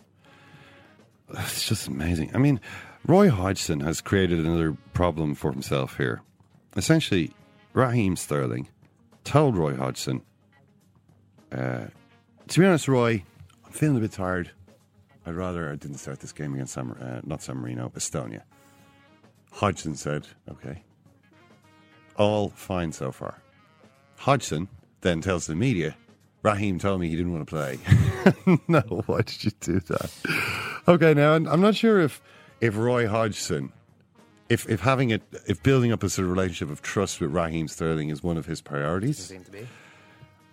It's 1.29 1.69
just 1.69 1.89
amazing. 1.89 2.31
I 2.35 2.39
mean, 2.39 2.59
Roy 3.07 3.29
Hodgson 3.29 3.81
has 3.81 4.01
created 4.01 4.39
another 4.39 4.79
problem 4.95 5.35
for 5.35 5.53
himself 5.53 5.99
here. 5.99 6.23
Essentially, 6.75 7.33
Raheem 7.75 8.17
Sterling 8.17 8.69
told 9.25 9.59
Roy 9.59 9.77
Hodgson, 9.77 10.23
uh, 11.53 11.89
to 12.49 12.61
be 12.61 12.65
honest, 12.65 12.89
Roy, 12.89 13.23
I'm 13.67 13.73
feeling 13.73 13.99
a 13.99 14.01
bit 14.01 14.13
tired. 14.13 14.53
I'd 15.27 15.35
rather 15.35 15.71
I 15.71 15.77
didn't 15.77 15.99
start 15.99 16.21
this 16.21 16.33
game 16.33 16.55
against 16.55 16.73
San, 16.73 16.93
uh, 16.93 17.21
not 17.27 17.43
San 17.43 17.59
Marino, 17.59 17.93
Estonia. 17.95 18.41
Hodgson 19.53 19.97
said, 19.97 20.27
okay. 20.51 20.83
All 22.17 22.51
fine 22.51 22.93
so 22.93 23.13
far. 23.13 23.41
Hodgson 24.17 24.69
then 25.03 25.21
tells 25.21 25.47
the 25.47 25.55
media, 25.55 25.97
Raheem 26.43 26.79
told 26.79 27.01
me 27.01 27.09
he 27.09 27.17
didn't 27.17 27.33
want 27.33 27.47
to 27.47 27.51
play. 27.51 27.79
no, 28.69 28.81
why 29.07 29.23
did 29.23 29.45
you 29.45 29.51
do 29.61 29.81
that? 29.81 30.11
Okay, 30.89 31.15
now 31.15 31.35
I'm 31.35 31.47
I'm 31.49 31.61
not 31.61 31.75
sure 31.75 32.01
if 32.01 32.23
if 32.61 32.77
Roy 32.77 33.09
Hodgson, 33.09 33.73
if 34.49 34.69
if 34.69 34.81
having 34.81 35.11
it, 35.11 35.23
if 35.47 35.63
building 35.63 35.93
up 35.93 36.03
a 36.03 36.09
sort 36.09 36.27
of 36.27 36.31
relationship 36.31 36.71
of 36.71 36.83
trust 36.83 37.21
with 37.21 37.33
Raheem 37.33 37.69
Sterling 37.69 38.11
is 38.11 38.23
one 38.23 38.37
of 38.37 38.47
his 38.47 38.61
priorities. 38.61 39.19
Seem 39.19 39.45
to 39.45 39.51
be. 39.51 39.67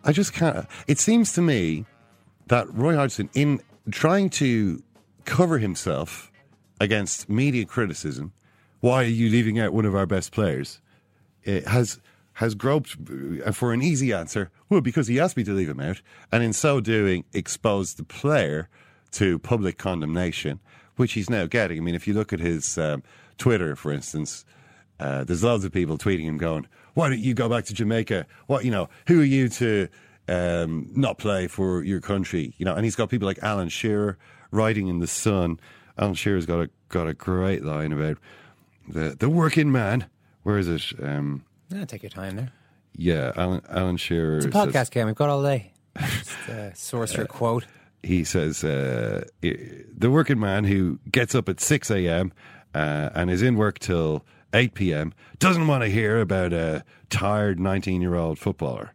I 0.03 0.11
just 0.11 0.33
can't. 0.33 0.67
It 0.87 0.99
seems 0.99 1.31
to 1.33 1.41
me 1.41 1.85
that 2.47 2.71
Roy 2.73 2.95
Hodgson, 2.95 3.29
in 3.33 3.61
trying 3.89 4.29
to 4.31 4.81
cover 5.25 5.59
himself 5.59 6.31
against 6.81 7.29
media 7.29 7.65
criticism, 7.65 8.33
why 8.81 9.03
are 9.03 9.07
you 9.07 9.29
leaving 9.29 9.59
out 9.59 9.73
one 9.73 9.85
of 9.85 9.95
our 9.95 10.05
best 10.05 10.31
players? 10.31 10.81
It 11.43 11.67
has 11.67 11.99
has 12.33 12.55
groped 12.55 12.97
uh, 13.45 13.51
for 13.51 13.73
an 13.73 13.81
easy 13.81 14.11
answer. 14.11 14.49
Well, 14.69 14.81
because 14.81 15.07
he 15.07 15.19
asked 15.19 15.37
me 15.37 15.43
to 15.43 15.51
leave 15.51 15.69
him 15.69 15.79
out, 15.79 16.01
and 16.31 16.43
in 16.43 16.53
so 16.53 16.79
doing, 16.79 17.25
exposed 17.33 17.97
the 17.97 18.03
player 18.03 18.69
to 19.11 19.37
public 19.39 19.77
condemnation, 19.77 20.59
which 20.95 21.13
he's 21.13 21.29
now 21.29 21.45
getting. 21.45 21.77
I 21.77 21.81
mean, 21.81 21.95
if 21.95 22.07
you 22.07 22.13
look 22.13 22.33
at 22.33 22.39
his 22.39 22.77
um, 22.77 23.03
Twitter, 23.37 23.75
for 23.75 23.91
instance, 23.91 24.45
uh, 24.99 25.23
there's 25.23 25.43
loads 25.43 25.63
of 25.63 25.71
people 25.71 25.97
tweeting 25.97 26.23
him 26.23 26.37
going, 26.37 26.67
"Why 26.93 27.09
don't 27.09 27.19
you 27.19 27.33
go 27.33 27.49
back 27.49 27.65
to 27.65 27.73
Jamaica? 27.73 28.25
What 28.47 28.65
you 28.65 28.71
know? 28.71 28.89
Who 29.07 29.21
are 29.21 29.25
you 29.25 29.49
to 29.49 29.87
um, 30.27 30.89
not 30.95 31.17
play 31.17 31.47
for 31.47 31.83
your 31.83 32.01
country?" 32.01 32.55
You 32.57 32.65
know, 32.65 32.73
and 32.73 32.83
he's 32.83 32.95
got 32.95 33.09
people 33.09 33.27
like 33.27 33.39
Alan 33.43 33.69
Shearer 33.69 34.17
writing 34.51 34.87
in 34.87 34.99
the 34.99 35.07
Sun. 35.07 35.59
Alan 35.97 36.15
Shearer's 36.15 36.45
got 36.45 36.61
a 36.61 36.69
got 36.89 37.07
a 37.07 37.13
great 37.13 37.63
line 37.63 37.91
about 37.91 38.17
the 38.87 39.15
the 39.17 39.29
working 39.29 39.71
man. 39.71 40.07
Where 40.43 40.57
is 40.57 40.67
it? 40.67 40.83
Um, 41.01 41.43
Yeah, 41.69 41.85
take 41.85 42.03
your 42.03 42.09
time 42.09 42.35
there. 42.35 42.51
yeah, 42.95 43.31
Alan 43.35 43.61
Alan 43.69 43.97
Shearer. 43.97 44.37
It's 44.37 44.45
a 44.45 44.51
says- 44.51 44.67
podcast 44.67 44.91
game. 44.91 45.07
We've 45.07 45.15
got 45.15 45.29
all 45.29 45.41
day. 45.43 45.71
It's 45.99 46.35
the 46.47 46.71
source 46.75 47.15
your 47.15 47.25
quote. 47.27 47.65
he 48.01 48.23
says 48.23 48.63
uh, 48.63 49.25
the 49.41 50.09
working 50.09 50.39
man 50.39 50.63
who 50.65 50.99
gets 51.11 51.35
up 51.35 51.47
at 51.49 51.59
6 51.59 51.89
a.m. 51.91 52.33
Uh, 52.75 53.09
and 53.13 53.29
is 53.29 53.41
in 53.43 53.55
work 53.55 53.77
till 53.79 54.25
8 54.53 54.73
p.m. 54.73 55.13
doesn't 55.39 55.67
want 55.67 55.83
to 55.83 55.89
hear 55.89 56.19
about 56.19 56.51
a 56.53 56.83
tired 57.09 57.59
19 57.59 58.01
year 58.01 58.15
old 58.15 58.39
footballer. 58.39 58.93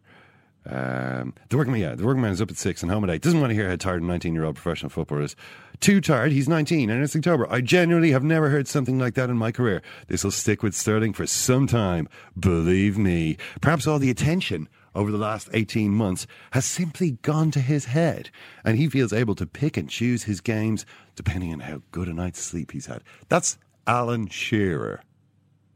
Um, 0.65 1.33
the 1.49 1.57
working 1.57 1.71
man, 1.73 1.81
yeah, 1.81 1.95
the 1.95 2.05
working 2.05 2.21
man 2.21 2.31
is 2.33 2.41
up 2.41 2.51
at 2.51 2.57
six 2.57 2.83
and 2.83 2.91
home 2.91 3.03
at 3.05 3.09
eight. 3.09 3.21
Doesn't 3.21 3.39
want 3.39 3.49
to 3.51 3.55
hear 3.55 3.69
how 3.69 3.75
tired 3.77 4.01
a 4.01 4.05
19 4.05 4.33
year 4.35 4.43
old 4.43 4.55
professional 4.55 4.89
footballer 4.89 5.21
is. 5.21 5.35
Too 5.79 6.01
tired. 6.01 6.33
He's 6.33 6.49
19 6.49 6.89
and 6.89 7.01
it's 7.01 7.15
October. 7.15 7.47
I 7.49 7.61
genuinely 7.61 8.11
have 8.11 8.23
never 8.23 8.49
heard 8.49 8.67
something 8.67 8.99
like 8.99 9.13
that 9.13 9.29
in 9.29 9.37
my 9.37 9.51
career. 9.51 9.81
This 10.07 10.23
will 10.25 10.31
stick 10.31 10.61
with 10.61 10.75
Sterling 10.75 11.13
for 11.13 11.25
some 11.25 11.67
time. 11.67 12.09
Believe 12.37 12.97
me. 12.97 13.37
Perhaps 13.61 13.87
all 13.87 13.97
the 13.97 14.09
attention 14.09 14.67
over 14.93 15.09
the 15.09 15.17
last 15.17 15.47
18 15.53 15.91
months 15.91 16.27
has 16.51 16.65
simply 16.65 17.11
gone 17.21 17.51
to 17.51 17.61
his 17.61 17.85
head 17.85 18.29
and 18.65 18.77
he 18.77 18.89
feels 18.89 19.13
able 19.13 19.35
to 19.35 19.45
pick 19.45 19.77
and 19.77 19.89
choose 19.89 20.23
his 20.23 20.41
games 20.41 20.85
depending 21.15 21.53
on 21.53 21.61
how 21.61 21.81
good 21.91 22.09
a 22.09 22.13
night's 22.13 22.41
sleep 22.41 22.71
he's 22.71 22.87
had. 22.87 23.01
That's 23.29 23.57
Alan 23.87 24.27
Shearer, 24.27 25.01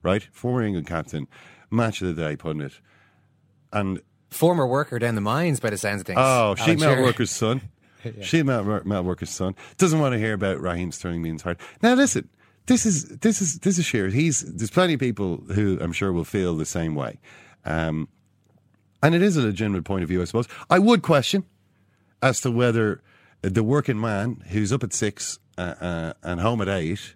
right? 0.02 0.28
Former 0.34 0.64
England 0.64 0.88
captain, 0.88 1.28
match 1.72 2.02
of 2.02 2.14
the 2.14 2.22
day 2.22 2.36
pundit. 2.36 2.74
And 3.72 4.02
Former 4.30 4.66
worker 4.66 4.98
down 4.98 5.16
the 5.16 5.22
mines, 5.22 5.60
by 5.60 5.70
the 5.70 5.78
sounds 5.78 6.02
of 6.02 6.08
things. 6.08 6.18
Oh, 6.20 6.56
Alan 6.58 6.58
sheet 6.58 6.80
metal 6.80 7.04
worker's 7.04 7.32
son. 7.32 7.62
Metal, 8.44 8.66
wor- 8.66 8.84
metal 8.84 9.04
worker's 9.04 9.30
son 9.30 9.56
doesn't 9.78 10.00
want 10.00 10.14
to 10.14 10.20
hear 10.20 10.34
about 10.34 10.60
Raheem 10.60 10.92
Sterling 10.92 11.24
being 11.24 11.38
tired. 11.38 11.58
Now, 11.82 11.94
listen, 11.94 12.30
this 12.66 12.86
is 12.86 13.06
this 13.20 13.42
is 13.42 13.60
this 13.60 13.78
is 13.78 13.86
Shearer. 13.86 14.10
He's 14.10 14.42
there's 14.42 14.72
plenty 14.72 14.94
of 14.94 15.00
people 15.00 15.44
who 15.54 15.78
I'm 15.82 15.94
sure 15.94 16.12
will 16.12 16.24
feel 16.24 16.56
the 16.56 16.66
same 16.66 16.96
way, 16.96 17.20
um, 17.66 18.08
and 19.02 19.14
it 19.14 19.22
is 19.22 19.38
a 19.38 19.42
legitimate 19.42 19.84
point 19.84 20.04
of 20.04 20.10
view, 20.10 20.22
I 20.22 20.26
suppose. 20.26 20.48
I 20.70 20.80
would 20.80 21.02
question 21.02 21.46
as 22.22 22.40
to 22.42 22.52
whether 22.52 23.02
the 23.42 23.64
working 23.64 24.00
man 24.00 24.44
who's 24.50 24.72
up 24.72 24.84
at 24.84 24.94
six 24.94 25.40
uh, 25.58 25.76
uh, 25.80 26.14
and 26.24 26.40
home 26.40 26.62
at 26.62 26.70
eight 26.70 27.16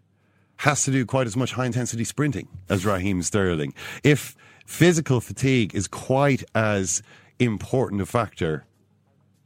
has 0.58 0.84
to 0.84 0.92
do 0.92 1.06
quite 1.06 1.28
as 1.28 1.38
much 1.38 1.54
high 1.54 1.66
intensity 1.66 2.04
sprinting 2.04 2.48
as 2.70 2.86
Raheem 2.86 3.22
Sterling. 3.22 3.74
If 4.04 4.36
physical 4.66 5.22
fatigue 5.22 5.74
is 5.74 5.88
quite 5.88 6.44
as 6.54 7.02
important 7.40 8.02
a 8.02 8.06
factor 8.06 8.66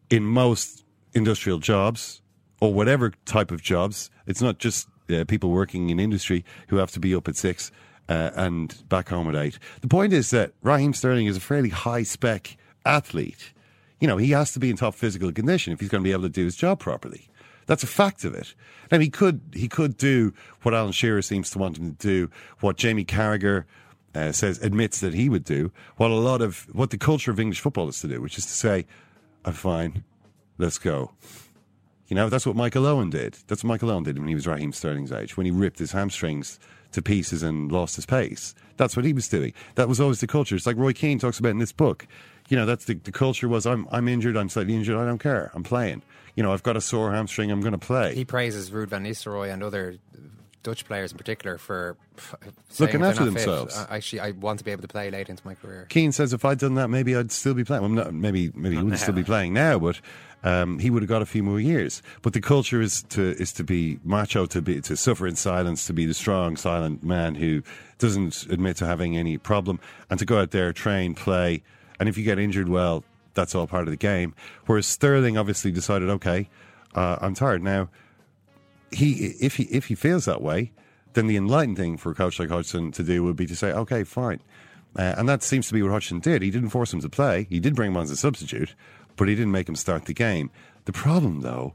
in 0.09 0.23
most 0.23 0.80
industrial 1.13 1.59
jobs 1.59 2.21
or 2.59 2.73
whatever 2.73 3.13
type 3.25 3.51
of 3.51 3.61
jobs, 3.61 4.09
it's 4.27 4.41
not 4.41 4.59
just 4.59 4.87
uh, 5.09 5.25
people 5.27 5.49
working 5.49 5.89
in 5.89 5.99
industry 5.99 6.45
who 6.67 6.77
have 6.77 6.91
to 6.91 6.99
be 6.99 7.13
up 7.13 7.27
at 7.27 7.35
six 7.35 7.71
uh, 8.09 8.31
and 8.35 8.87
back 8.89 9.09
home 9.09 9.27
at 9.29 9.35
eight. 9.35 9.59
The 9.81 9.87
point 9.87 10.13
is 10.13 10.29
that 10.31 10.53
Raheem 10.61 10.93
Sterling 10.93 11.27
is 11.27 11.37
a 11.37 11.41
fairly 11.41 11.69
high 11.69 12.03
spec 12.03 12.57
athlete. 12.85 13.53
You 13.99 14.07
know, 14.07 14.17
he 14.17 14.31
has 14.31 14.53
to 14.53 14.59
be 14.59 14.69
in 14.69 14.77
top 14.77 14.95
physical 14.95 15.31
condition 15.31 15.73
if 15.73 15.79
he's 15.79 15.89
going 15.89 16.03
to 16.03 16.07
be 16.07 16.11
able 16.11 16.23
to 16.23 16.29
do 16.29 16.45
his 16.45 16.55
job 16.55 16.79
properly. 16.79 17.29
That's 17.67 17.83
a 17.83 17.87
fact 17.87 18.23
of 18.25 18.33
it. 18.33 18.53
Now 18.91 18.99
he 18.99 19.09
could 19.09 19.41
he 19.53 19.67
could 19.67 19.95
do 19.95 20.33
what 20.63 20.73
Alan 20.73 20.91
Shearer 20.91 21.21
seems 21.21 21.49
to 21.51 21.59
want 21.59 21.77
him 21.77 21.95
to 21.95 21.97
do, 21.97 22.31
what 22.59 22.75
Jamie 22.75 23.05
Carragher 23.05 23.65
uh, 24.13 24.31
says 24.31 24.57
admits 24.59 24.99
that 24.99 25.13
he 25.13 25.29
would 25.29 25.45
do, 25.45 25.71
what 25.95 26.11
a 26.11 26.15
lot 26.15 26.41
of 26.41 26.67
what 26.73 26.89
the 26.89 26.97
culture 26.97 27.31
of 27.31 27.39
English 27.39 27.61
football 27.61 27.87
is 27.87 28.01
to 28.01 28.07
do, 28.07 28.19
which 28.19 28.37
is 28.37 28.45
to 28.45 28.51
say, 28.51 28.85
"I'm 29.45 29.53
fine, 29.53 30.03
let's 30.57 30.77
go." 30.77 31.11
You 32.07 32.15
know, 32.15 32.27
that's 32.27 32.45
what 32.45 32.57
Michael 32.57 32.85
Owen 32.85 33.09
did. 33.09 33.37
That's 33.47 33.63
what 33.63 33.69
Michael 33.69 33.89
Owen 33.89 34.03
did 34.03 34.19
when 34.19 34.27
he 34.27 34.35
was 34.35 34.45
Raheem 34.45 34.73
Sterling's 34.73 35.13
age, 35.13 35.37
when 35.37 35.45
he 35.45 35.51
ripped 35.51 35.79
his 35.79 35.93
hamstrings 35.93 36.59
to 36.91 37.01
pieces 37.01 37.41
and 37.41 37.71
lost 37.71 37.95
his 37.95 38.05
pace. 38.05 38.53
That's 38.75 38.97
what 38.97 39.05
he 39.05 39.13
was 39.13 39.29
doing. 39.29 39.53
That 39.75 39.87
was 39.87 40.01
always 40.01 40.19
the 40.19 40.27
culture. 40.27 40.55
It's 40.55 40.65
like 40.65 40.75
Roy 40.75 40.91
Keane 40.91 41.19
talks 41.19 41.39
about 41.39 41.49
in 41.49 41.59
this 41.59 41.71
book. 41.71 42.05
You 42.49 42.57
know, 42.57 42.65
that's 42.65 42.83
the, 42.83 42.95
the 42.95 43.13
culture 43.13 43.47
was 43.47 43.65
I'm 43.65 43.87
I'm 43.91 44.09
injured, 44.09 44.35
I'm 44.35 44.49
slightly 44.49 44.75
injured, 44.75 44.97
I 44.97 45.05
don't 45.05 45.19
care. 45.19 45.51
I'm 45.53 45.63
playing. 45.63 46.01
You 46.35 46.43
know, 46.43 46.51
I've 46.51 46.63
got 46.63 46.75
a 46.75 46.81
sore 46.81 47.13
hamstring, 47.13 47.49
I'm 47.49 47.61
going 47.61 47.71
to 47.71 47.77
play. 47.77 48.13
He 48.13 48.25
praises 48.25 48.71
Ruud 48.71 48.87
van 48.87 49.05
Nistelrooy 49.05 49.53
and 49.53 49.63
other 49.63 49.95
Dutch 50.63 50.85
players 50.85 51.11
in 51.11 51.17
particular 51.17 51.57
for 51.57 51.97
Looking 52.79 53.01
after 53.03 53.23
they're 53.23 53.33
fit, 53.33 53.45
themselves. 53.45 53.85
Actually, 53.89 54.19
I 54.19 54.31
want 54.31 54.59
to 54.59 54.65
be 54.65 54.71
able 54.71 54.81
to 54.81 54.87
play 54.87 55.09
late 55.09 55.29
into 55.29 55.45
my 55.45 55.55
career. 55.55 55.87
Keane 55.89 56.11
says 56.11 56.33
if 56.33 56.45
I'd 56.45 56.59
done 56.59 56.75
that, 56.75 56.89
maybe 56.89 57.15
I'd 57.15 57.31
still 57.31 57.53
be 57.53 57.63
playing. 57.63 57.81
Well, 57.81 57.91
not, 57.91 58.13
maybe 58.13 58.51
maybe 58.53 58.75
he 58.75 58.83
wouldn't 58.83 59.01
still 59.01 59.13
be 59.13 59.23
playing 59.31 59.53
now, 59.53 59.79
but 59.79 59.99
um, 60.43 60.79
he 60.79 60.89
would 60.89 61.03
have 61.03 61.09
got 61.09 61.21
a 61.21 61.25
few 61.25 61.43
more 61.43 61.59
years. 61.59 62.01
But 62.21 62.33
the 62.33 62.41
culture 62.41 62.81
is 62.81 63.03
to 63.09 63.31
is 63.39 63.53
to 63.53 63.63
be 63.63 63.99
macho, 64.03 64.45
to 64.47 64.61
be 64.61 64.81
to 64.81 64.97
suffer 64.97 65.27
in 65.27 65.35
silence, 65.35 65.85
to 65.87 65.93
be 65.93 66.05
the 66.05 66.13
strong, 66.13 66.57
silent 66.57 67.03
man 67.03 67.35
who 67.35 67.63
doesn't 67.99 68.43
admit 68.49 68.77
to 68.77 68.85
having 68.85 69.17
any 69.17 69.37
problem, 69.37 69.79
and 70.09 70.19
to 70.19 70.25
go 70.25 70.39
out 70.39 70.51
there, 70.51 70.73
train, 70.73 71.13
play, 71.13 71.63
and 71.99 72.09
if 72.09 72.17
you 72.17 72.23
get 72.23 72.39
injured, 72.39 72.67
well, 72.67 73.03
that's 73.33 73.53
all 73.55 73.67
part 73.67 73.83
of 73.83 73.91
the 73.91 73.97
game. 73.97 74.33
Whereas 74.65 74.87
Sterling 74.87 75.37
obviously 75.37 75.71
decided, 75.71 76.09
okay, 76.09 76.49
uh, 76.95 77.17
I'm 77.21 77.33
tired 77.33 77.63
now. 77.63 77.89
He 78.91 79.35
if 79.39 79.55
he 79.55 79.63
if 79.65 79.85
he 79.85 79.95
feels 79.95 80.25
that 80.25 80.41
way, 80.41 80.71
then 81.13 81.27
the 81.27 81.37
enlightened 81.37 81.77
thing 81.77 81.97
for 81.97 82.11
a 82.11 82.15
coach 82.15 82.39
like 82.39 82.49
Hodgson 82.49 82.91
to 82.93 83.03
do 83.03 83.23
would 83.23 83.35
be 83.35 83.45
to 83.45 83.55
say, 83.55 83.71
okay, 83.71 84.03
fine. 84.03 84.41
Uh, 84.95 85.15
and 85.17 85.29
that 85.29 85.41
seems 85.41 85.67
to 85.67 85.73
be 85.73 85.81
what 85.81 85.91
Hodgson 85.91 86.19
did. 86.19 86.41
He 86.41 86.51
didn't 86.51 86.69
force 86.69 86.91
him 86.93 86.99
to 87.01 87.09
play. 87.09 87.47
He 87.49 87.59
did 87.59 87.75
bring 87.75 87.91
him 87.91 87.97
on 87.97 88.03
as 88.03 88.11
a 88.11 88.17
substitute, 88.17 88.75
but 89.15 89.27
he 89.27 89.35
didn't 89.35 89.51
make 89.51 89.67
him 89.67 89.75
start 89.75 90.05
the 90.05 90.13
game. 90.13 90.49
The 90.85 90.93
problem, 90.93 91.41
though, 91.41 91.73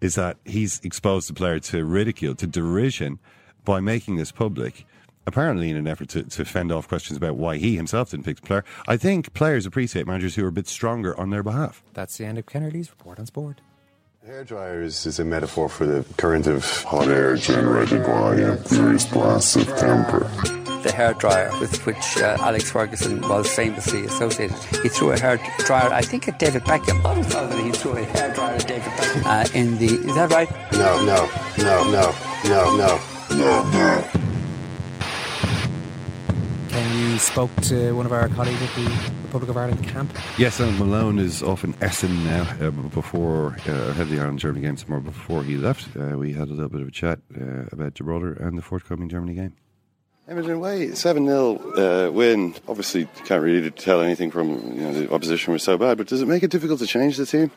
is 0.00 0.14
that 0.14 0.36
he's 0.44 0.80
exposed 0.84 1.28
the 1.28 1.34
player 1.34 1.58
to 1.58 1.84
ridicule, 1.84 2.34
to 2.36 2.46
derision, 2.46 3.18
by 3.64 3.80
making 3.80 4.16
this 4.16 4.32
public. 4.32 4.86
Apparently, 5.26 5.70
in 5.70 5.76
an 5.76 5.88
effort 5.88 6.08
to, 6.10 6.22
to 6.22 6.44
fend 6.44 6.70
off 6.70 6.86
questions 6.86 7.16
about 7.16 7.36
why 7.36 7.56
he 7.56 7.74
himself 7.74 8.10
didn't 8.10 8.24
pick 8.24 8.36
the 8.36 8.46
player. 8.46 8.64
I 8.86 8.96
think 8.96 9.34
players 9.34 9.66
appreciate 9.66 10.06
managers 10.06 10.36
who 10.36 10.44
are 10.44 10.48
a 10.48 10.52
bit 10.52 10.68
stronger 10.68 11.18
on 11.18 11.30
their 11.30 11.42
behalf. 11.42 11.82
That's 11.94 12.16
the 12.16 12.24
end 12.24 12.38
of 12.38 12.46
Kennerly's 12.46 12.90
report 12.90 13.18
on 13.18 13.26
sport. 13.26 13.60
Hairdryer 14.26 14.82
is, 14.82 15.06
is 15.06 15.18
a 15.18 15.24
metaphor 15.24 15.68
for 15.68 15.86
the 15.86 16.04
current 16.16 16.46
of 16.46 16.64
hot 16.82 17.08
air 17.08 17.36
generated 17.36 18.02
by 18.04 18.56
various 18.66 19.06
blast 19.06 19.56
of 19.56 19.66
temper. 19.76 20.30
The 20.86 20.92
hairdryer 20.92 21.50
with 21.58 21.84
which 21.84 22.16
uh, 22.18 22.36
Alex 22.38 22.70
Ferguson 22.70 23.20
was 23.28 23.52
famously 23.52 24.04
associated. 24.04 24.56
He 24.84 24.88
threw 24.88 25.10
a 25.10 25.16
hairdryer, 25.16 25.90
I 25.90 26.00
think, 26.00 26.28
at 26.28 26.38
David 26.38 26.62
Beckham. 26.62 27.04
I 27.04 27.08
always 27.08 27.26
thought 27.26 27.50
that 27.50 27.58
he 27.58 27.72
threw 27.72 27.96
a 27.96 28.06
hairdryer 28.06 28.54
at 28.54 28.68
David 28.68 28.84
Beckham. 28.92 29.22
Uh, 29.26 29.48
in 29.58 29.78
the, 29.78 29.86
is 29.86 30.14
that 30.14 30.30
right? 30.30 30.48
No, 30.74 31.04
no, 31.04 31.28
no, 31.58 31.90
no, 31.90 32.14
no, 32.46 32.76
no, 32.76 33.00
no, 33.30 33.70
no. 33.70 34.04
Ken, 36.68 36.98
you 36.98 37.18
spoke 37.18 37.50
to 37.62 37.92
one 37.92 38.06
of 38.06 38.12
our 38.12 38.28
colleagues 38.28 38.62
at 38.62 38.72
the 38.76 39.12
Republic 39.24 39.50
of 39.50 39.56
Ireland 39.56 39.82
camp. 39.88 40.16
Yes, 40.38 40.60
and 40.60 40.78
Malone 40.78 41.18
is 41.18 41.42
off 41.42 41.64
in 41.64 41.74
Essen 41.80 42.22
now. 42.22 42.42
Uh, 42.60 42.70
before 42.70 43.56
uh, 43.66 43.92
had 43.94 44.08
the 44.08 44.20
Ireland 44.20 44.38
Germany 44.38 44.64
game 44.64 44.76
tomorrow. 44.76 45.02
Before 45.02 45.42
he 45.42 45.56
left, 45.56 45.96
uh, 45.96 46.16
we 46.16 46.32
had 46.32 46.46
a 46.46 46.52
little 46.52 46.68
bit 46.68 46.80
of 46.80 46.86
a 46.86 46.92
chat 46.92 47.18
uh, 47.36 47.64
about 47.72 47.94
Gibraltar 47.94 48.34
and 48.34 48.56
the 48.56 48.62
forthcoming 48.62 49.08
Germany 49.08 49.34
game. 49.34 49.56
Imogen 50.28 50.58
Way, 50.58 50.92
7 50.92 51.24
0 51.24 51.56
uh, 51.76 52.10
win. 52.10 52.54
Obviously, 52.66 53.06
can't 53.26 53.42
really 53.42 53.70
tell 53.70 54.00
anything 54.00 54.32
from 54.32 54.48
you 54.74 54.80
know, 54.80 54.92
the 54.92 55.12
opposition 55.12 55.52
was 55.52 55.62
so 55.62 55.78
bad, 55.78 55.98
but 55.98 56.08
does 56.08 56.20
it 56.20 56.26
make 56.26 56.42
it 56.42 56.50
difficult 56.50 56.80
to 56.80 56.86
change 56.86 57.16
the 57.16 57.26
team? 57.26 57.52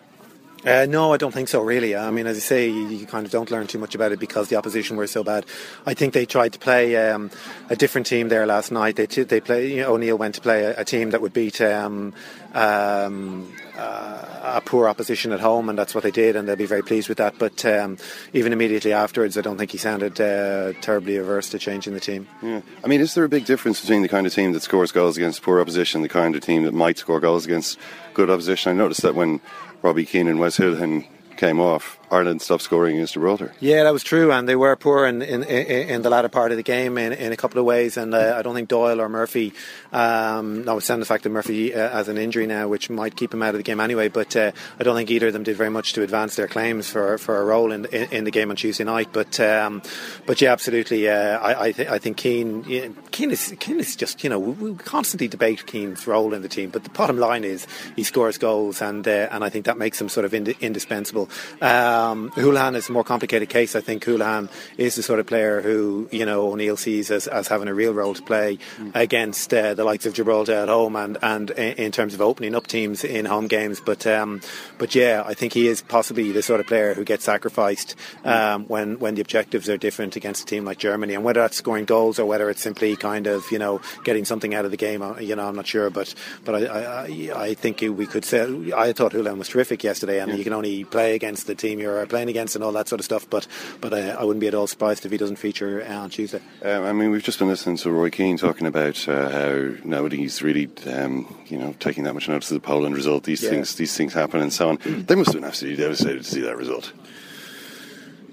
Uh, 0.65 0.85
no, 0.89 1.13
I 1.13 1.17
don't 1.17 1.33
think 1.33 1.47
so, 1.47 1.61
really. 1.61 1.95
I 1.95 2.11
mean, 2.11 2.27
as 2.27 2.37
I 2.37 2.41
say, 2.41 2.69
you, 2.69 2.87
you, 2.89 3.05
kind 3.05 3.25
of 3.25 3.31
don't 3.31 3.49
learn 3.49 3.67
too 3.67 3.79
much 3.79 3.95
about 3.95 4.11
it 4.11 4.19
because 4.19 4.49
the 4.49 4.57
opposition 4.57 4.97
were 4.97 5.07
so 5.07 5.23
bad. 5.23 5.45
I 5.85 5.93
think 5.93 6.13
they 6.13 6.25
tried 6.25 6.53
to 6.53 6.59
play 6.59 6.97
um, 6.97 7.31
a 7.69 7.75
different 7.75 8.07
team 8.07 8.27
there 8.27 8.45
last 8.45 8.71
night. 8.71 8.97
They 8.97 9.07
t- 9.07 9.23
they 9.23 9.39
play. 9.39 9.71
You 9.71 9.83
know, 9.83 9.93
O'Neill 9.93 10.17
went 10.17 10.35
to 10.35 10.41
play 10.41 10.65
a, 10.65 10.81
a 10.81 10.85
team 10.85 11.11
that 11.11 11.21
would 11.21 11.33
beat 11.33 11.61
um, 11.61 12.13
um, 12.53 13.53
uh, 13.77 14.57
a 14.57 14.61
poor 14.61 14.89
opposition 14.89 15.31
at 15.31 15.39
home, 15.39 15.69
and 15.69 15.79
that's 15.79 15.95
what 15.95 16.03
they 16.03 16.11
did, 16.11 16.35
and 16.35 16.47
they'll 16.47 16.57
be 16.57 16.65
very 16.65 16.83
pleased 16.83 17.07
with 17.07 17.19
that. 17.19 17.35
But 17.37 17.63
um, 17.63 17.97
even 18.33 18.51
immediately 18.51 18.91
afterwards, 18.91 19.37
I 19.37 19.41
don't 19.41 19.57
think 19.57 19.71
he 19.71 19.77
sounded 19.77 20.19
uh, 20.19 20.73
terribly 20.81 21.15
averse 21.15 21.49
to 21.49 21.59
changing 21.59 21.93
the 21.93 21.99
team. 22.01 22.27
Yeah, 22.41 22.61
I 22.83 22.87
mean, 22.87 22.99
is 22.99 23.13
there 23.13 23.23
a 23.23 23.29
big 23.29 23.45
difference 23.45 23.79
between 23.79 24.01
the 24.01 24.09
kind 24.09 24.27
of 24.27 24.33
team 24.33 24.51
that 24.53 24.61
scores 24.61 24.91
goals 24.91 25.15
against 25.15 25.41
poor 25.41 25.61
opposition, 25.61 25.99
and 25.99 26.05
the 26.05 26.13
kind 26.13 26.35
of 26.35 26.41
team 26.41 26.63
that 26.63 26.73
might 26.73 26.97
score 26.97 27.21
goals 27.21 27.45
against 27.45 27.79
good 28.13 28.29
opposition? 28.29 28.71
I 28.71 28.75
noticed 28.75 29.03
that 29.03 29.15
when 29.15 29.39
Robbie 29.81 30.05
Keane 30.05 30.27
and 30.27 30.39
Wes 30.39 30.57
Hoolahan 30.57 31.05
came 31.37 31.59
off, 31.59 31.98
Ireland 32.11 32.41
stopped 32.41 32.63
scoring 32.63 32.95
against 32.95 33.13
Gibraltar. 33.13 33.53
Yeah, 33.59 33.83
that 33.83 33.93
was 33.93 34.03
true, 34.03 34.31
and 34.31 34.49
they 34.49 34.55
were 34.55 34.75
poor 34.75 35.05
in 35.05 35.21
in, 35.21 35.43
in 35.43 36.01
the 36.01 36.09
latter 36.09 36.29
part 36.29 36.51
of 36.51 36.57
the 36.57 36.63
game 36.63 36.97
in, 36.97 37.13
in 37.13 37.31
a 37.31 37.37
couple 37.37 37.59
of 37.59 37.65
ways. 37.65 37.97
And 37.97 38.13
uh, 38.15 38.35
I 38.37 38.41
don't 38.41 38.55
think 38.55 38.67
Doyle 38.67 38.99
or 38.99 39.09
Murphy, 39.09 39.53
um, 39.93 40.65
notwithstanding 40.65 41.01
the 41.01 41.05
fact 41.05 41.23
that 41.23 41.29
Murphy 41.29 41.73
uh, 41.73 41.89
has 41.89 42.07
an 42.07 42.17
injury 42.17 42.47
now, 42.47 42.67
which 42.67 42.89
might 42.89 43.15
keep 43.15 43.33
him 43.33 43.43
out 43.43 43.49
of 43.49 43.57
the 43.59 43.63
game 43.63 43.79
anyway. 43.79 44.07
But 44.07 44.35
uh, 44.35 44.51
I 44.79 44.83
don't 44.83 44.95
think 44.95 45.11
either 45.11 45.27
of 45.27 45.33
them 45.33 45.43
did 45.43 45.55
very 45.55 45.69
much 45.69 45.93
to 45.93 46.01
advance 46.01 46.35
their 46.35 46.47
claims 46.47 46.89
for, 46.89 47.17
for 47.17 47.39
a 47.39 47.45
role 47.45 47.71
in, 47.71 47.85
in, 47.85 48.09
in 48.11 48.23
the 48.23 48.31
game 48.31 48.49
on 48.49 48.55
Tuesday 48.55 48.83
night. 48.83 49.09
But 49.13 49.39
um, 49.39 49.83
but 50.25 50.41
yeah, 50.41 50.51
absolutely. 50.51 51.07
Uh, 51.07 51.37
I 51.37 51.65
I, 51.65 51.71
th- 51.71 51.89
I 51.89 51.99
think 51.99 52.17
Keane 52.17 52.63
yeah, 52.67 52.87
Keane 53.11 53.31
is 53.31 53.53
Keane 53.59 53.79
is 53.79 53.95
just 53.95 54.23
you 54.23 54.31
know 54.31 54.39
we, 54.39 54.71
we, 54.71 54.75
constantly 54.77 55.27
debate 55.27 55.67
Keane's 55.67 56.07
role 56.07 56.33
in 56.33 56.41
the 56.41 56.49
team, 56.49 56.71
but 56.71 56.83
the 56.83 56.89
bottom 56.89 57.19
line 57.19 57.43
is 57.43 57.67
he 57.95 58.03
scores 58.03 58.39
goals, 58.39 58.81
and 58.81 59.07
uh, 59.07 59.27
and 59.31 59.43
I 59.43 59.49
think 59.49 59.65
that 59.65 59.77
makes 59.77 60.01
him 60.01 60.09
sort 60.09 60.25
of 60.25 60.33
ind- 60.33 60.55
indispensable. 60.59 61.29
Um, 61.61 61.98
Hoolahan 62.31 62.75
is 62.75 62.89
a 62.89 62.91
more 62.91 63.03
complicated 63.03 63.49
case. 63.49 63.75
I 63.75 63.81
think 63.81 64.03
Hoolahan 64.03 64.49
is 64.77 64.95
the 64.95 65.03
sort 65.03 65.19
of 65.19 65.27
player 65.27 65.61
who 65.61 66.07
you 66.11 66.25
know 66.25 66.51
O'Neill 66.51 66.77
sees 66.77 67.11
as, 67.11 67.27
as 67.27 67.47
having 67.47 67.67
a 67.67 67.73
real 67.73 67.93
role 67.93 68.13
to 68.13 68.21
play 68.21 68.57
mm. 68.77 68.91
against 68.95 69.53
uh, 69.53 69.73
the 69.73 69.83
likes 69.83 70.05
of 70.05 70.13
Gibraltar 70.13 70.53
at 70.53 70.69
home 70.69 70.95
and 70.95 71.17
and 71.21 71.51
in 71.51 71.91
terms 71.91 72.13
of 72.13 72.21
opening 72.21 72.55
up 72.55 72.67
teams 72.67 73.03
in 73.03 73.25
home 73.25 73.47
games. 73.47 73.81
But 73.81 74.05
um, 74.07 74.41
but 74.77 74.95
yeah, 74.95 75.23
I 75.25 75.33
think 75.33 75.53
he 75.53 75.67
is 75.67 75.81
possibly 75.81 76.31
the 76.31 76.41
sort 76.41 76.59
of 76.59 76.67
player 76.67 76.93
who 76.93 77.03
gets 77.03 77.23
sacrificed 77.25 77.95
um, 78.23 78.65
when 78.67 78.99
when 78.99 79.15
the 79.15 79.21
objectives 79.21 79.69
are 79.69 79.77
different 79.77 80.15
against 80.15 80.43
a 80.43 80.45
team 80.45 80.65
like 80.65 80.77
Germany, 80.77 81.13
and 81.13 81.23
whether 81.23 81.41
that's 81.41 81.57
scoring 81.57 81.85
goals 81.85 82.19
or 82.19 82.25
whether 82.25 82.49
it's 82.49 82.61
simply 82.61 82.95
kind 82.95 83.27
of 83.27 83.43
you 83.51 83.59
know 83.59 83.81
getting 84.03 84.25
something 84.25 84.53
out 84.53 84.65
of 84.65 84.71
the 84.71 84.77
game. 84.77 85.01
uh, 85.01 85.19
You 85.19 85.35
know, 85.35 85.47
I'm 85.47 85.55
not 85.55 85.67
sure, 85.67 85.89
but 85.89 86.13
but 86.45 86.55
I 86.55 87.05
I, 87.05 87.31
I 87.35 87.53
think 87.53 87.81
we 87.81 88.05
could 88.05 88.25
say 88.25 88.41
I 88.75 88.93
thought 88.93 89.13
Hoolahan 89.13 89.37
was 89.37 89.49
terrific 89.49 89.83
yesterday, 89.83 90.19
and 90.19 90.31
yeah. 90.31 90.37
you 90.37 90.43
can 90.43 90.53
only 90.53 90.83
play 90.83 91.15
against 91.15 91.47
the 91.47 91.55
team 91.55 91.79
you're 91.79 91.88
playing 92.07 92.29
against 92.29 92.55
and 92.55 92.63
all 92.63 92.71
that 92.73 92.87
sort 92.87 92.99
of 92.99 93.05
stuff. 93.05 93.29
But 93.29 93.47
but 93.81 93.93
uh, 93.93 94.17
I 94.19 94.23
wouldn't 94.23 94.41
be 94.41 94.47
at 94.47 94.53
all 94.53 94.67
surprised 94.67 95.05
if 95.05 95.11
he 95.11 95.17
doesn't 95.17 95.37
feature 95.37 95.83
uh, 95.83 95.95
on 95.95 96.09
Tuesday. 96.09 96.41
Um, 96.63 96.83
I 96.83 96.93
mean, 96.93 97.11
we've 97.11 97.23
just 97.23 97.39
been 97.39 97.47
listening 97.47 97.77
to 97.77 97.91
Roy 97.91 98.09
Keane 98.09 98.37
talking 98.37 98.67
about 98.67 99.07
uh, 99.07 99.29
how 99.29 99.75
nobody's 99.83 100.41
really 100.41 100.69
um, 100.87 101.37
you 101.47 101.57
know 101.57 101.75
taking 101.79 102.03
that 102.03 102.13
much 102.13 102.27
notice 102.27 102.51
of 102.51 102.61
the 102.61 102.67
Poland 102.67 102.95
result. 102.95 103.23
These 103.23 103.43
yeah. 103.43 103.49
things 103.49 103.75
these 103.75 103.95
things 103.95 104.13
happen 104.13 104.41
and 104.41 104.53
so 104.53 104.69
on. 104.69 104.77
they 104.83 105.15
must 105.15 105.27
have 105.27 105.35
been 105.35 105.43
absolutely 105.43 105.81
devastated 105.81 106.23
to 106.23 106.29
see 106.29 106.41
that 106.41 106.57
result. 106.57 106.93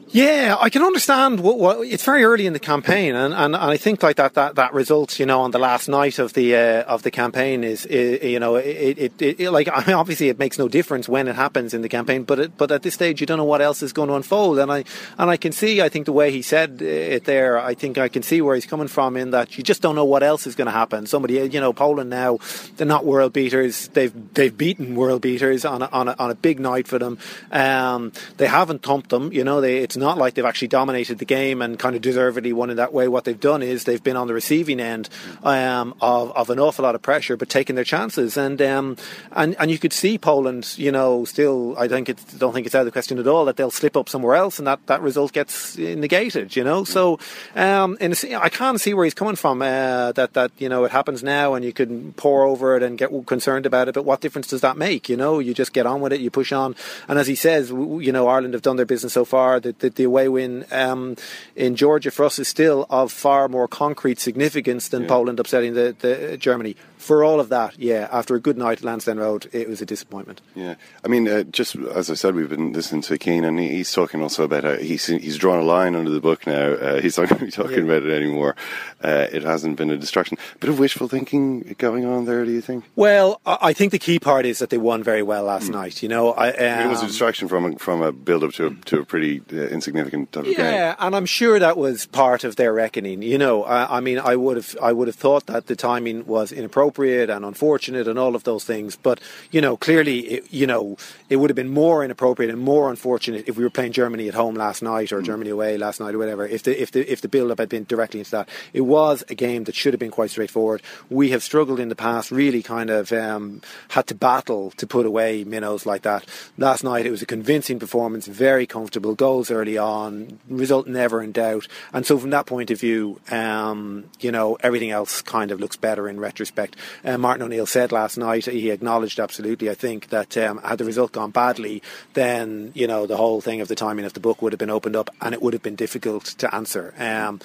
Yeah, 0.09 0.57
I 0.61 0.71
can 0.71 0.83
understand 0.83 1.41
what, 1.41 1.59
what, 1.59 1.85
it's 1.85 2.05
very 2.05 2.23
early 2.23 2.47
in 2.47 2.53
the 2.53 2.61
campaign, 2.61 3.17
and, 3.17 3.35
and, 3.35 3.57
and, 3.57 3.57
I 3.57 3.77
think 3.77 4.05
like 4.05 4.17
that, 4.17 4.35
that 4.35 4.55
that 4.55 4.73
result, 4.73 5.19
you 5.19 5.27
know, 5.27 5.41
on 5.41 5.51
the 5.51 5.59
last 5.59 5.89
night 5.89 6.21
of 6.21 6.33
the 6.33 6.55
uh, 6.55 6.83
of 6.85 7.03
the 7.03 7.11
campaign 7.11 7.65
is, 7.65 7.85
is 7.87 8.23
you 8.23 8.39
know, 8.39 8.55
it, 8.55 8.99
it, 8.99 9.21
it, 9.21 9.41
it, 9.41 9.51
like 9.51 9.69
I 9.73 9.85
mean, 9.85 9.97
obviously 9.97 10.29
it 10.29 10.39
makes 10.39 10.61
no 10.61 10.69
difference 10.69 11.09
when 11.09 11.27
it 11.27 11.35
happens 11.35 11.75
in 11.75 11.83
the 11.83 11.89
campaign, 11.89 12.23
but 12.23 12.39
it, 12.39 12.57
but 12.57 12.71
at 12.71 12.83
this 12.83 12.95
stage 12.95 13.21
you 13.21 13.27
don't 13.27 13.37
know 13.37 13.45
what 13.45 13.61
else 13.61 13.83
is 13.83 13.93
going 13.93 14.09
to 14.09 14.15
unfold, 14.15 14.61
and 14.61 14.71
I 14.71 14.85
and 15.19 15.29
I 15.29 15.37
can 15.37 15.51
see, 15.51 15.83
I 15.83 15.89
think 15.89 16.07
the 16.07 16.13
way 16.13 16.31
he 16.31 16.41
said 16.41 16.81
it 16.81 17.25
there, 17.25 17.59
I 17.59 17.75
think 17.75 17.99
I 17.99 18.07
can 18.07 18.23
see 18.23 18.41
where 18.41 18.55
he's 18.55 18.67
coming 18.67 18.89
from 18.89 19.17
in 19.17 19.33
that 19.33 19.59
you 19.59 19.65
just 19.65 19.83
don't 19.83 19.97
know 19.97 20.05
what 20.05 20.23
else 20.23 20.47
is 20.47 20.55
going 20.55 20.67
to 20.67 20.73
happen. 20.73 21.07
Somebody, 21.07 21.35
you 21.35 21.61
know, 21.61 21.73
Poland 21.73 22.11
now, 22.11 22.39
they're 22.77 22.87
not 22.87 23.05
world 23.05 23.33
beaters, 23.33 23.89
they've 23.89 24.15
they've 24.35 24.57
beaten 24.57 24.95
world 24.95 25.23
beaters 25.23 25.65
on 25.65 25.83
a, 25.83 25.87
on 25.87 26.07
a, 26.07 26.15
on 26.17 26.31
a 26.31 26.37
big 26.37 26.61
night 26.61 26.87
for 26.87 27.01
them. 27.01 27.19
Um, 27.51 28.13
they 28.37 28.47
haven't 28.47 28.85
thumped 28.85 29.11
them, 29.11 29.33
you 29.33 29.43
know, 29.43 29.61
they 29.61 29.79
it's 29.79 29.96
not 29.97 30.19
like 30.19 30.35
they've 30.35 30.45
actually 30.45 30.69
dominated 30.69 31.19
the 31.19 31.25
game 31.25 31.63
and 31.63 31.79
kind 31.79 31.97
of 31.97 32.03
deservedly 32.03 32.53
won 32.53 32.71
in 32.71 32.77
that 32.77 32.93
way. 32.93 33.09
What 33.09 33.25
they've 33.25 33.39
done 33.39 33.63
is 33.63 33.85
they've 33.85 34.03
been 34.03 34.17
on 34.17 34.27
the 34.27 34.35
receiving 34.35 34.81
end 34.81 35.09
um, 35.43 35.95
of, 36.01 36.33
of 36.37 36.51
an 36.51 36.59
awful 36.59 36.83
lot 36.83 36.95
of 36.95 37.03
pressure, 37.03 37.37
but 37.37 37.49
taking 37.49 37.77
their 37.77 37.85
chances. 37.85 38.37
And 38.37 38.61
um, 38.63 38.97
and 39.33 39.57
and 39.59 39.71
you 39.71 39.79
could 39.79 39.93
see 39.93 40.19
Poland, 40.19 40.77
you 40.79 40.93
know, 40.93 41.25
still. 41.25 41.77
I 41.79 41.89
think 41.89 42.09
it's, 42.09 42.25
don't 42.35 42.53
think 42.53 42.67
it's 42.67 42.75
out 42.75 42.81
of 42.81 42.87
the 42.87 42.93
question 42.93 43.19
at 43.19 43.27
all 43.27 43.45
that 43.47 43.57
they'll 43.57 43.71
slip 43.71 43.97
up 43.97 44.09
somewhere 44.09 44.37
else, 44.37 44.59
and 44.59 44.67
that, 44.67 44.87
that 44.87 45.03
result 45.03 45.33
gets 45.33 45.77
negated. 45.77 46.57
You 46.57 46.65
know, 46.65 46.85
so 46.85 47.19
um, 47.55 47.97
I 48.01 48.49
can't 48.49 48.81
see 48.81 48.95
where 48.95 49.05
he's 49.05 49.15
coming 49.15 49.37
from. 49.37 49.63
Uh, 49.63 50.13
that 50.13 50.35
that 50.35 50.53
you 50.59 50.69
know 50.69 50.85
it 50.85 50.93
happens 50.93 51.23
now, 51.23 51.55
and 51.55 51.65
you 51.65 51.73
can 51.73 52.13
pour 52.15 52.45
over 52.45 52.77
it 52.77 52.83
and 52.83 52.99
get 52.99 53.11
concerned 53.27 53.67
about 53.67 53.89
it. 53.89 53.95
But 53.95 54.05
what 54.05 54.21
difference 54.21 54.47
does 54.49 54.61
that 54.61 54.77
make? 54.77 55.09
You 55.09 55.17
know, 55.17 55.39
you 55.39 55.55
just 55.55 55.73
get 55.73 55.87
on 55.87 56.01
with 56.01 56.13
it, 56.13 56.21
you 56.21 56.31
push 56.31 56.53
on. 56.53 56.75
And 57.09 57.19
as 57.19 57.27
he 57.27 57.35
says, 57.35 57.71
you 57.71 58.13
know, 58.13 58.29
Ireland 58.29 58.55
have 58.55 58.63
done 58.63 58.77
their 58.77 58.87
business 58.87 59.13
so 59.13 59.25
far. 59.25 59.61
The, 59.61 59.73
the, 59.89 59.95
the 59.95 60.05
away 60.05 60.29
win 60.29 60.67
um, 60.71 61.17
in 61.55 61.77
Georgia 61.77 62.11
for 62.11 62.25
us 62.25 62.39
is 62.39 62.49
still 62.49 62.87
of 62.91 63.13
far 63.13 63.49
more 63.49 63.69
concrete 63.69 64.19
significance 64.19 64.89
than 64.89 65.03
yeah. 65.03 65.09
Poland 65.09 65.41
upsetting 65.41 65.75
the, 65.75 65.95
the 65.99 66.37
Germany 66.37 66.77
for 67.07 67.23
all 67.23 67.39
of 67.39 67.49
that, 67.51 67.79
yeah, 67.79 68.09
after 68.11 68.35
a 68.35 68.41
good 68.41 68.59
night 68.59 68.79
at 68.79 68.85
Lansdowne 68.85 69.19
Road, 69.19 69.49
it 69.53 69.69
was 69.69 69.81
a 69.81 69.87
disappointment. 69.87 70.41
Yeah, 70.55 70.75
I 71.05 71.09
mean, 71.09 71.29
uh, 71.29 71.45
just 71.45 71.77
as 71.77 72.11
I 72.11 72.15
said, 72.15 72.35
we've 72.35 72.51
been 72.51 72.73
listening 72.73 73.03
to 73.03 73.17
Keane, 73.17 73.45
and 73.45 73.59
he's 73.61 73.93
talking 73.93 74.23
also 74.23 74.43
about 74.43 74.65
how 74.65 74.77
he's 74.77 75.07
he's 75.07 75.39
drawn 75.39 75.61
a 75.61 75.63
line 75.63 75.95
under 75.95 76.11
the 76.11 76.21
book 76.21 76.47
now. 76.47 76.73
Uh, 76.73 77.01
he's 77.01 77.17
not 77.17 77.29
going 77.29 77.39
to 77.39 77.45
be 77.45 77.53
talking 77.53 77.87
yeah. 77.87 77.95
about 77.95 78.03
it 78.03 78.13
anymore. 78.13 78.57
Uh, 79.03 79.29
it 79.33 79.45
hasn't 79.45 79.77
been 79.77 79.91
a 79.91 79.97
distraction. 79.97 80.37
Bit 80.59 80.71
of 80.71 80.79
wishful 80.81 81.07
thinking 81.07 81.77
going 81.79 82.05
on 82.05 82.25
there, 82.25 82.45
do 82.45 82.51
you 82.51 82.61
think? 82.61 82.85
Well, 82.97 83.41
I 83.47 83.73
think 83.73 83.93
the 83.93 83.99
key 84.01 84.19
part 84.19 84.45
is 84.45 84.59
that 84.59 84.71
they 84.71 84.79
won 84.79 85.05
very 85.05 85.23
well 85.23 85.45
last 85.45 85.69
mm. 85.69 85.75
night. 85.75 86.03
You 86.03 86.09
know, 86.09 86.33
I, 86.33 86.49
um, 86.49 86.55
I 86.59 86.77
mean, 86.79 86.87
it 86.87 86.91
was 86.91 86.99
a 86.99 87.03
um, 87.03 87.09
distraction 87.09 87.47
from 87.47 87.75
a, 87.75 87.79
from 87.79 88.03
a 88.03 88.11
build 88.11 88.43
up 88.43 88.53
to 88.55 88.67
a, 88.67 88.75
to 88.87 89.01
a 89.01 89.05
pretty 89.05 89.43
uh, 89.53 89.69
insignificant 89.69 90.33
type 90.33 90.45
yeah, 90.45 90.51
of 90.51 90.57
game. 90.57 90.67
Yeah, 90.67 90.95
and 90.99 91.15
I'm 91.15 91.27
sure 91.27 91.61
that 91.61 91.77
was 91.77 92.07
part 92.07 92.43
of 92.43 92.57
their 92.57 92.73
reckoning. 92.73 93.23
You 93.23 93.39
know, 93.39 93.63
I, 93.63 93.99
I 93.99 94.01
mean, 94.01 94.19
I 94.19 94.35
would 94.35 94.57
have 94.57 94.77
I 94.83 94.93
would 94.93 95.07
have 95.07 95.17
thought 95.17 95.47
that 95.47 95.67
the 95.67 95.77
timing 95.77 96.27
was 96.27 96.51
inappropriate 96.51 96.96
inappropriate 96.97 97.31
and 97.31 97.45
unfortunate 97.45 98.09
and 98.09 98.19
all 98.19 98.35
of 98.35 98.45
those 98.45 98.65
things. 98.65 98.97
But 98.97 99.21
you 99.51 99.61
know, 99.61 99.77
clearly, 99.77 100.19
it, 100.21 100.53
you 100.53 100.67
know, 100.67 100.97
it 101.29 101.37
would 101.37 101.51
have 101.51 101.57
been 101.57 101.69
more 101.69 102.05
inappropriate 102.05 102.51
and 102.51 102.61
more 102.61 102.91
unfortunate 102.91 103.49
if 103.49 103.57
we 103.57 103.65
were 103.65 103.71
playing 103.71 103.93
Germany 103.93 104.29
at 104.29 104.35
home 104.35 104.55
last 104.55 104.83
night 104.83 105.13
or 105.13 105.23
Germany 105.23 105.51
away 105.51 105.77
last 105.77 106.01
night 106.01 106.15
or 106.15 106.19
whatever. 106.19 106.47
If 106.47 106.63
the 106.63 106.81
if 106.81 106.91
the 106.91 107.11
if 107.11 107.21
the 107.21 107.29
build 107.29 107.51
up 107.51 107.59
had 107.59 107.69
been 107.69 107.85
directly 107.85 108.21
into 108.21 108.31
that, 108.33 108.49
it 108.73 108.83
was 108.83 109.25
a 109.29 109.35
game 109.35 109.65
that 109.65 109.75
should 109.75 109.93
have 109.93 110.01
been 110.01 110.11
quite 110.11 110.31
straightforward. 110.31 110.83
We 111.11 111.31
have 111.31 111.43
struggled 111.43 111.81
in 111.81 111.89
the 111.89 111.97
past, 111.97 112.31
really 112.31 112.63
kind 112.63 112.91
of 112.91 113.13
um, 113.13 113.61
had 113.89 114.07
to 114.09 114.15
battle 114.15 114.71
to 114.73 114.87
put 114.87 115.07
away 115.07 115.45
minnows 115.45 115.87
like 115.87 116.03
that. 116.03 116.25
Last 116.59 116.85
night 116.85 117.07
it 117.07 117.11
was 117.11 117.23
a 117.23 117.27
convincing 117.27 117.79
performance, 117.79 118.27
very 118.27 118.67
comfortable, 118.67 119.15
goals 119.15 119.51
early 119.51 119.79
on, 119.79 120.39
result 120.49 120.87
never 120.87 121.23
in 121.23 121.33
doubt. 121.33 121.69
And 121.93 122.07
so 122.07 122.19
from 122.19 122.31
that 122.31 122.47
point 122.47 122.71
of 122.71 122.81
view, 122.81 123.21
um, 123.31 124.05
you 124.21 124.33
know, 124.33 124.57
everything 124.61 124.91
else 124.91 125.23
kind 125.23 125.51
of 125.51 125.61
looks 125.61 125.77
better 125.77 126.09
in 126.09 126.19
retrospect. 126.19 126.76
Uh, 127.05 127.19
Martin 127.19 127.43
O'Neill 127.45 127.67
said 127.67 127.93
last 127.93 128.17
night, 128.17 128.47
he 128.47 128.71
acknowledged 128.71 129.19
absolutely, 129.21 129.71
I 129.71 129.75
think, 129.75 130.09
that 130.09 130.37
um, 130.37 130.59
had 130.59 130.79
the 130.79 130.85
result 130.85 131.13
gone 131.13 131.31
badly, 131.31 131.83
then, 132.15 132.73
you 132.75 132.87
know, 132.87 133.07
the 133.07 133.17
whole 133.17 133.41
thing 133.41 133.61
of 133.61 133.69
the 133.69 133.75
timing 133.75 134.05
of 134.05 134.13
the 134.13 134.21
book 134.21 134.43
would 134.43 134.53
have 134.53 134.59
been 134.59 134.71
opened 134.71 134.97
up 134.97 135.11
and 135.21 135.35
it 135.35 135.43
would 135.43 135.53
have 135.53 135.63
been 135.63 135.77
difficult 135.77 136.25
to 136.39 136.55
answer. 136.55 136.95
Um, 136.99 137.41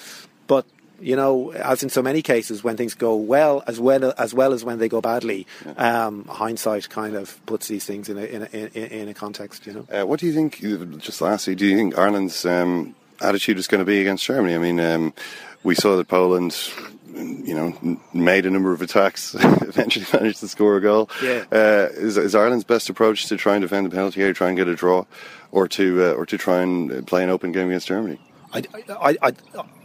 but 0.46 0.66
you 1.00 1.16
know, 1.16 1.50
as 1.50 1.82
in 1.82 1.90
so 1.90 2.00
many 2.00 2.22
cases, 2.22 2.62
when 2.62 2.76
things 2.76 2.94
go 2.94 3.16
well, 3.16 3.64
as 3.66 3.80
well 3.80 4.14
as 4.16 4.32
well 4.32 4.52
as 4.52 4.64
when 4.64 4.78
they 4.78 4.88
go 4.88 5.00
badly, 5.00 5.48
um, 5.76 6.24
hindsight 6.26 6.88
kind 6.90 7.16
of 7.16 7.44
puts 7.44 7.66
these 7.66 7.84
things 7.84 8.08
in 8.08 8.16
a 8.16 8.22
in 8.22 8.42
a, 8.42 8.46
in, 8.46 9.00
in 9.00 9.08
a 9.08 9.14
context. 9.14 9.66
You 9.66 9.72
know, 9.72 9.86
Uh, 9.90 10.06
what 10.06 10.20
do 10.20 10.26
you 10.26 10.32
think? 10.32 10.60
Just 11.00 11.20
lastly, 11.20 11.56
do 11.56 11.66
you 11.66 11.76
think 11.76 11.98
Ireland's 11.98 12.46
um, 12.46 12.94
attitude 13.20 13.58
is 13.58 13.66
going 13.66 13.80
to 13.80 13.84
be 13.84 14.00
against 14.00 14.24
Germany? 14.24 14.54
I 14.54 14.58
mean, 14.58 14.78
um, 14.78 15.12
we 15.64 15.74
saw 15.74 15.96
that 15.96 16.06
Poland, 16.06 16.54
you 17.14 17.54
know, 17.54 17.98
made 18.12 18.46
a 18.46 18.50
number 18.50 18.72
of 18.72 18.82
attacks, 18.82 19.34
eventually 19.38 20.06
managed 20.12 20.40
to 20.40 20.48
score 20.48 20.76
a 20.76 20.80
goal. 20.80 21.10
Yeah. 21.22 21.44
Uh, 21.52 21.88
is, 21.92 22.16
is 22.16 22.34
Ireland's 22.34 22.64
best 22.64 22.88
approach 22.88 23.26
to 23.26 23.36
try 23.36 23.54
and 23.54 23.62
defend 23.62 23.86
the 23.86 23.90
penalty 23.90 24.22
area, 24.22 24.34
try 24.34 24.48
and 24.48 24.56
get 24.56 24.68
a 24.68 24.74
draw, 24.74 25.04
or 25.50 25.68
to 25.68 26.04
uh, 26.04 26.12
or 26.12 26.26
to 26.26 26.38
try 26.38 26.62
and 26.62 27.06
play 27.06 27.22
an 27.22 27.30
open 27.30 27.52
game 27.52 27.68
against 27.68 27.88
Germany? 27.88 28.18
I, 28.52 28.62
I, 28.88 29.16
I, 29.22 29.32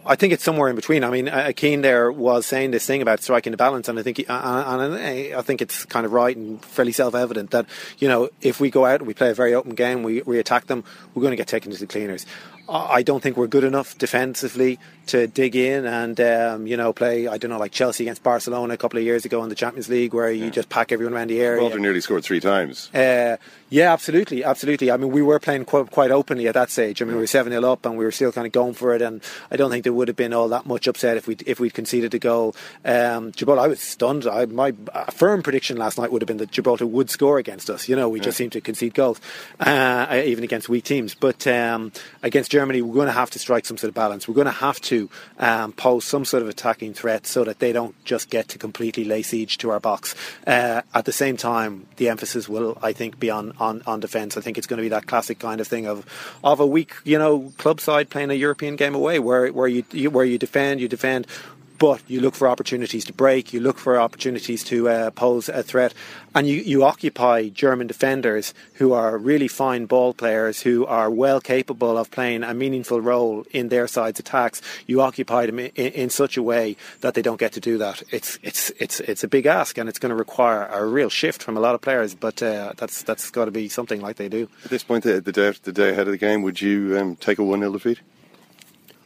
I 0.07 0.15
think 0.15 0.33
it's 0.33 0.43
somewhere 0.43 0.69
in 0.69 0.75
between. 0.75 1.03
I 1.03 1.09
mean, 1.09 1.29
uh, 1.29 1.51
Keane 1.55 1.81
there 1.81 2.11
was 2.11 2.45
saying 2.45 2.71
this 2.71 2.85
thing 2.85 3.01
about 3.01 3.21
striking 3.21 3.51
the 3.51 3.57
balance, 3.57 3.87
and 3.87 3.99
I 3.99 4.03
think, 4.03 4.17
he, 4.17 4.25
uh, 4.25 4.79
and 4.79 4.95
I 5.35 5.41
think 5.41 5.61
it's 5.61 5.85
kind 5.85 6.05
of 6.05 6.13
right 6.13 6.35
and 6.35 6.63
fairly 6.63 6.91
self-evident 6.91 7.51
that 7.51 7.65
you 7.99 8.07
know 8.07 8.29
if 8.41 8.59
we 8.59 8.69
go 8.69 8.85
out 8.85 9.01
and 9.01 9.07
we 9.07 9.13
play 9.13 9.29
a 9.29 9.33
very 9.33 9.53
open 9.53 9.75
game, 9.75 10.03
we, 10.03 10.21
we 10.23 10.39
attack 10.39 10.67
them, 10.67 10.83
we're 11.13 11.21
going 11.21 11.31
to 11.31 11.37
get 11.37 11.47
taken 11.47 11.71
to 11.71 11.77
the 11.77 11.87
cleaners. 11.87 12.25
I 12.69 12.97
I 12.97 13.03
don't 13.03 13.21
think 13.21 13.37
we're 13.37 13.47
good 13.47 13.63
enough 13.63 13.97
defensively 13.97 14.79
to 15.07 15.27
dig 15.27 15.55
in 15.55 15.85
and 15.85 16.19
um, 16.19 16.67
you 16.67 16.75
know 16.75 16.91
play. 16.93 17.27
I 17.27 17.37
don't 17.37 17.51
know, 17.51 17.57
like 17.57 17.71
Chelsea 17.71 18.03
against 18.03 18.23
Barcelona 18.23 18.73
a 18.73 18.77
couple 18.77 18.97
of 18.97 19.05
years 19.05 19.23
ago 19.23 19.43
in 19.43 19.49
the 19.49 19.55
Champions 19.55 19.87
League, 19.87 20.13
where 20.13 20.31
you 20.31 20.49
just 20.49 20.69
pack 20.69 20.91
everyone 20.91 21.13
around 21.13 21.29
the 21.29 21.39
area. 21.39 21.61
Walter 21.61 21.79
nearly 21.79 22.01
scored 22.01 22.23
three 22.23 22.39
times. 22.39 22.93
Uh, 22.93 23.37
yeah, 23.69 23.93
absolutely, 23.93 24.43
absolutely. 24.43 24.91
I 24.91 24.97
mean, 24.97 25.11
we 25.11 25.21
were 25.21 25.39
playing 25.39 25.65
quite, 25.65 25.91
quite 25.91 26.11
openly 26.11 26.47
at 26.47 26.53
that 26.53 26.69
stage. 26.69 27.01
I 27.01 27.05
mean, 27.05 27.15
we 27.15 27.21
were 27.21 27.27
seven 27.27 27.51
0 27.51 27.71
up, 27.71 27.85
and 27.85 27.97
we 27.97 28.05
were 28.05 28.11
still 28.11 28.31
kind 28.31 28.47
of 28.47 28.53
going 28.53 28.73
for 28.73 28.95
it. 28.95 29.01
And 29.01 29.21
I 29.51 29.57
don't 29.57 29.69
think 29.69 29.83
there 29.83 29.93
would 29.97 30.07
have 30.07 30.15
been 30.15 30.33
all 30.33 30.47
that 30.49 30.65
much 30.65 30.87
upset 30.87 31.17
if 31.17 31.27
we 31.27 31.35
if 31.45 31.59
we'd 31.59 31.73
conceded 31.73 32.13
a 32.13 32.19
goal. 32.19 32.55
Um, 32.85 33.31
Gibraltar, 33.31 33.61
I 33.61 33.67
was 33.67 33.81
stunned. 33.81 34.25
I, 34.25 34.45
my 34.45 34.73
uh, 34.93 35.05
firm 35.11 35.43
prediction 35.43 35.77
last 35.77 35.97
night 35.97 36.11
would 36.11 36.21
have 36.21 36.27
been 36.27 36.37
that 36.37 36.51
Gibraltar 36.51 36.85
would 36.85 37.09
score 37.09 37.37
against 37.37 37.69
us. 37.69 37.89
You 37.89 37.95
know, 37.95 38.07
we 38.09 38.19
just 38.19 38.37
seem 38.37 38.49
to 38.51 38.61
concede 38.61 38.93
goals, 38.93 39.19
uh, 39.59 40.21
even 40.25 40.43
against 40.43 40.69
weak 40.69 40.83
teams. 40.83 41.13
But 41.13 41.45
um, 41.47 41.91
against 42.23 42.51
Germany, 42.51 42.81
we're 42.81 42.93
going 42.93 43.07
to 43.07 43.11
have 43.11 43.31
to 43.31 43.39
strike 43.39 43.65
some 43.65 43.77
sort 43.77 43.89
of 43.89 43.95
balance. 43.95 44.27
We're 44.27 44.35
going 44.35 44.45
to 44.45 44.51
have 44.51 44.79
to 44.81 45.09
um, 45.39 45.73
pose 45.73 46.05
some 46.05 46.25
sort 46.25 46.43
of 46.43 46.49
attacking 46.49 46.93
threat 46.93 47.27
so 47.27 47.43
that 47.43 47.59
they 47.59 47.71
don't 47.73 47.95
just 48.05 48.29
get 48.29 48.47
to 48.49 48.57
completely 48.57 49.03
lay 49.03 49.21
siege 49.21 49.57
to 49.59 49.71
our 49.71 49.79
box. 49.79 50.15
Uh, 50.45 50.81
at 50.93 51.05
the 51.05 51.11
same 51.11 51.37
time, 51.37 51.87
the 51.97 52.09
emphasis 52.09 52.47
will, 52.47 52.77
I 52.81 52.93
think, 52.93 53.19
be 53.19 53.29
on, 53.29 53.53
on, 53.59 53.81
on 53.85 53.99
defence. 53.99 54.37
I 54.37 54.41
think 54.41 54.57
it's 54.57 54.67
going 54.67 54.77
to 54.77 54.83
be 54.83 54.89
that 54.89 55.07
classic 55.07 55.39
kind 55.39 55.59
of 55.59 55.67
thing 55.67 55.87
of 55.87 56.05
of 56.43 56.59
a 56.59 56.65
weak, 56.65 56.93
you 57.03 57.17
know, 57.17 57.51
club 57.57 57.79
side 57.81 58.09
playing 58.09 58.31
a 58.31 58.33
European 58.33 58.75
game 58.75 58.95
away, 58.95 59.19
where 59.19 59.47
where 59.51 59.67
you, 59.67 59.83
you 59.91 60.09
where 60.09 60.25
you 60.25 60.37
defend, 60.37 60.81
you 60.81 60.87
defend. 60.87 61.27
But 61.79 62.01
you 62.07 62.21
look 62.21 62.33
for 62.33 62.47
opportunities 62.47 63.05
to 63.05 63.13
break, 63.13 63.53
you 63.53 63.59
look 63.59 63.77
for 63.77 63.99
opportunities 63.99 64.63
to 64.63 64.89
uh, 64.89 65.11
pose 65.11 65.47
a 65.47 65.61
threat, 65.61 65.93
and 66.33 66.47
you, 66.47 66.55
you 66.57 66.83
occupy 66.83 67.49
German 67.49 67.85
defenders 67.85 68.55
who 68.75 68.93
are 68.93 69.15
really 69.15 69.47
fine 69.47 69.85
ball 69.85 70.15
players, 70.15 70.61
who 70.61 70.87
are 70.87 71.11
well 71.11 71.39
capable 71.39 71.95
of 71.99 72.09
playing 72.09 72.43
a 72.43 72.55
meaningful 72.55 72.99
role 72.99 73.45
in 73.51 73.69
their 73.69 73.87
side's 73.87 74.19
attacks. 74.19 74.59
You 74.87 75.01
occupy 75.01 75.45
them 75.45 75.59
in, 75.59 75.69
in 75.69 76.09
such 76.09 76.35
a 76.35 76.41
way 76.41 76.77
that 77.01 77.13
they 77.13 77.21
don't 77.21 77.39
get 77.39 77.51
to 77.53 77.59
do 77.59 77.77
that. 77.77 78.01
It's 78.09 78.39
it's 78.41 78.71
it's 78.79 78.99
it's 79.01 79.23
a 79.23 79.27
big 79.27 79.45
ask, 79.45 79.77
and 79.77 79.87
it's 79.87 79.99
going 79.99 80.09
to 80.09 80.15
require 80.15 80.65
a 80.65 80.83
real 80.83 81.09
shift 81.09 81.43
from 81.43 81.57
a 81.57 81.59
lot 81.59 81.75
of 81.75 81.81
players. 81.81 82.15
But 82.15 82.41
uh, 82.41 82.73
that's 82.75 83.03
that's 83.03 83.29
got 83.29 83.45
to 83.45 83.51
be 83.51 83.69
something 83.69 84.01
like 84.01 84.15
they 84.15 84.29
do. 84.29 84.49
At 84.63 84.71
this 84.71 84.83
point, 84.83 85.03
the, 85.03 85.21
the 85.21 85.31
day 85.31 85.53
the 85.61 85.71
day 85.71 85.91
ahead 85.91 86.07
of 86.07 86.11
the 86.11 86.17
game, 86.17 86.41
would 86.41 86.59
you 86.59 86.97
um, 86.97 87.17
take 87.17 87.37
a 87.37 87.43
one 87.43 87.59
0 87.59 87.73
defeat? 87.73 87.99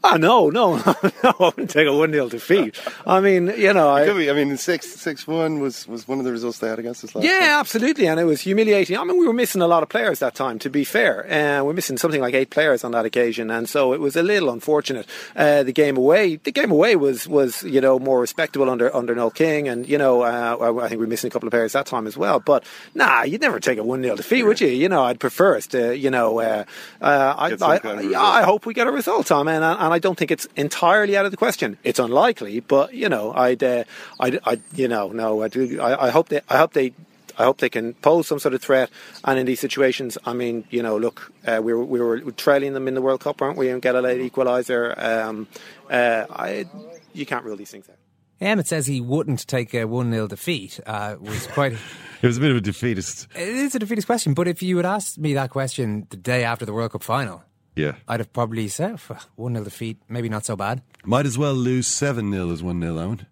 Ah, 0.04 0.18
no, 0.18 0.50
no, 0.50 0.76
no, 0.78 0.84
I 1.24 1.34
wouldn't 1.40 1.70
take 1.70 1.88
a 1.88 1.96
1 1.96 2.12
0 2.12 2.30
defeat. 2.30 2.80
I 3.06 3.20
mean, 3.20 3.54
you 3.56 3.72
know, 3.72 3.90
I, 3.90 4.12
be. 4.12 4.32
I 4.32 4.34
mean, 4.34 4.58
six 4.58 4.88
six 4.88 5.28
one 5.28 5.60
was, 5.60 5.88
was 5.88 6.08
one 6.08 6.18
of 6.18 6.26
the 6.26 6.32
results 6.32 6.58
they 6.58 6.70
had 6.70 6.80
against 6.80 7.04
us 7.04 7.14
last. 7.14 7.24
time. 7.24 7.32
Yeah, 7.32 7.60
absolutely, 7.60 8.08
and 8.08 8.20
it 8.20 8.24
was 8.24 8.42
humiliating. 8.42 8.98
I 8.98 9.04
mean, 9.04 9.20
we 9.20 9.28
were 9.28 9.34
missing 9.34 9.62
a 9.62 9.68
lot 9.68 9.84
of 9.84 9.90
players 9.90 10.20
that 10.20 10.34
time. 10.34 10.58
To 10.60 10.70
be 10.70 10.84
fair, 10.84 11.26
uh, 11.32 11.64
we're 11.64 11.74
missing 11.74 11.98
something 11.98 12.20
like 12.20 12.34
eight 12.34 12.50
players 12.50 12.84
on 12.84 12.92
that 12.94 13.06
occasion, 13.06 13.52
and 13.52 13.70
so 13.70 13.94
it 13.94 14.00
was 14.00 14.16
a 14.16 14.24
little 14.24 14.50
unfortunate. 14.50 15.06
Uh, 15.36 15.62
the 15.62 15.74
game 15.74 15.98
away, 15.98 16.38
the 16.38 16.52
game 16.52 16.72
away 16.72 16.96
was 16.96 17.28
was 17.28 17.62
you 17.64 17.80
know 17.80 18.00
more 18.00 18.20
respectable 18.20 18.70
under 18.70 18.94
under 18.96 19.14
Noel 19.14 19.30
King, 19.30 19.68
and 19.68 19.88
you 19.88 20.00
know 20.00 20.24
uh, 20.24 20.58
I 20.82 20.88
think 20.88 21.00
we 21.00 21.06
were 21.06 21.08
missing 21.08 21.28
a 21.28 21.32
couple 21.32 21.48
of 21.48 21.52
players 21.52 21.74
that 21.74 21.86
time 21.86 22.08
as 22.08 22.18
well. 22.18 22.40
But 22.40 22.64
nah, 22.96 23.22
you'd 23.22 23.42
never 23.42 23.60
take 23.60 23.78
a 23.78 23.84
one 23.84 24.02
0 24.02 24.16
defeat, 24.16 24.44
would 24.44 24.60
you? 24.62 24.70
You 24.70 24.90
know, 24.90 25.04
I'd 25.04 25.20
prefer 25.20 25.58
us 25.58 25.68
to 25.68 25.96
you 25.96 26.10
know. 26.10 26.40
Uh, 26.40 26.64
uh, 27.02 27.36
I, 27.38 27.52
I, 27.62 27.80
I. 27.84 28.42
I 28.42 28.44
hope 28.44 28.66
we 28.66 28.74
get 28.74 28.88
a 28.88 28.92
result, 28.92 29.28
Tom, 29.28 29.48
and, 29.48 29.64
and 29.64 29.91
I 29.92 30.00
don't 30.00 30.18
think 30.18 30.32
it's 30.32 30.48
entirely 30.56 31.18
out 31.18 31.26
of 31.26 31.32
the 31.32 31.38
question. 31.38 31.78
It's 31.84 32.00
unlikely, 32.00 32.60
but 32.62 32.94
you 32.94 33.10
know, 33.10 33.34
I'd, 33.34 33.64
uh, 33.64 33.84
I'd, 34.20 34.40
I'd 34.46 34.62
you 34.74 34.88
know, 34.88 35.10
no, 35.10 35.42
I 35.44 35.48
do. 35.48 35.80
I, 35.80 36.08
I 36.08 36.10
hope 36.10 36.30
they, 36.30 36.42
I 36.50 36.58
hope 36.58 36.74
they. 36.74 36.94
I 37.38 37.46
hope 37.46 37.60
they 37.60 37.70
can 37.70 37.94
pose 37.96 38.28
some 38.28 38.40
sort 38.40 38.54
of 38.54 38.62
threat, 38.62 38.90
and 39.24 39.40
in 39.40 39.46
these 39.46 39.62
situations, 39.62 40.18
I 40.26 40.34
mean, 40.34 40.66
you 40.70 40.84
know, 40.84 40.98
look, 40.98 41.32
uh, 41.48 41.62
we 41.64 41.74
were 41.74 41.86
we 41.86 42.00
were 42.00 42.20
trailing 42.34 42.74
them 42.74 42.90
in 42.90 42.94
the 42.94 43.02
World 43.02 43.22
Cup, 43.22 43.40
weren't 43.40 43.58
we? 43.58 43.70
And 43.70 43.82
get 43.82 43.96
a 43.96 44.02
late 44.02 44.22
equaliser. 44.32 45.02
Um, 45.02 45.48
uh, 45.90 46.26
I, 46.30 46.66
you 47.14 47.26
can't 47.26 47.46
rule 47.46 47.56
these 47.56 47.72
things 47.72 47.90
out. 47.90 47.96
Emmet 48.42 48.68
says 48.68 48.88
he 48.88 49.02
wouldn't 49.02 49.48
take 49.48 49.74
a 49.74 49.86
1 49.86 50.12
0 50.12 50.28
defeat. 50.28 50.80
Uh, 50.86 51.16
was 51.20 51.48
quite. 51.48 51.74
It 52.22 52.28
was 52.28 52.38
a 52.38 52.40
bit 52.40 52.52
of 52.52 52.58
a 52.58 52.62
defeatist. 52.62 53.28
It 53.36 53.48
is 53.48 53.74
a 53.74 53.80
defeatist 53.80 54.06
question, 54.06 54.36
but 54.36 54.48
if 54.48 54.62
you 54.62 54.78
had 54.78 54.86
asked 54.86 55.18
me 55.18 55.34
that 55.34 55.50
question 55.50 56.06
the 56.12 56.18
day 56.18 56.44
after 56.44 56.68
the 56.68 56.72
World 56.72 56.92
Cup 56.92 57.02
final, 57.02 57.44
Yeah. 57.82 57.96
I'd 58.08 58.20
have 58.20 58.32
probably 58.34 58.68
said 58.68 59.00
1 59.36 59.54
0 59.54 59.64
defeat, 59.64 59.98
maybe 60.08 60.30
not 60.30 60.46
so 60.46 60.56
bad. 60.56 60.82
Might 61.04 61.26
as 61.26 61.38
well 61.38 61.54
lose 61.54 61.88
7 61.88 62.32
0 62.32 62.52
as 62.52 62.62
1 62.64 62.82
0, 62.82 62.94
Eoin. 62.96 63.26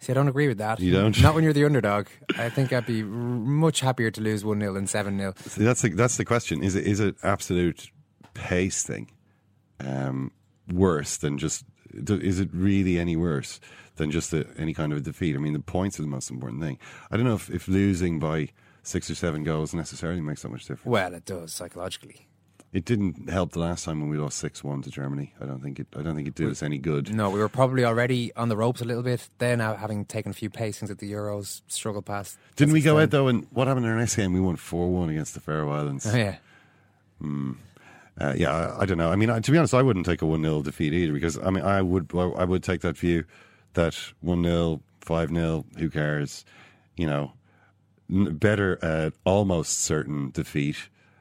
See, 0.00 0.12
I 0.12 0.14
don't 0.14 0.28
agree 0.28 0.46
with 0.46 0.58
that. 0.58 0.78
You 0.78 0.92
don't? 0.92 1.20
Not 1.20 1.34
when 1.34 1.42
you're 1.42 1.52
the 1.52 1.64
underdog. 1.64 2.06
I 2.38 2.48
think 2.50 2.72
I'd 2.72 2.86
be 2.86 3.02
r- 3.02 3.08
much 3.08 3.80
happier 3.80 4.10
to 4.12 4.20
lose 4.20 4.44
1 4.44 4.60
0 4.60 4.72
than 4.72 4.86
7 4.86 5.18
0. 5.18 5.34
See, 5.38 5.64
that's 5.64 5.82
the, 5.82 5.88
that's 5.90 6.16
the 6.16 6.24
question. 6.24 6.62
Is 6.62 6.74
it 6.76 6.86
is 6.86 7.00
it 7.00 7.16
absolute 7.22 7.90
pace 8.34 8.82
thing 8.84 9.10
um, 9.80 10.30
worse 10.72 11.16
than 11.16 11.38
just? 11.38 11.64
Is 11.92 12.38
it 12.38 12.50
really 12.52 12.98
any 12.98 13.16
worse 13.16 13.58
than 13.96 14.10
just 14.12 14.32
a, 14.32 14.46
any 14.56 14.72
kind 14.74 14.92
of 14.92 14.98
a 14.98 15.00
defeat? 15.00 15.34
I 15.34 15.38
mean, 15.38 15.54
the 15.54 15.58
points 15.58 15.98
are 15.98 16.02
the 16.02 16.08
most 16.08 16.30
important 16.30 16.62
thing. 16.62 16.78
I 17.10 17.16
don't 17.16 17.26
know 17.26 17.34
if, 17.34 17.50
if 17.50 17.66
losing 17.66 18.20
by 18.20 18.50
six 18.82 19.10
or 19.10 19.14
seven 19.16 19.42
goals 19.42 19.74
necessarily 19.74 20.20
makes 20.20 20.42
that 20.42 20.50
much 20.50 20.62
difference. 20.62 20.84
Well, 20.84 21.14
it 21.14 21.24
does 21.24 21.52
psychologically. 21.52 22.27
It 22.70 22.84
didn't 22.84 23.30
help 23.30 23.52
the 23.52 23.60
last 23.60 23.86
time 23.86 24.00
when 24.00 24.10
we 24.10 24.18
lost 24.18 24.36
six 24.36 24.62
one 24.62 24.82
to 24.82 24.90
Germany. 24.90 25.32
I 25.40 25.46
don't 25.46 25.62
think 25.62 25.80
it. 25.80 25.86
I 25.96 26.02
don't 26.02 26.14
think 26.14 26.28
it 26.28 26.34
did 26.34 26.50
us 26.50 26.62
any 26.62 26.76
good. 26.76 27.14
No, 27.14 27.30
we 27.30 27.40
were 27.40 27.48
probably 27.48 27.84
already 27.84 28.30
on 28.34 28.50
the 28.50 28.58
ropes 28.58 28.82
a 28.82 28.84
little 28.84 29.02
bit. 29.02 29.26
Then, 29.38 29.62
uh, 29.62 29.76
having 29.76 30.04
taken 30.04 30.30
a 30.30 30.34
few 30.34 30.50
pacings 30.50 30.90
at 30.90 30.98
the 30.98 31.10
Euros, 31.10 31.62
struggled 31.68 32.04
past. 32.04 32.36
Didn't 32.56 32.74
we 32.74 32.82
go 32.82 32.98
out 32.98 33.10
though? 33.10 33.28
And 33.28 33.46
what 33.52 33.68
happened 33.68 33.86
in 33.86 33.92
our 33.92 33.98
next 33.98 34.16
game? 34.16 34.34
We 34.34 34.40
won 34.40 34.56
four 34.56 34.90
one 34.90 35.08
against 35.08 35.32
the 35.32 35.40
Faroe 35.40 35.70
Islands. 35.70 36.06
Oh, 36.06 36.16
yeah. 36.16 36.36
Hmm. 37.20 37.52
Uh, 38.20 38.34
yeah, 38.36 38.52
I, 38.52 38.82
I 38.82 38.84
don't 38.84 38.98
know. 38.98 39.12
I 39.12 39.16
mean, 39.16 39.30
I, 39.30 39.40
to 39.40 39.50
be 39.50 39.56
honest, 39.56 39.74
I 39.74 39.82
wouldn't 39.82 40.04
take 40.04 40.22
a 40.22 40.26
one 40.26 40.42
0 40.42 40.62
defeat 40.62 40.92
either 40.92 41.12
because 41.12 41.38
I 41.38 41.50
mean, 41.50 41.64
I 41.64 41.80
would 41.80 42.10
I 42.14 42.44
would 42.44 42.62
take 42.62 42.82
that 42.82 42.98
view 42.98 43.24
that 43.74 43.94
one 44.20 44.42
0 44.42 44.82
five 45.00 45.30
0 45.30 45.64
who 45.78 45.88
cares? 45.88 46.44
You 46.96 47.06
know, 47.06 47.32
better 48.10 48.78
uh, 48.82 49.10
almost 49.24 49.80
certain 49.80 50.30
defeat 50.32 50.76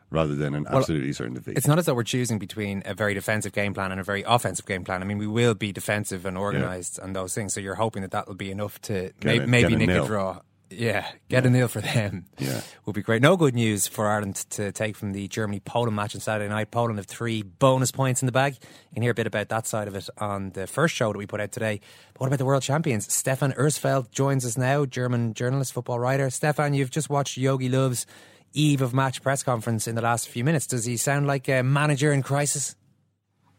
rather 0.10 0.36
than 0.36 0.56
an 0.56 0.64
Well, 0.70 0.80
absolutely 0.80 1.14
certain 1.14 1.34
defeat. 1.36 1.58
It's 1.58 1.68
not 1.68 1.78
as 1.80 1.86
though 1.86 1.94
we're 1.94 2.04
choosing 2.04 2.40
between 2.40 2.82
a 2.86 2.94
very 2.94 3.14
defensive 3.14 3.52
game 3.54 3.74
plan 3.74 3.92
and 3.92 4.00
a 4.00 4.04
very 4.04 4.24
offensive 4.24 4.66
game 4.66 4.84
plan. 4.84 5.02
I 5.02 5.06
mean, 5.06 5.18
we 5.18 5.28
will 5.28 5.54
be 5.54 5.72
defensive 5.72 6.26
and 6.26 6.38
organised 6.38 7.00
and 7.00 7.16
those 7.16 7.34
things. 7.36 7.54
So 7.54 7.60
you're 7.60 7.76
hoping 7.76 8.02
that 8.04 8.12
that 8.12 8.28
will 8.28 8.36
be 8.36 8.52
enough 8.52 8.80
to 8.84 9.12
may- 9.24 9.40
a- 9.40 9.48
maybe 9.48 9.74
a 9.74 9.78
nick 9.78 9.90
nil. 9.90 10.04
a 10.06 10.08
draw. 10.08 10.40
Yeah, 10.70 11.08
get 11.30 11.46
a 11.46 11.50
nil 11.50 11.70
for 11.70 11.80
them. 11.80 12.26
Yeah. 12.38 12.60
Would 12.86 12.94
be 12.94 13.02
great. 13.02 13.22
No 13.22 13.38
good 13.38 13.56
news 13.56 13.88
for 13.88 14.06
Ireland 14.06 14.36
to 14.50 14.74
take 14.74 14.98
from 14.98 15.14
the 15.14 15.30
Germany 15.30 15.62
Poland 15.62 15.96
match 15.96 16.14
on 16.14 16.20
Saturday 16.20 16.50
night. 16.50 16.72
Poland 16.72 17.00
have 17.00 17.06
three 17.06 17.42
bonus 17.42 17.90
points 17.92 18.22
in 18.22 18.26
the 18.26 18.34
bag. 18.34 18.58
You 18.62 18.94
can 18.96 19.02
hear 19.02 19.12
a 19.12 19.16
bit 19.16 19.28
about 19.28 19.48
that 19.48 19.66
side 19.66 19.88
of 19.88 19.96
it 19.96 20.10
on 20.18 20.50
the 20.50 20.68
first 20.68 20.94
show 20.94 21.10
that 21.14 21.18
we 21.18 21.26
put 21.26 21.40
out 21.40 21.54
today. 21.54 21.80
But 22.14 22.20
what 22.20 22.28
about 22.28 22.40
the 22.40 22.46
world 22.46 22.64
champions? 22.64 23.12
Stephan 23.14 23.54
Uersfeld 23.54 24.12
joins 24.12 24.46
us 24.46 24.58
now, 24.58 24.84
German 24.86 25.34
journalist, 25.34 25.72
football 25.72 26.00
writer. 26.00 26.30
Stephan, 26.30 26.74
you've 26.74 26.92
just 26.92 27.10
watched 27.10 27.38
Jogi 27.40 27.70
Löw's 27.70 28.06
eve 28.54 28.82
of 28.82 28.94
match 28.94 29.22
press 29.22 29.44
conference 29.44 29.88
in 29.88 29.96
the 29.96 30.02
last 30.02 30.28
few 30.28 30.44
minutes. 30.44 30.68
Does 30.68 30.86
he 30.86 30.98
sound 30.98 31.28
like 31.28 31.48
a 31.48 31.64
manager 31.64 32.12
in 32.12 32.24
crisis? 32.24 32.76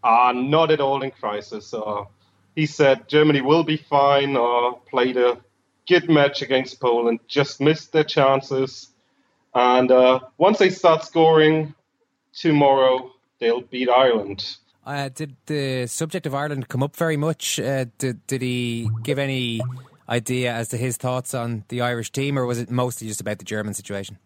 Uh, 0.02 0.32
not 0.34 0.70
at 0.70 0.80
all 0.80 1.02
in 1.02 1.10
crisis. 1.10 1.74
Uh, 1.74 2.04
he 2.54 2.66
said 2.66 3.08
Germany 3.08 3.40
will 3.40 3.64
be 3.64 3.76
fine, 3.76 4.36
uh, 4.36 4.72
played 4.90 5.16
a 5.16 5.38
good 5.88 6.08
match 6.08 6.42
against 6.42 6.80
Poland, 6.80 7.20
just 7.28 7.60
missed 7.60 7.92
their 7.92 8.04
chances. 8.04 8.88
And 9.54 9.90
uh, 9.90 10.20
once 10.36 10.58
they 10.58 10.70
start 10.70 11.04
scoring 11.04 11.74
tomorrow, 12.32 13.10
they'll 13.40 13.62
beat 13.62 13.88
Ireland. 13.88 14.56
Uh, 14.86 15.08
did 15.08 15.36
the 15.46 15.86
subject 15.86 16.26
of 16.26 16.34
Ireland 16.34 16.68
come 16.68 16.82
up 16.82 16.96
very 16.96 17.16
much? 17.16 17.60
Uh, 17.60 17.86
did, 17.98 18.26
did 18.26 18.42
he 18.42 18.90
give 19.02 19.18
any 19.18 19.60
idea 20.08 20.52
as 20.52 20.68
to 20.68 20.76
his 20.76 20.96
thoughts 20.96 21.34
on 21.34 21.64
the 21.68 21.80
Irish 21.80 22.10
team, 22.10 22.38
or 22.38 22.46
was 22.46 22.58
it 22.58 22.70
mostly 22.70 23.06
just 23.06 23.20
about 23.20 23.38
the 23.38 23.44
German 23.44 23.74
situation? 23.74 24.18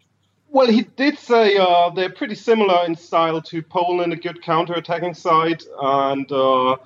Well, 0.53 0.67
he 0.67 0.83
did 0.83 1.17
say 1.17 1.57
uh, 1.57 1.89
they're 1.89 2.11
pretty 2.11 2.35
similar 2.35 2.85
in 2.85 2.95
style 2.95 3.41
to 3.41 3.63
Poland, 3.63 4.13
a 4.13 4.15
good 4.15 4.43
counter-attacking 4.43 5.15
side, 5.15 5.63
and 5.81 6.31
uh, 6.31 6.77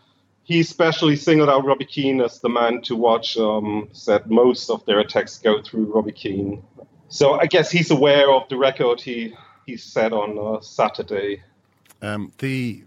he 0.43 0.61
especially 0.61 1.17
singled 1.17 1.49
out 1.49 1.65
Robbie 1.65 1.83
Keane 1.83 2.21
as 2.21 2.39
the 2.39 2.47
man 2.47 2.81
to 2.83 2.95
watch. 2.95 3.35
Um, 3.35 3.89
said 3.91 4.31
most 4.31 4.69
of 4.69 4.85
their 4.85 4.99
attacks 4.99 5.37
go 5.37 5.61
through 5.61 5.93
Robbie 5.93 6.13
Keane, 6.13 6.63
so 7.09 7.33
I 7.33 7.45
guess 7.45 7.69
he's 7.69 7.91
aware 7.91 8.31
of 8.31 8.47
the 8.47 8.55
record 8.55 9.01
he 9.01 9.35
he 9.65 9.75
set 9.75 10.13
on 10.13 10.39
uh, 10.39 10.61
Saturday. 10.61 11.43
Um, 12.01 12.31
the, 12.37 12.85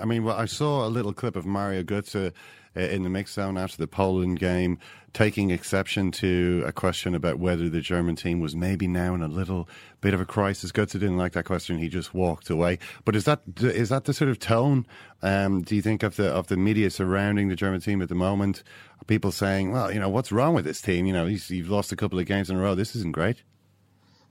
I 0.00 0.06
mean, 0.06 0.24
well, 0.24 0.36
I 0.36 0.46
saw 0.46 0.86
a 0.86 0.88
little 0.88 1.12
clip 1.12 1.36
of 1.36 1.44
Mario 1.44 1.82
Götze 1.82 2.32
in 2.74 3.02
the 3.02 3.10
mix 3.10 3.34
zone 3.34 3.58
after 3.58 3.76
the 3.76 3.86
Poland 3.86 4.38
game, 4.38 4.78
taking 5.12 5.50
exception 5.50 6.10
to 6.10 6.62
a 6.66 6.72
question 6.72 7.14
about 7.14 7.38
whether 7.38 7.68
the 7.68 7.80
German 7.80 8.16
team 8.16 8.40
was 8.40 8.56
maybe 8.56 8.86
now 8.86 9.14
in 9.14 9.22
a 9.22 9.28
little 9.28 9.68
bit 10.00 10.14
of 10.14 10.20
a 10.20 10.24
crisis. 10.24 10.72
Götze 10.72 10.92
didn't 10.92 11.18
like 11.18 11.32
that 11.32 11.44
question; 11.44 11.78
he 11.78 11.88
just 11.88 12.14
walked 12.14 12.50
away. 12.50 12.78
But 13.04 13.16
is 13.16 13.24
that 13.24 13.42
is 13.60 13.90
that 13.90 14.04
the 14.04 14.14
sort 14.14 14.30
of 14.30 14.38
tone? 14.38 14.86
Um, 15.22 15.62
do 15.62 15.76
you 15.76 15.82
think 15.82 16.02
of 16.02 16.16
the 16.16 16.28
of 16.28 16.48
the 16.48 16.56
media 16.56 16.90
surrounding 16.90 17.48
the 17.48 17.56
German 17.56 17.80
team 17.80 18.00
at 18.02 18.08
the 18.08 18.14
moment? 18.14 18.62
People 19.06 19.32
saying, 19.32 19.72
"Well, 19.72 19.92
you 19.92 20.00
know, 20.00 20.08
what's 20.08 20.32
wrong 20.32 20.54
with 20.54 20.64
this 20.64 20.80
team? 20.80 21.06
You 21.06 21.12
know, 21.12 21.26
you've 21.26 21.70
lost 21.70 21.92
a 21.92 21.96
couple 21.96 22.18
of 22.18 22.26
games 22.26 22.50
in 22.50 22.56
a 22.56 22.60
row. 22.60 22.74
This 22.74 22.96
isn't 22.96 23.12
great." 23.12 23.42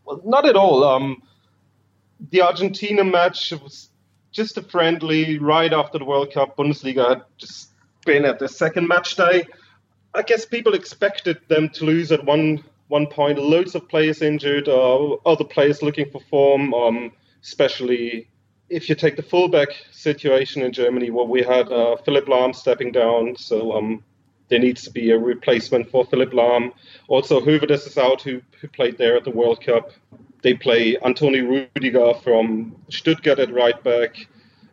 Well, 0.05 0.21
not 0.25 0.47
at 0.47 0.55
all. 0.55 0.83
Um, 0.83 1.21
the 2.31 2.41
Argentina 2.41 3.03
match 3.03 3.51
was 3.51 3.89
just 4.31 4.57
a 4.57 4.61
friendly 4.61 5.37
right 5.39 5.71
after 5.73 5.99
the 5.99 6.05
World 6.05 6.31
Cup. 6.33 6.55
Bundesliga 6.55 7.09
had 7.09 7.23
just 7.37 7.70
been 8.05 8.25
at 8.25 8.39
the 8.39 8.47
second 8.47 8.87
match 8.87 9.15
day. 9.15 9.45
I 10.13 10.21
guess 10.21 10.45
people 10.45 10.73
expected 10.73 11.39
them 11.47 11.69
to 11.69 11.85
lose 11.85 12.11
at 12.11 12.23
one 12.25 12.63
one 12.87 13.07
point. 13.07 13.39
Loads 13.39 13.73
of 13.75 13.87
players 13.87 14.21
injured, 14.21 14.67
uh, 14.67 15.13
other 15.25 15.45
players 15.45 15.81
looking 15.81 16.09
for 16.09 16.19
form, 16.29 16.73
um, 16.73 17.11
especially 17.41 18.27
if 18.71 18.87
you 18.87 18.95
take 18.95 19.17
the 19.17 19.23
fullback 19.23 19.69
situation 19.91 20.61
in 20.61 20.71
Germany, 20.71 21.09
where 21.09 21.25
we 21.25 21.43
had 21.43 21.71
uh, 21.71 21.97
Philipp 21.97 22.25
Lahm 22.27 22.55
stepping 22.55 22.91
down, 22.91 23.35
so 23.35 23.73
um, 23.73 24.03
there 24.47 24.59
needs 24.59 24.83
to 24.83 24.91
be 24.91 25.11
a 25.11 25.17
replacement 25.17 25.89
for 25.91 26.05
Philipp 26.05 26.31
Lahm. 26.31 26.71
Also, 27.09 27.41
Höwedes 27.41 27.85
is 27.85 27.97
out, 27.97 28.21
who, 28.21 28.41
who 28.59 28.67
played 28.69 28.97
there 28.97 29.17
at 29.17 29.25
the 29.25 29.31
World 29.31 29.61
Cup. 29.63 29.91
They 30.41 30.53
play 30.53 30.97
Antonio 31.03 31.67
Rüdiger 31.75 32.21
from 32.23 32.75
Stuttgart 32.89 33.39
at 33.39 33.53
right 33.53 33.81
back. 33.83 34.15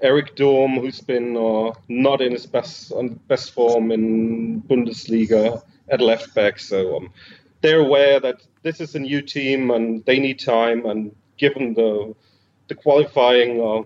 Erik 0.00 0.36
Durm, 0.36 0.80
who's 0.80 1.00
been 1.00 1.36
uh, 1.36 1.72
not 1.88 2.20
in 2.20 2.32
his 2.32 2.46
best 2.46 2.92
best 3.26 3.52
form 3.52 3.90
in 3.90 4.62
Bundesliga 4.62 5.62
at 5.88 6.00
left 6.00 6.34
back. 6.34 6.58
So 6.58 6.96
um, 6.96 7.10
they're 7.60 7.80
aware 7.80 8.20
that 8.20 8.42
this 8.62 8.80
is 8.80 8.94
a 8.94 9.00
new 9.00 9.22
team 9.22 9.70
and 9.70 10.04
they 10.04 10.18
need 10.18 10.38
time. 10.38 10.86
And 10.86 11.14
given 11.36 11.74
the 11.74 12.14
the 12.68 12.74
qualifying 12.74 13.60
uh, 13.60 13.82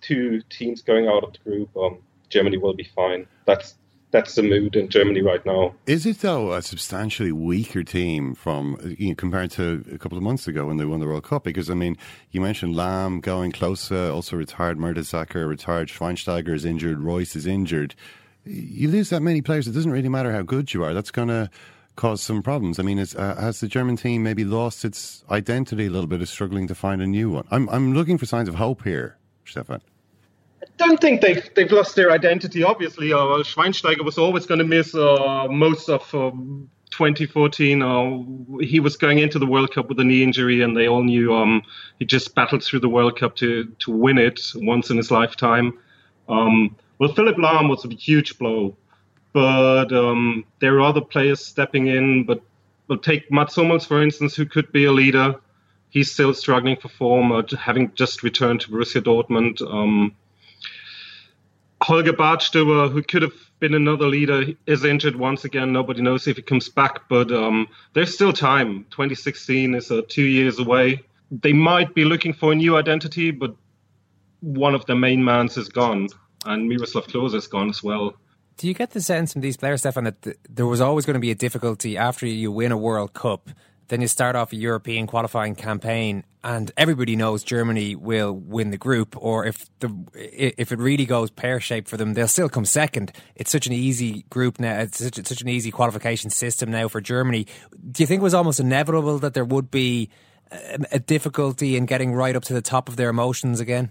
two 0.00 0.42
teams 0.50 0.82
going 0.82 1.06
out 1.06 1.24
of 1.24 1.32
the 1.32 1.38
group, 1.38 1.76
um, 1.76 1.98
Germany 2.28 2.58
will 2.58 2.74
be 2.74 2.84
fine. 2.84 3.26
That's 3.46 3.76
that's 4.14 4.36
the 4.36 4.44
mood 4.44 4.76
in 4.76 4.88
Germany 4.88 5.22
right 5.22 5.44
now. 5.44 5.74
Is 5.86 6.06
it 6.06 6.20
though 6.20 6.52
a 6.52 6.62
substantially 6.62 7.32
weaker 7.32 7.82
team 7.82 8.36
from 8.36 8.78
you 8.96 9.08
know, 9.08 9.14
compared 9.16 9.50
to 9.52 9.84
a 9.92 9.98
couple 9.98 10.16
of 10.16 10.22
months 10.22 10.46
ago 10.46 10.66
when 10.66 10.76
they 10.76 10.84
won 10.84 11.00
the 11.00 11.06
World 11.06 11.24
Cup? 11.24 11.42
Because 11.42 11.68
I 11.68 11.74
mean, 11.74 11.96
you 12.30 12.40
mentioned 12.40 12.76
Lahm 12.76 13.20
going 13.20 13.50
Klose, 13.50 14.12
also 14.14 14.36
retired. 14.36 14.78
Mertesacker 14.78 15.48
retired. 15.48 15.88
Schweinsteiger 15.88 16.54
is 16.54 16.64
injured. 16.64 17.00
Reus 17.00 17.34
is 17.34 17.44
injured. 17.44 17.96
You 18.44 18.88
lose 18.88 19.10
that 19.10 19.20
many 19.20 19.42
players. 19.42 19.66
It 19.66 19.72
doesn't 19.72 19.90
really 19.90 20.08
matter 20.08 20.30
how 20.30 20.42
good 20.42 20.72
you 20.72 20.84
are. 20.84 20.94
That's 20.94 21.10
going 21.10 21.28
to 21.28 21.50
cause 21.96 22.22
some 22.22 22.40
problems. 22.40 22.78
I 22.78 22.84
mean, 22.84 23.00
uh, 23.00 23.40
has 23.40 23.58
the 23.58 23.66
German 23.66 23.96
team 23.96 24.22
maybe 24.22 24.44
lost 24.44 24.84
its 24.84 25.24
identity 25.28 25.86
a 25.86 25.90
little 25.90 26.06
bit? 26.06 26.22
Is 26.22 26.30
struggling 26.30 26.68
to 26.68 26.74
find 26.76 27.02
a 27.02 27.06
new 27.08 27.30
one? 27.30 27.48
I'm 27.50 27.68
I'm 27.68 27.94
looking 27.94 28.16
for 28.16 28.26
signs 28.26 28.48
of 28.48 28.54
hope 28.54 28.84
here, 28.84 29.18
Stephan 29.44 29.80
don't 30.76 31.00
think 31.00 31.20
they've 31.20 31.48
they've 31.54 31.70
lost 31.70 31.96
their 31.96 32.10
identity. 32.10 32.62
Obviously, 32.62 33.12
uh, 33.12 33.42
Schweinsteiger 33.42 34.04
was 34.04 34.18
always 34.18 34.46
going 34.46 34.58
to 34.58 34.64
miss 34.64 34.94
uh, 34.94 35.46
most 35.48 35.88
of 35.88 36.12
um, 36.14 36.70
2014. 36.90 37.82
Uh, 37.82 38.60
he 38.60 38.80
was 38.80 38.96
going 38.96 39.18
into 39.18 39.38
the 39.38 39.46
World 39.46 39.72
Cup 39.72 39.88
with 39.88 39.98
a 40.00 40.04
knee 40.04 40.22
injury, 40.22 40.62
and 40.62 40.76
they 40.76 40.88
all 40.88 41.02
knew 41.02 41.34
um, 41.34 41.62
he 41.98 42.04
just 42.04 42.34
battled 42.34 42.62
through 42.62 42.80
the 42.80 42.88
World 42.88 43.18
Cup 43.18 43.36
to 43.36 43.64
to 43.80 43.90
win 43.90 44.18
it 44.18 44.40
once 44.56 44.90
in 44.90 44.96
his 44.96 45.10
lifetime. 45.10 45.78
Um, 46.28 46.76
well, 46.98 47.12
Philipp 47.12 47.36
Lahm 47.36 47.68
was 47.68 47.84
a 47.84 47.88
huge 47.88 48.38
blow, 48.38 48.76
but 49.32 49.92
um, 49.92 50.44
there 50.60 50.74
are 50.76 50.82
other 50.82 51.00
players 51.00 51.44
stepping 51.44 51.86
in. 51.86 52.24
But 52.24 52.42
we'll 52.88 52.98
take 52.98 53.30
Mats 53.30 53.56
Hummels, 53.56 53.86
for 53.86 54.02
instance, 54.02 54.34
who 54.34 54.46
could 54.46 54.72
be 54.72 54.84
a 54.86 54.92
leader. 54.92 55.36
He's 55.90 56.10
still 56.10 56.34
struggling 56.34 56.76
for 56.76 56.88
form, 56.88 57.30
uh, 57.30 57.42
having 57.56 57.92
just 57.94 58.24
returned 58.24 58.62
to 58.62 58.70
Borussia 58.70 59.00
Dortmund. 59.00 59.62
Holger 61.82 62.12
Badstuber, 62.12 62.90
who 62.90 63.02
could 63.02 63.22
have 63.22 63.34
been 63.60 63.74
another 63.74 64.06
leader, 64.06 64.44
is 64.66 64.84
injured 64.84 65.16
once 65.16 65.44
again. 65.44 65.72
Nobody 65.72 66.02
knows 66.02 66.26
if 66.26 66.36
he 66.36 66.42
comes 66.42 66.68
back, 66.68 67.08
but 67.08 67.30
um, 67.32 67.68
there's 67.92 68.14
still 68.14 68.32
time. 68.32 68.84
2016 68.90 69.74
is 69.74 69.90
uh, 69.90 70.02
two 70.08 70.24
years 70.24 70.58
away. 70.58 71.02
They 71.30 71.52
might 71.52 71.94
be 71.94 72.04
looking 72.04 72.32
for 72.32 72.52
a 72.52 72.54
new 72.54 72.76
identity, 72.76 73.30
but 73.30 73.54
one 74.40 74.74
of 74.74 74.86
the 74.86 74.94
main 74.94 75.24
mans 75.24 75.56
is 75.56 75.68
gone, 75.68 76.08
and 76.44 76.68
Miroslav 76.68 77.06
Klose 77.06 77.34
is 77.34 77.46
gone 77.46 77.70
as 77.70 77.82
well. 77.82 78.14
Do 78.56 78.68
you 78.68 78.74
get 78.74 78.90
the 78.90 79.00
sense 79.00 79.32
from 79.32 79.42
these 79.42 79.56
players, 79.56 79.80
Stephan, 79.80 80.04
that 80.04 80.22
th- 80.22 80.36
there 80.48 80.66
was 80.66 80.80
always 80.80 81.04
going 81.04 81.14
to 81.14 81.20
be 81.20 81.30
a 81.30 81.34
difficulty 81.34 81.96
after 81.96 82.26
you 82.26 82.52
win 82.52 82.70
a 82.70 82.76
World 82.76 83.12
Cup 83.12 83.50
then 83.88 84.00
you 84.00 84.08
start 84.08 84.36
off 84.36 84.52
a 84.52 84.56
European 84.56 85.06
qualifying 85.06 85.54
campaign, 85.54 86.24
and 86.42 86.70
everybody 86.76 87.16
knows 87.16 87.42
Germany 87.42 87.94
will 87.94 88.32
win 88.32 88.70
the 88.70 88.78
group. 88.78 89.16
Or 89.16 89.44
if 89.44 89.66
the 89.80 89.94
if 90.14 90.72
it 90.72 90.78
really 90.78 91.06
goes 91.06 91.30
pear 91.30 91.60
shaped 91.60 91.88
for 91.88 91.96
them, 91.96 92.14
they'll 92.14 92.28
still 92.28 92.48
come 92.48 92.64
second. 92.64 93.12
It's 93.34 93.50
such 93.50 93.66
an 93.66 93.72
easy 93.72 94.24
group 94.30 94.58
now. 94.58 94.80
It's 94.80 94.98
such, 94.98 95.16
such 95.26 95.42
an 95.42 95.48
easy 95.48 95.70
qualification 95.70 96.30
system 96.30 96.70
now 96.70 96.88
for 96.88 97.00
Germany. 97.00 97.46
Do 97.90 98.02
you 98.02 98.06
think 98.06 98.20
it 98.20 98.24
was 98.24 98.34
almost 98.34 98.60
inevitable 98.60 99.18
that 99.18 99.34
there 99.34 99.44
would 99.44 99.70
be 99.70 100.10
a, 100.50 100.78
a 100.92 100.98
difficulty 100.98 101.76
in 101.76 101.86
getting 101.86 102.12
right 102.12 102.36
up 102.36 102.44
to 102.44 102.54
the 102.54 102.62
top 102.62 102.88
of 102.88 102.96
their 102.96 103.10
emotions 103.10 103.60
again? 103.60 103.90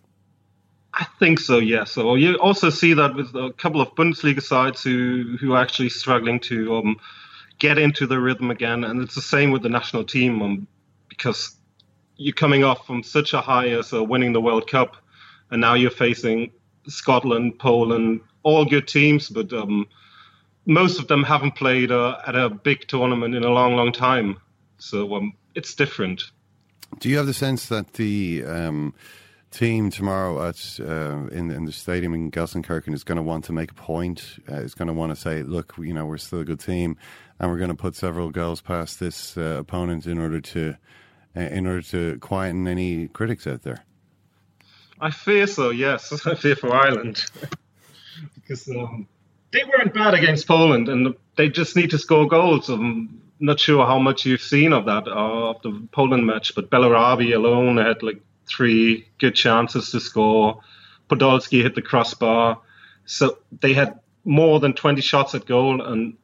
I 0.93 1.05
think 1.17 1.39
so. 1.39 1.57
Yes. 1.57 1.91
So 1.91 2.15
you 2.15 2.35
also 2.35 2.69
see 2.69 2.93
that 2.93 3.15
with 3.15 3.33
a 3.33 3.51
couple 3.57 3.81
of 3.81 3.95
Bundesliga 3.95 4.41
sides 4.41 4.83
who 4.83 5.37
who 5.39 5.53
are 5.53 5.61
actually 5.61 5.89
struggling 5.89 6.39
to. 6.41 6.75
Um, 6.75 6.97
get 7.59 7.77
into 7.77 8.07
the 8.07 8.19
rhythm 8.19 8.51
again. 8.51 8.83
And 8.83 9.01
it's 9.01 9.15
the 9.15 9.21
same 9.21 9.51
with 9.51 9.61
the 9.61 9.69
national 9.69 10.03
team 10.03 10.41
um, 10.41 10.67
because 11.09 11.55
you're 12.17 12.33
coming 12.33 12.63
off 12.63 12.85
from 12.85 13.03
such 13.03 13.33
a 13.33 13.41
high 13.41 13.69
as 13.69 13.93
uh, 13.93 14.03
winning 14.03 14.33
the 14.33 14.41
World 14.41 14.69
Cup, 14.69 14.97
and 15.51 15.61
now 15.61 15.73
you're 15.73 15.91
facing 15.91 16.51
Scotland, 16.87 17.59
Poland, 17.59 18.21
all 18.43 18.65
good 18.65 18.87
teams, 18.87 19.29
but 19.29 19.51
um, 19.53 19.87
most 20.65 20.99
of 20.99 21.07
them 21.07 21.23
haven't 21.23 21.55
played 21.55 21.91
uh, 21.91 22.17
at 22.25 22.35
a 22.35 22.49
big 22.49 22.87
tournament 22.87 23.35
in 23.35 23.43
a 23.43 23.49
long, 23.49 23.75
long 23.75 23.91
time. 23.91 24.37
So 24.77 25.15
um, 25.15 25.33
it's 25.55 25.73
different. 25.75 26.23
Do 26.99 27.09
you 27.09 27.17
have 27.17 27.25
the 27.25 27.33
sense 27.33 27.67
that 27.67 27.93
the 27.93 28.43
um, 28.45 28.93
team 29.53 29.89
tomorrow 29.89 30.47
at 30.47 30.79
uh, 30.79 31.27
in, 31.31 31.51
in 31.51 31.65
the 31.65 31.71
stadium 31.71 32.13
in 32.13 32.31
Gelsenkirchen 32.31 32.93
is 32.93 33.03
going 33.03 33.17
to 33.17 33.21
want 33.21 33.45
to 33.45 33.53
make 33.53 33.71
a 33.71 33.75
point? 33.75 34.43
Uh, 34.49 34.55
is 34.55 34.73
going 34.73 34.87
to 34.87 34.93
want 34.93 35.11
to 35.11 35.15
say, 35.15 35.43
"Look, 35.43 35.75
you 35.77 35.93
know, 35.93 36.05
we're 36.05 36.17
still 36.17 36.39
a 36.39 36.45
good 36.45 36.59
team 36.59 36.97
and 37.39 37.51
we're 37.51 37.57
going 37.57 37.69
to 37.69 37.75
put 37.75 37.95
several 37.95 38.29
goals 38.29 38.61
past 38.61 38.99
this 38.99 39.37
uh, 39.37 39.57
opponent 39.59 40.05
in 40.05 40.17
order 40.17 40.39
to 40.39 40.75
uh, 41.35 41.41
in 41.41 41.67
order 41.67 41.81
to 41.81 42.17
quieten 42.19 42.67
any 42.67 43.07
critics 43.09 43.47
out 43.47 43.63
there. 43.63 43.83
I 45.01 45.11
fear 45.11 45.47
so. 45.47 45.69
Yes, 45.71 46.25
I 46.25 46.35
fear 46.35 46.55
for 46.55 46.73
Ireland 46.73 47.25
because 48.35 48.69
um, 48.69 49.07
they 49.51 49.63
weren't 49.65 49.93
bad 49.93 50.13
against 50.13 50.47
Poland, 50.47 50.87
and 50.89 51.15
they 51.35 51.49
just 51.49 51.75
need 51.75 51.89
to 51.89 51.97
score 51.97 52.27
goals. 52.27 52.69
Um, 52.69 53.21
not 53.39 53.59
sure 53.59 53.85
how 53.85 53.99
much 53.99 54.25
you've 54.25 54.41
seen 54.41 54.71
of 54.71 54.85
that 54.85 55.07
uh, 55.07 55.49
of 55.49 55.61
the 55.63 55.87
Poland 55.91 56.25
match, 56.25 56.55
but 56.55 56.69
Bellarabi 56.69 57.35
alone 57.35 57.77
had 57.77 58.03
like 58.03 58.21
three 58.47 59.07
good 59.19 59.35
chances 59.35 59.91
to 59.91 59.99
score. 59.99 60.61
Podolski 61.09 61.61
hit 61.61 61.75
the 61.75 61.81
crossbar, 61.81 62.59
so 63.05 63.37
they 63.61 63.73
had 63.73 63.99
more 64.25 64.59
than 64.59 64.73
20 64.73 65.01
shots 65.01 65.35
at 65.35 65.45
goal, 65.45 65.81
and 65.81 66.15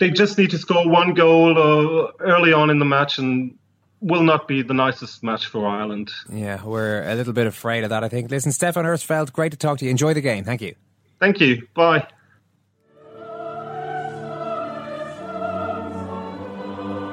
they 0.00 0.10
just 0.10 0.38
need 0.38 0.50
to 0.50 0.58
score 0.58 0.88
one 0.88 1.14
goal 1.14 1.58
uh, 1.58 2.12
early 2.20 2.52
on 2.52 2.70
in 2.70 2.78
the 2.78 2.84
match, 2.84 3.18
and 3.18 3.56
will 4.00 4.22
not 4.22 4.46
be 4.46 4.62
the 4.62 4.74
nicest 4.74 5.22
match 5.22 5.46
for 5.46 5.66
Ireland. 5.66 6.10
Yeah, 6.30 6.64
we're 6.64 7.02
a 7.02 7.14
little 7.14 7.32
bit 7.32 7.46
afraid 7.46 7.84
of 7.84 7.90
that. 7.90 8.04
I 8.04 8.08
think. 8.08 8.30
Listen, 8.30 8.52
Stephan 8.52 8.84
Uersfeld, 8.84 9.32
great 9.32 9.52
to 9.52 9.58
talk 9.58 9.78
to 9.78 9.84
you. 9.84 9.90
Enjoy 9.90 10.14
the 10.14 10.20
game. 10.20 10.44
Thank 10.44 10.62
you. 10.62 10.74
Thank 11.20 11.40
you. 11.40 11.66
Bye. 11.74 12.06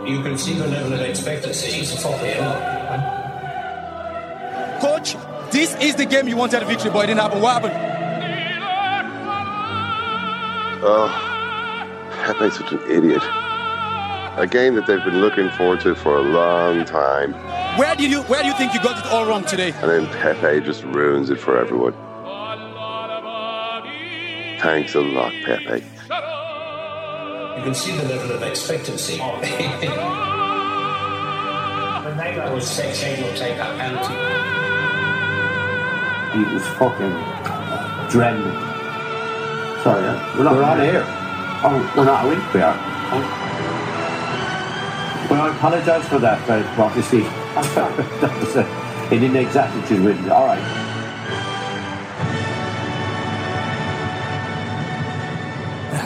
You 0.06 0.22
can 0.24 0.38
see 0.38 0.56
the 0.56 0.68
level 0.68 0.94
of 0.94 1.02
expectancy 1.02 1.86
for 1.86 2.02
Coach, 2.02 3.21
this 5.52 5.76
is 5.82 5.96
the 5.96 6.06
game 6.06 6.28
you 6.28 6.38
wanted 6.38 6.64
a 6.64 6.66
victory, 6.66 6.92
but 6.92 7.04
it 7.04 7.08
didn't 7.08 7.22
happen. 7.22 7.42
What 7.42 7.62
happened? 7.62 7.92
Oh, 10.84 11.10
Pepe's 12.26 12.58
such 12.58 12.72
an 12.72 12.82
idiot. 12.90 13.22
A 14.38 14.48
game 14.50 14.76
that 14.76 14.88
they've 14.88 15.04
been 15.04 15.20
looking 15.20 15.50
forward 15.52 15.82
to 15.82 15.94
for 15.94 16.18
a 16.18 16.22
long 16.22 16.86
time. 16.86 17.34
Where 17.78 17.96
do 17.96 18.10
you 18.10 18.22
where 18.24 18.42
do 18.42 18.48
you 18.48 18.56
think 18.56 18.74
you 18.74 18.82
got 18.82 18.98
it 18.98 19.12
all 19.12 19.26
wrong 19.26 19.44
today? 19.44 19.74
And 19.82 19.92
then 19.92 20.08
Pepe 20.08 20.62
just 20.62 20.84
ruins 20.84 21.30
it 21.30 21.40
for 21.40 21.58
everyone. 21.60 21.94
Thanks 24.62 24.96
a 24.96 25.02
lot, 25.02 25.34
Pepe. 25.44 25.84
You 27.58 27.64
can 27.64 27.76
see 27.76 27.96
the 27.98 28.04
level 28.04 28.32
of 28.32 28.44
expectancy. 28.44 29.20
when 29.20 29.42
they 32.18 32.34
go 32.36 32.54
with 32.56 32.64
six, 32.64 33.02
they 33.02 33.22
will 33.22 33.36
take 33.36 33.58
that 33.58 33.78
penalty. 33.78 34.71
He 36.34 36.44
was 36.54 36.66
fucking 36.80 37.12
dreading 38.10 38.42
it. 38.42 38.72
Sorry, 39.84 40.06
uh, 40.08 40.38
we're, 40.38 40.44
not, 40.44 40.56
we're 40.56 40.64
on 40.64 40.80
air. 40.80 41.04
Oh, 41.64 41.94
we're 41.98 42.06
not, 42.06 42.24
are 42.24 42.30
we? 42.30 42.36
We 42.54 42.62
are. 42.62 42.76
Oh. 43.14 43.20
Well, 45.30 45.42
I 45.42 45.56
apologise 45.56 46.08
for 46.08 46.20
that, 46.20 46.48
but 46.48 46.66
what 46.78 46.96
you 46.96 47.02
see. 47.02 47.22
that 48.22 48.38
was 48.40 48.56
uh, 48.56 49.08
an 49.12 49.24
inexactitude 49.24 50.04
with 50.04 50.30
All 50.30 50.48
right. 50.48 50.82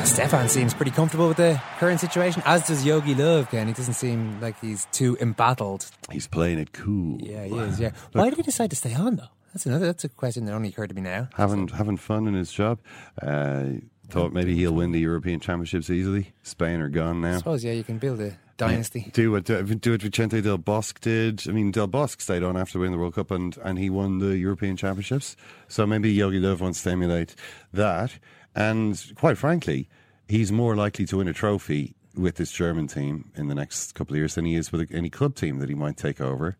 Stephan 0.05 0.47
seems 0.47 0.73
pretty 0.73 0.91
comfortable 0.91 1.27
with 1.27 1.37
the 1.37 1.61
current 1.77 1.99
situation, 1.99 2.41
as 2.45 2.65
does 2.67 2.85
Jogi 2.85 3.15
Löw. 3.15 3.49
Ken. 3.49 3.67
He 3.67 3.73
doesn't 3.73 3.95
seem 3.95 4.39
like 4.39 4.59
he's 4.61 4.85
too 4.91 5.17
embattled. 5.19 5.89
He's 6.11 6.27
playing 6.27 6.59
it 6.59 6.71
cool. 6.71 7.19
Yeah, 7.19 7.45
he 7.45 7.57
is, 7.57 7.79
yeah. 7.79 7.91
Why 8.13 8.29
did 8.29 8.37
he 8.37 8.43
decide 8.43 8.69
to 8.69 8.75
stay 8.75 8.93
on, 8.93 9.17
though? 9.17 9.34
That's 9.55 9.65
another. 9.65 9.85
That's 9.85 10.03
a 10.03 10.09
question 10.09 10.43
that 10.45 10.53
only 10.53 10.67
occurred 10.67 10.89
to 10.89 10.95
me 10.95 11.01
now. 11.01 11.29
Having 11.35 11.69
having 11.69 11.95
fun 11.95 12.27
in 12.27 12.33
his 12.33 12.51
job. 12.51 12.77
Uh, 13.21 13.67
thought 14.09 14.33
maybe 14.33 14.53
he'll 14.53 14.73
win 14.73 14.91
the 14.91 14.99
European 14.99 15.39
Championships 15.39 15.89
easily. 15.89 16.33
Spain 16.43 16.81
are 16.81 16.89
gone 16.89 17.21
now. 17.21 17.35
I 17.35 17.37
suppose, 17.37 17.63
yeah, 17.63 17.71
you 17.71 17.85
can 17.85 17.97
build 17.97 18.19
a 18.19 18.37
dynasty. 18.57 19.03
Yeah, 19.05 19.11
do 19.13 19.31
what 19.31 19.45
do 19.45 19.63
what 19.63 20.01
Vicente 20.01 20.41
Del 20.41 20.57
Bosque 20.57 20.99
did. 20.99 21.47
I 21.47 21.53
mean, 21.53 21.71
Del 21.71 21.87
Bosque 21.87 22.19
stayed 22.19 22.43
on 22.43 22.57
after 22.57 22.79
winning 22.79 22.91
the 22.91 22.97
World 22.97 23.15
Cup 23.15 23.31
and, 23.31 23.57
and 23.63 23.79
he 23.79 23.89
won 23.89 24.19
the 24.19 24.37
European 24.37 24.75
Championships. 24.75 25.37
So 25.69 25.87
maybe 25.87 26.13
Jogi 26.13 26.41
Löw 26.41 26.59
wants 26.59 26.83
to 26.83 26.91
emulate 26.91 27.33
that. 27.71 28.19
And 28.55 29.01
quite 29.15 29.37
frankly, 29.37 29.87
he's 30.27 30.51
more 30.51 30.75
likely 30.75 31.05
to 31.05 31.17
win 31.17 31.29
a 31.29 31.33
trophy 31.33 31.95
with 32.13 32.35
this 32.35 32.51
German 32.51 32.87
team 32.87 33.31
in 33.35 33.47
the 33.47 33.55
next 33.55 33.95
couple 33.95 34.15
of 34.15 34.17
years 34.17 34.35
than 34.35 34.43
he 34.43 34.55
is 34.55 34.73
with 34.73 34.91
any 34.93 35.09
club 35.09 35.35
team 35.35 35.59
that 35.59 35.69
he 35.69 35.75
might 35.75 35.95
take 35.95 36.19
over. 36.19 36.57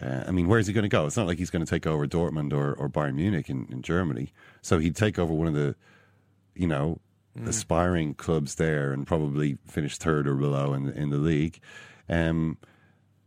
Uh, 0.00 0.24
I 0.26 0.30
mean, 0.30 0.46
where's 0.46 0.66
he 0.66 0.72
going 0.72 0.82
to 0.82 0.88
go? 0.88 1.06
It's 1.06 1.16
not 1.16 1.26
like 1.26 1.38
he's 1.38 1.50
going 1.50 1.64
to 1.64 1.70
take 1.70 1.86
over 1.86 2.06
Dortmund 2.06 2.52
or, 2.52 2.74
or 2.74 2.88
Bayern 2.88 3.14
Munich 3.14 3.48
in, 3.48 3.66
in 3.70 3.82
Germany. 3.82 4.32
So 4.60 4.78
he'd 4.78 4.96
take 4.96 5.18
over 5.18 5.32
one 5.32 5.48
of 5.48 5.54
the, 5.54 5.74
you 6.54 6.66
know, 6.66 7.00
mm. 7.38 7.48
aspiring 7.48 8.14
clubs 8.14 8.56
there 8.56 8.92
and 8.92 9.06
probably 9.06 9.58
finish 9.66 9.96
third 9.96 10.26
or 10.26 10.34
below 10.34 10.74
in 10.74 10.90
in 10.90 11.10
the 11.10 11.16
league. 11.16 11.60
Um, 12.08 12.58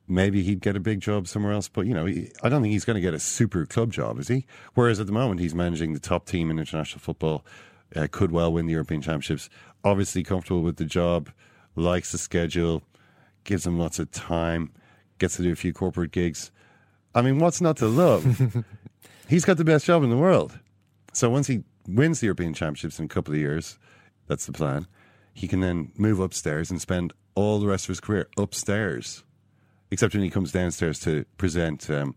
maybe 0.08 0.42
he'd 0.44 0.62
get 0.62 0.76
a 0.76 0.80
big 0.80 1.00
job 1.00 1.28
somewhere 1.28 1.54
else, 1.54 1.68
but 1.68 1.86
you 1.86 1.94
know, 1.94 2.06
he, 2.06 2.32
I 2.44 2.50
don't 2.50 2.62
think 2.62 2.72
he's 2.72 2.86
going 2.86 2.96
to 2.96 3.02
get 3.02 3.14
a 3.14 3.20
super 3.20 3.66
club 3.66 3.92
job, 3.92 4.20
is 4.20 4.28
he? 4.28 4.46
Whereas 4.74 5.00
at 5.00 5.06
the 5.06 5.14
moment, 5.14 5.40
he's 5.40 5.56
managing 5.56 5.94
the 5.94 6.00
top 6.00 6.26
team 6.26 6.50
in 6.52 6.60
international 6.60 7.00
football. 7.00 7.46
Uh, 7.96 8.08
could 8.12 8.32
well 8.32 8.54
win 8.54 8.68
the 8.68 8.74
European 8.74 9.02
Championships. 9.02 9.50
Obviously, 9.84 10.24
comfortable 10.24 10.62
with 10.62 10.78
the 10.78 10.86
job, 10.86 11.30
likes 11.76 12.12
the 12.12 12.20
schedule, 12.20 12.84
gives 13.46 13.66
him 13.66 13.80
lots 13.80 13.98
of 13.98 14.12
time, 14.12 14.72
gets 15.18 15.38
to 15.38 15.44
do 15.44 15.52
a 15.52 15.56
few 15.56 15.74
corporate 15.74 16.12
gigs. 16.12 16.52
I 17.14 17.22
mean, 17.22 17.40
what's 17.40 17.62
not 17.62 17.78
to 17.78 17.88
love? 17.88 18.64
He's 19.28 19.46
got 19.46 19.58
the 19.58 19.66
best 19.66 19.86
job 19.86 20.04
in 20.04 20.10
the 20.10 20.18
world. 20.18 20.58
So 21.14 21.30
once 21.30 21.48
he 21.48 21.64
wins 21.88 22.20
the 22.20 22.28
European 22.28 22.54
Championships 22.54 23.00
in 23.00 23.06
a 23.06 23.08
couple 23.08 23.34
of 23.34 23.40
years, 23.40 23.80
that's 24.28 24.46
the 24.46 24.52
plan, 24.52 24.88
he 25.34 25.48
can 25.48 25.60
then 25.60 25.92
move 25.98 26.20
upstairs 26.20 26.70
and 26.70 26.80
spend 26.80 27.14
all 27.36 27.60
the 27.60 27.68
rest 27.68 27.86
of 27.86 27.90
his 27.90 28.00
career 28.00 28.28
upstairs, 28.38 29.24
except 29.92 30.14
when 30.14 30.24
he 30.24 30.30
comes 30.30 30.52
downstairs 30.52 31.00
to 31.00 31.26
present 31.38 31.90
um, 31.90 32.16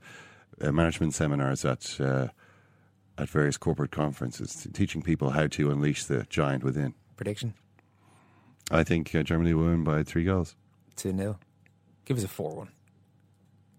uh, 0.61 0.73
management 0.73 1.15
seminars 1.15 1.65
at. 1.65 2.01
Uh, 2.01 2.29
at 3.19 3.29
various 3.29 3.57
corporate 3.57 3.91
conferences, 3.91 4.67
teaching 4.73 5.03
people 5.03 5.31
how 5.31 5.47
to 5.47 5.71
unleash 5.71 6.05
the 6.05 6.27
giant 6.29 6.65
within. 6.65 6.95
Prediction? 7.17 7.55
I 8.71 8.85
think 8.85 9.15
uh, 9.15 9.23
Germany 9.23 9.55
will 9.55 9.67
win 9.67 9.85
by 9.85 10.03
three 10.03 10.25
goals. 10.25 10.57
2 10.97 11.17
0. 11.17 11.39
Give 12.05 12.17
us 12.17 12.25
a 12.25 12.29
4 12.29 12.57
1. 12.57 12.69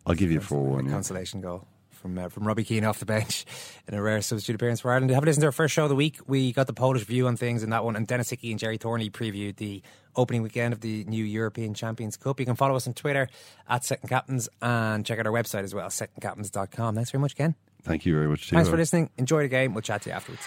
I'll 0.06 0.16
give 0.16 0.32
you 0.32 0.40
a 0.40 0.42
4 0.42 0.60
1. 0.62 0.86
Yeah. 0.86 0.92
Consolation 0.92 1.42
goal 1.42 1.68
from 2.04 2.18
uh, 2.18 2.30
from 2.30 2.46
Robbie 2.46 2.66
Keane 2.66 2.84
off 2.84 3.00
the 3.00 3.06
bench 3.06 3.46
in 3.88 3.94
a 3.94 4.02
rare 4.02 4.22
substitute 4.22 4.56
appearance 4.56 4.82
for 4.82 4.92
Ireland. 4.92 5.10
Have 5.12 5.24
a 5.24 5.26
listen 5.26 5.42
to 5.42 5.48
our 5.48 5.52
first 5.52 5.74
show 5.74 5.84
of 5.84 5.90
the 5.90 5.96
week. 5.96 6.20
We 6.28 6.52
got 6.52 6.68
the 6.68 6.74
Polish 6.74 7.04
view 7.04 7.28
on 7.28 7.38
things 7.38 7.64
in 7.64 7.70
that 7.72 7.84
one, 7.84 7.96
and 7.96 8.06
Denis 8.06 8.30
Hickie 8.30 8.52
and 8.52 8.60
Gerry 8.60 8.78
Thornley 8.78 9.10
previewed 9.10 9.56
the 9.56 9.82
opening 10.16 10.44
weekend 10.44 10.74
of 10.74 10.82
the 10.82 11.06
new 11.06 11.24
European 11.24 11.74
Champions 11.74 12.18
Cup. 12.18 12.40
You 12.40 12.46
can 12.46 12.56
follow 12.56 12.76
us 12.76 12.86
on 12.88 12.94
Twitter 12.94 13.30
at 13.68 13.84
Second 13.84 14.10
Captains 14.10 14.50
and 14.62 15.06
check 15.06 15.18
out 15.18 15.26
our 15.26 15.34
website 15.34 15.64
as 15.64 15.74
well, 15.74 15.88
secondcaptains.com. 15.88 16.96
Thanks 16.96 17.10
very 17.12 17.22
much, 17.22 17.36
Ken. 17.36 17.56
Thank 17.82 18.06
you 18.06 18.14
very 18.14 18.28
much. 18.28 18.50
Thanks 18.50 18.70
for 18.70 18.78
listening. 18.78 19.10
Enjoy 19.18 19.42
the 19.42 19.50
game. 19.50 19.74
We'll 19.74 19.82
chat 19.82 20.04
to 20.04 20.10
you 20.10 20.16
afterwards. 20.16 20.44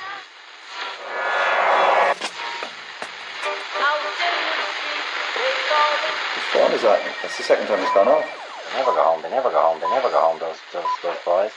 What 6.53 6.73
is 6.73 6.83
that? 6.83 7.01
That's 7.23 7.37
the 7.37 7.43
second 7.43 7.67
time 7.67 7.81
it's 7.81 7.93
gone 7.93 8.09
off. 8.09 8.46
Never 8.77 8.93
go 8.93 9.03
home. 9.03 9.23
They 9.23 9.31
never 9.31 9.51
go 9.51 9.61
home. 9.61 9.81
They 9.81 9.89
never 9.89 10.11
go 10.11 10.21
home. 10.21 10.39
Those 10.39 10.57
those 10.73 10.85
those 11.03 11.17
boys. 11.25 11.51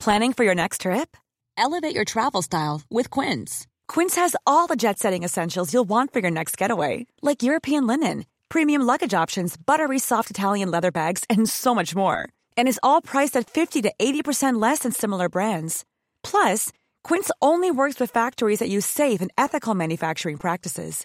Planning 0.00 0.32
for 0.32 0.42
your 0.42 0.54
next 0.54 0.80
trip? 0.80 1.16
Elevate 1.56 1.94
your 1.94 2.06
travel 2.06 2.42
style 2.42 2.82
with 2.90 3.10
Quince. 3.10 3.66
Quince 3.86 4.16
has 4.16 4.34
all 4.46 4.66
the 4.66 4.76
jet-setting 4.76 5.22
essentials 5.22 5.72
you'll 5.72 5.84
want 5.84 6.12
for 6.12 6.20
your 6.20 6.30
next 6.30 6.56
getaway, 6.56 7.06
like 7.20 7.42
European 7.42 7.86
linen, 7.86 8.24
premium 8.48 8.82
luggage 8.82 9.14
options, 9.14 9.56
buttery 9.56 9.98
soft 9.98 10.30
Italian 10.30 10.70
leather 10.70 10.90
bags, 10.90 11.24
and 11.28 11.48
so 11.48 11.74
much 11.74 11.94
more. 11.94 12.28
And 12.56 12.66
is 12.66 12.80
all 12.82 13.02
priced 13.02 13.36
at 13.36 13.50
fifty 13.50 13.82
to 13.82 13.92
eighty 14.00 14.22
percent 14.22 14.58
less 14.58 14.80
than 14.80 14.92
similar 14.92 15.28
brands. 15.28 15.84
Plus. 16.24 16.72
Quince 17.04 17.30
only 17.40 17.68
works 17.70 17.98
with 18.00 18.12
factories 18.12 18.60
that 18.60 18.68
use 18.68 18.86
safe 18.86 19.20
and 19.20 19.32
ethical 19.36 19.74
manufacturing 19.74 20.38
practices. 20.38 21.04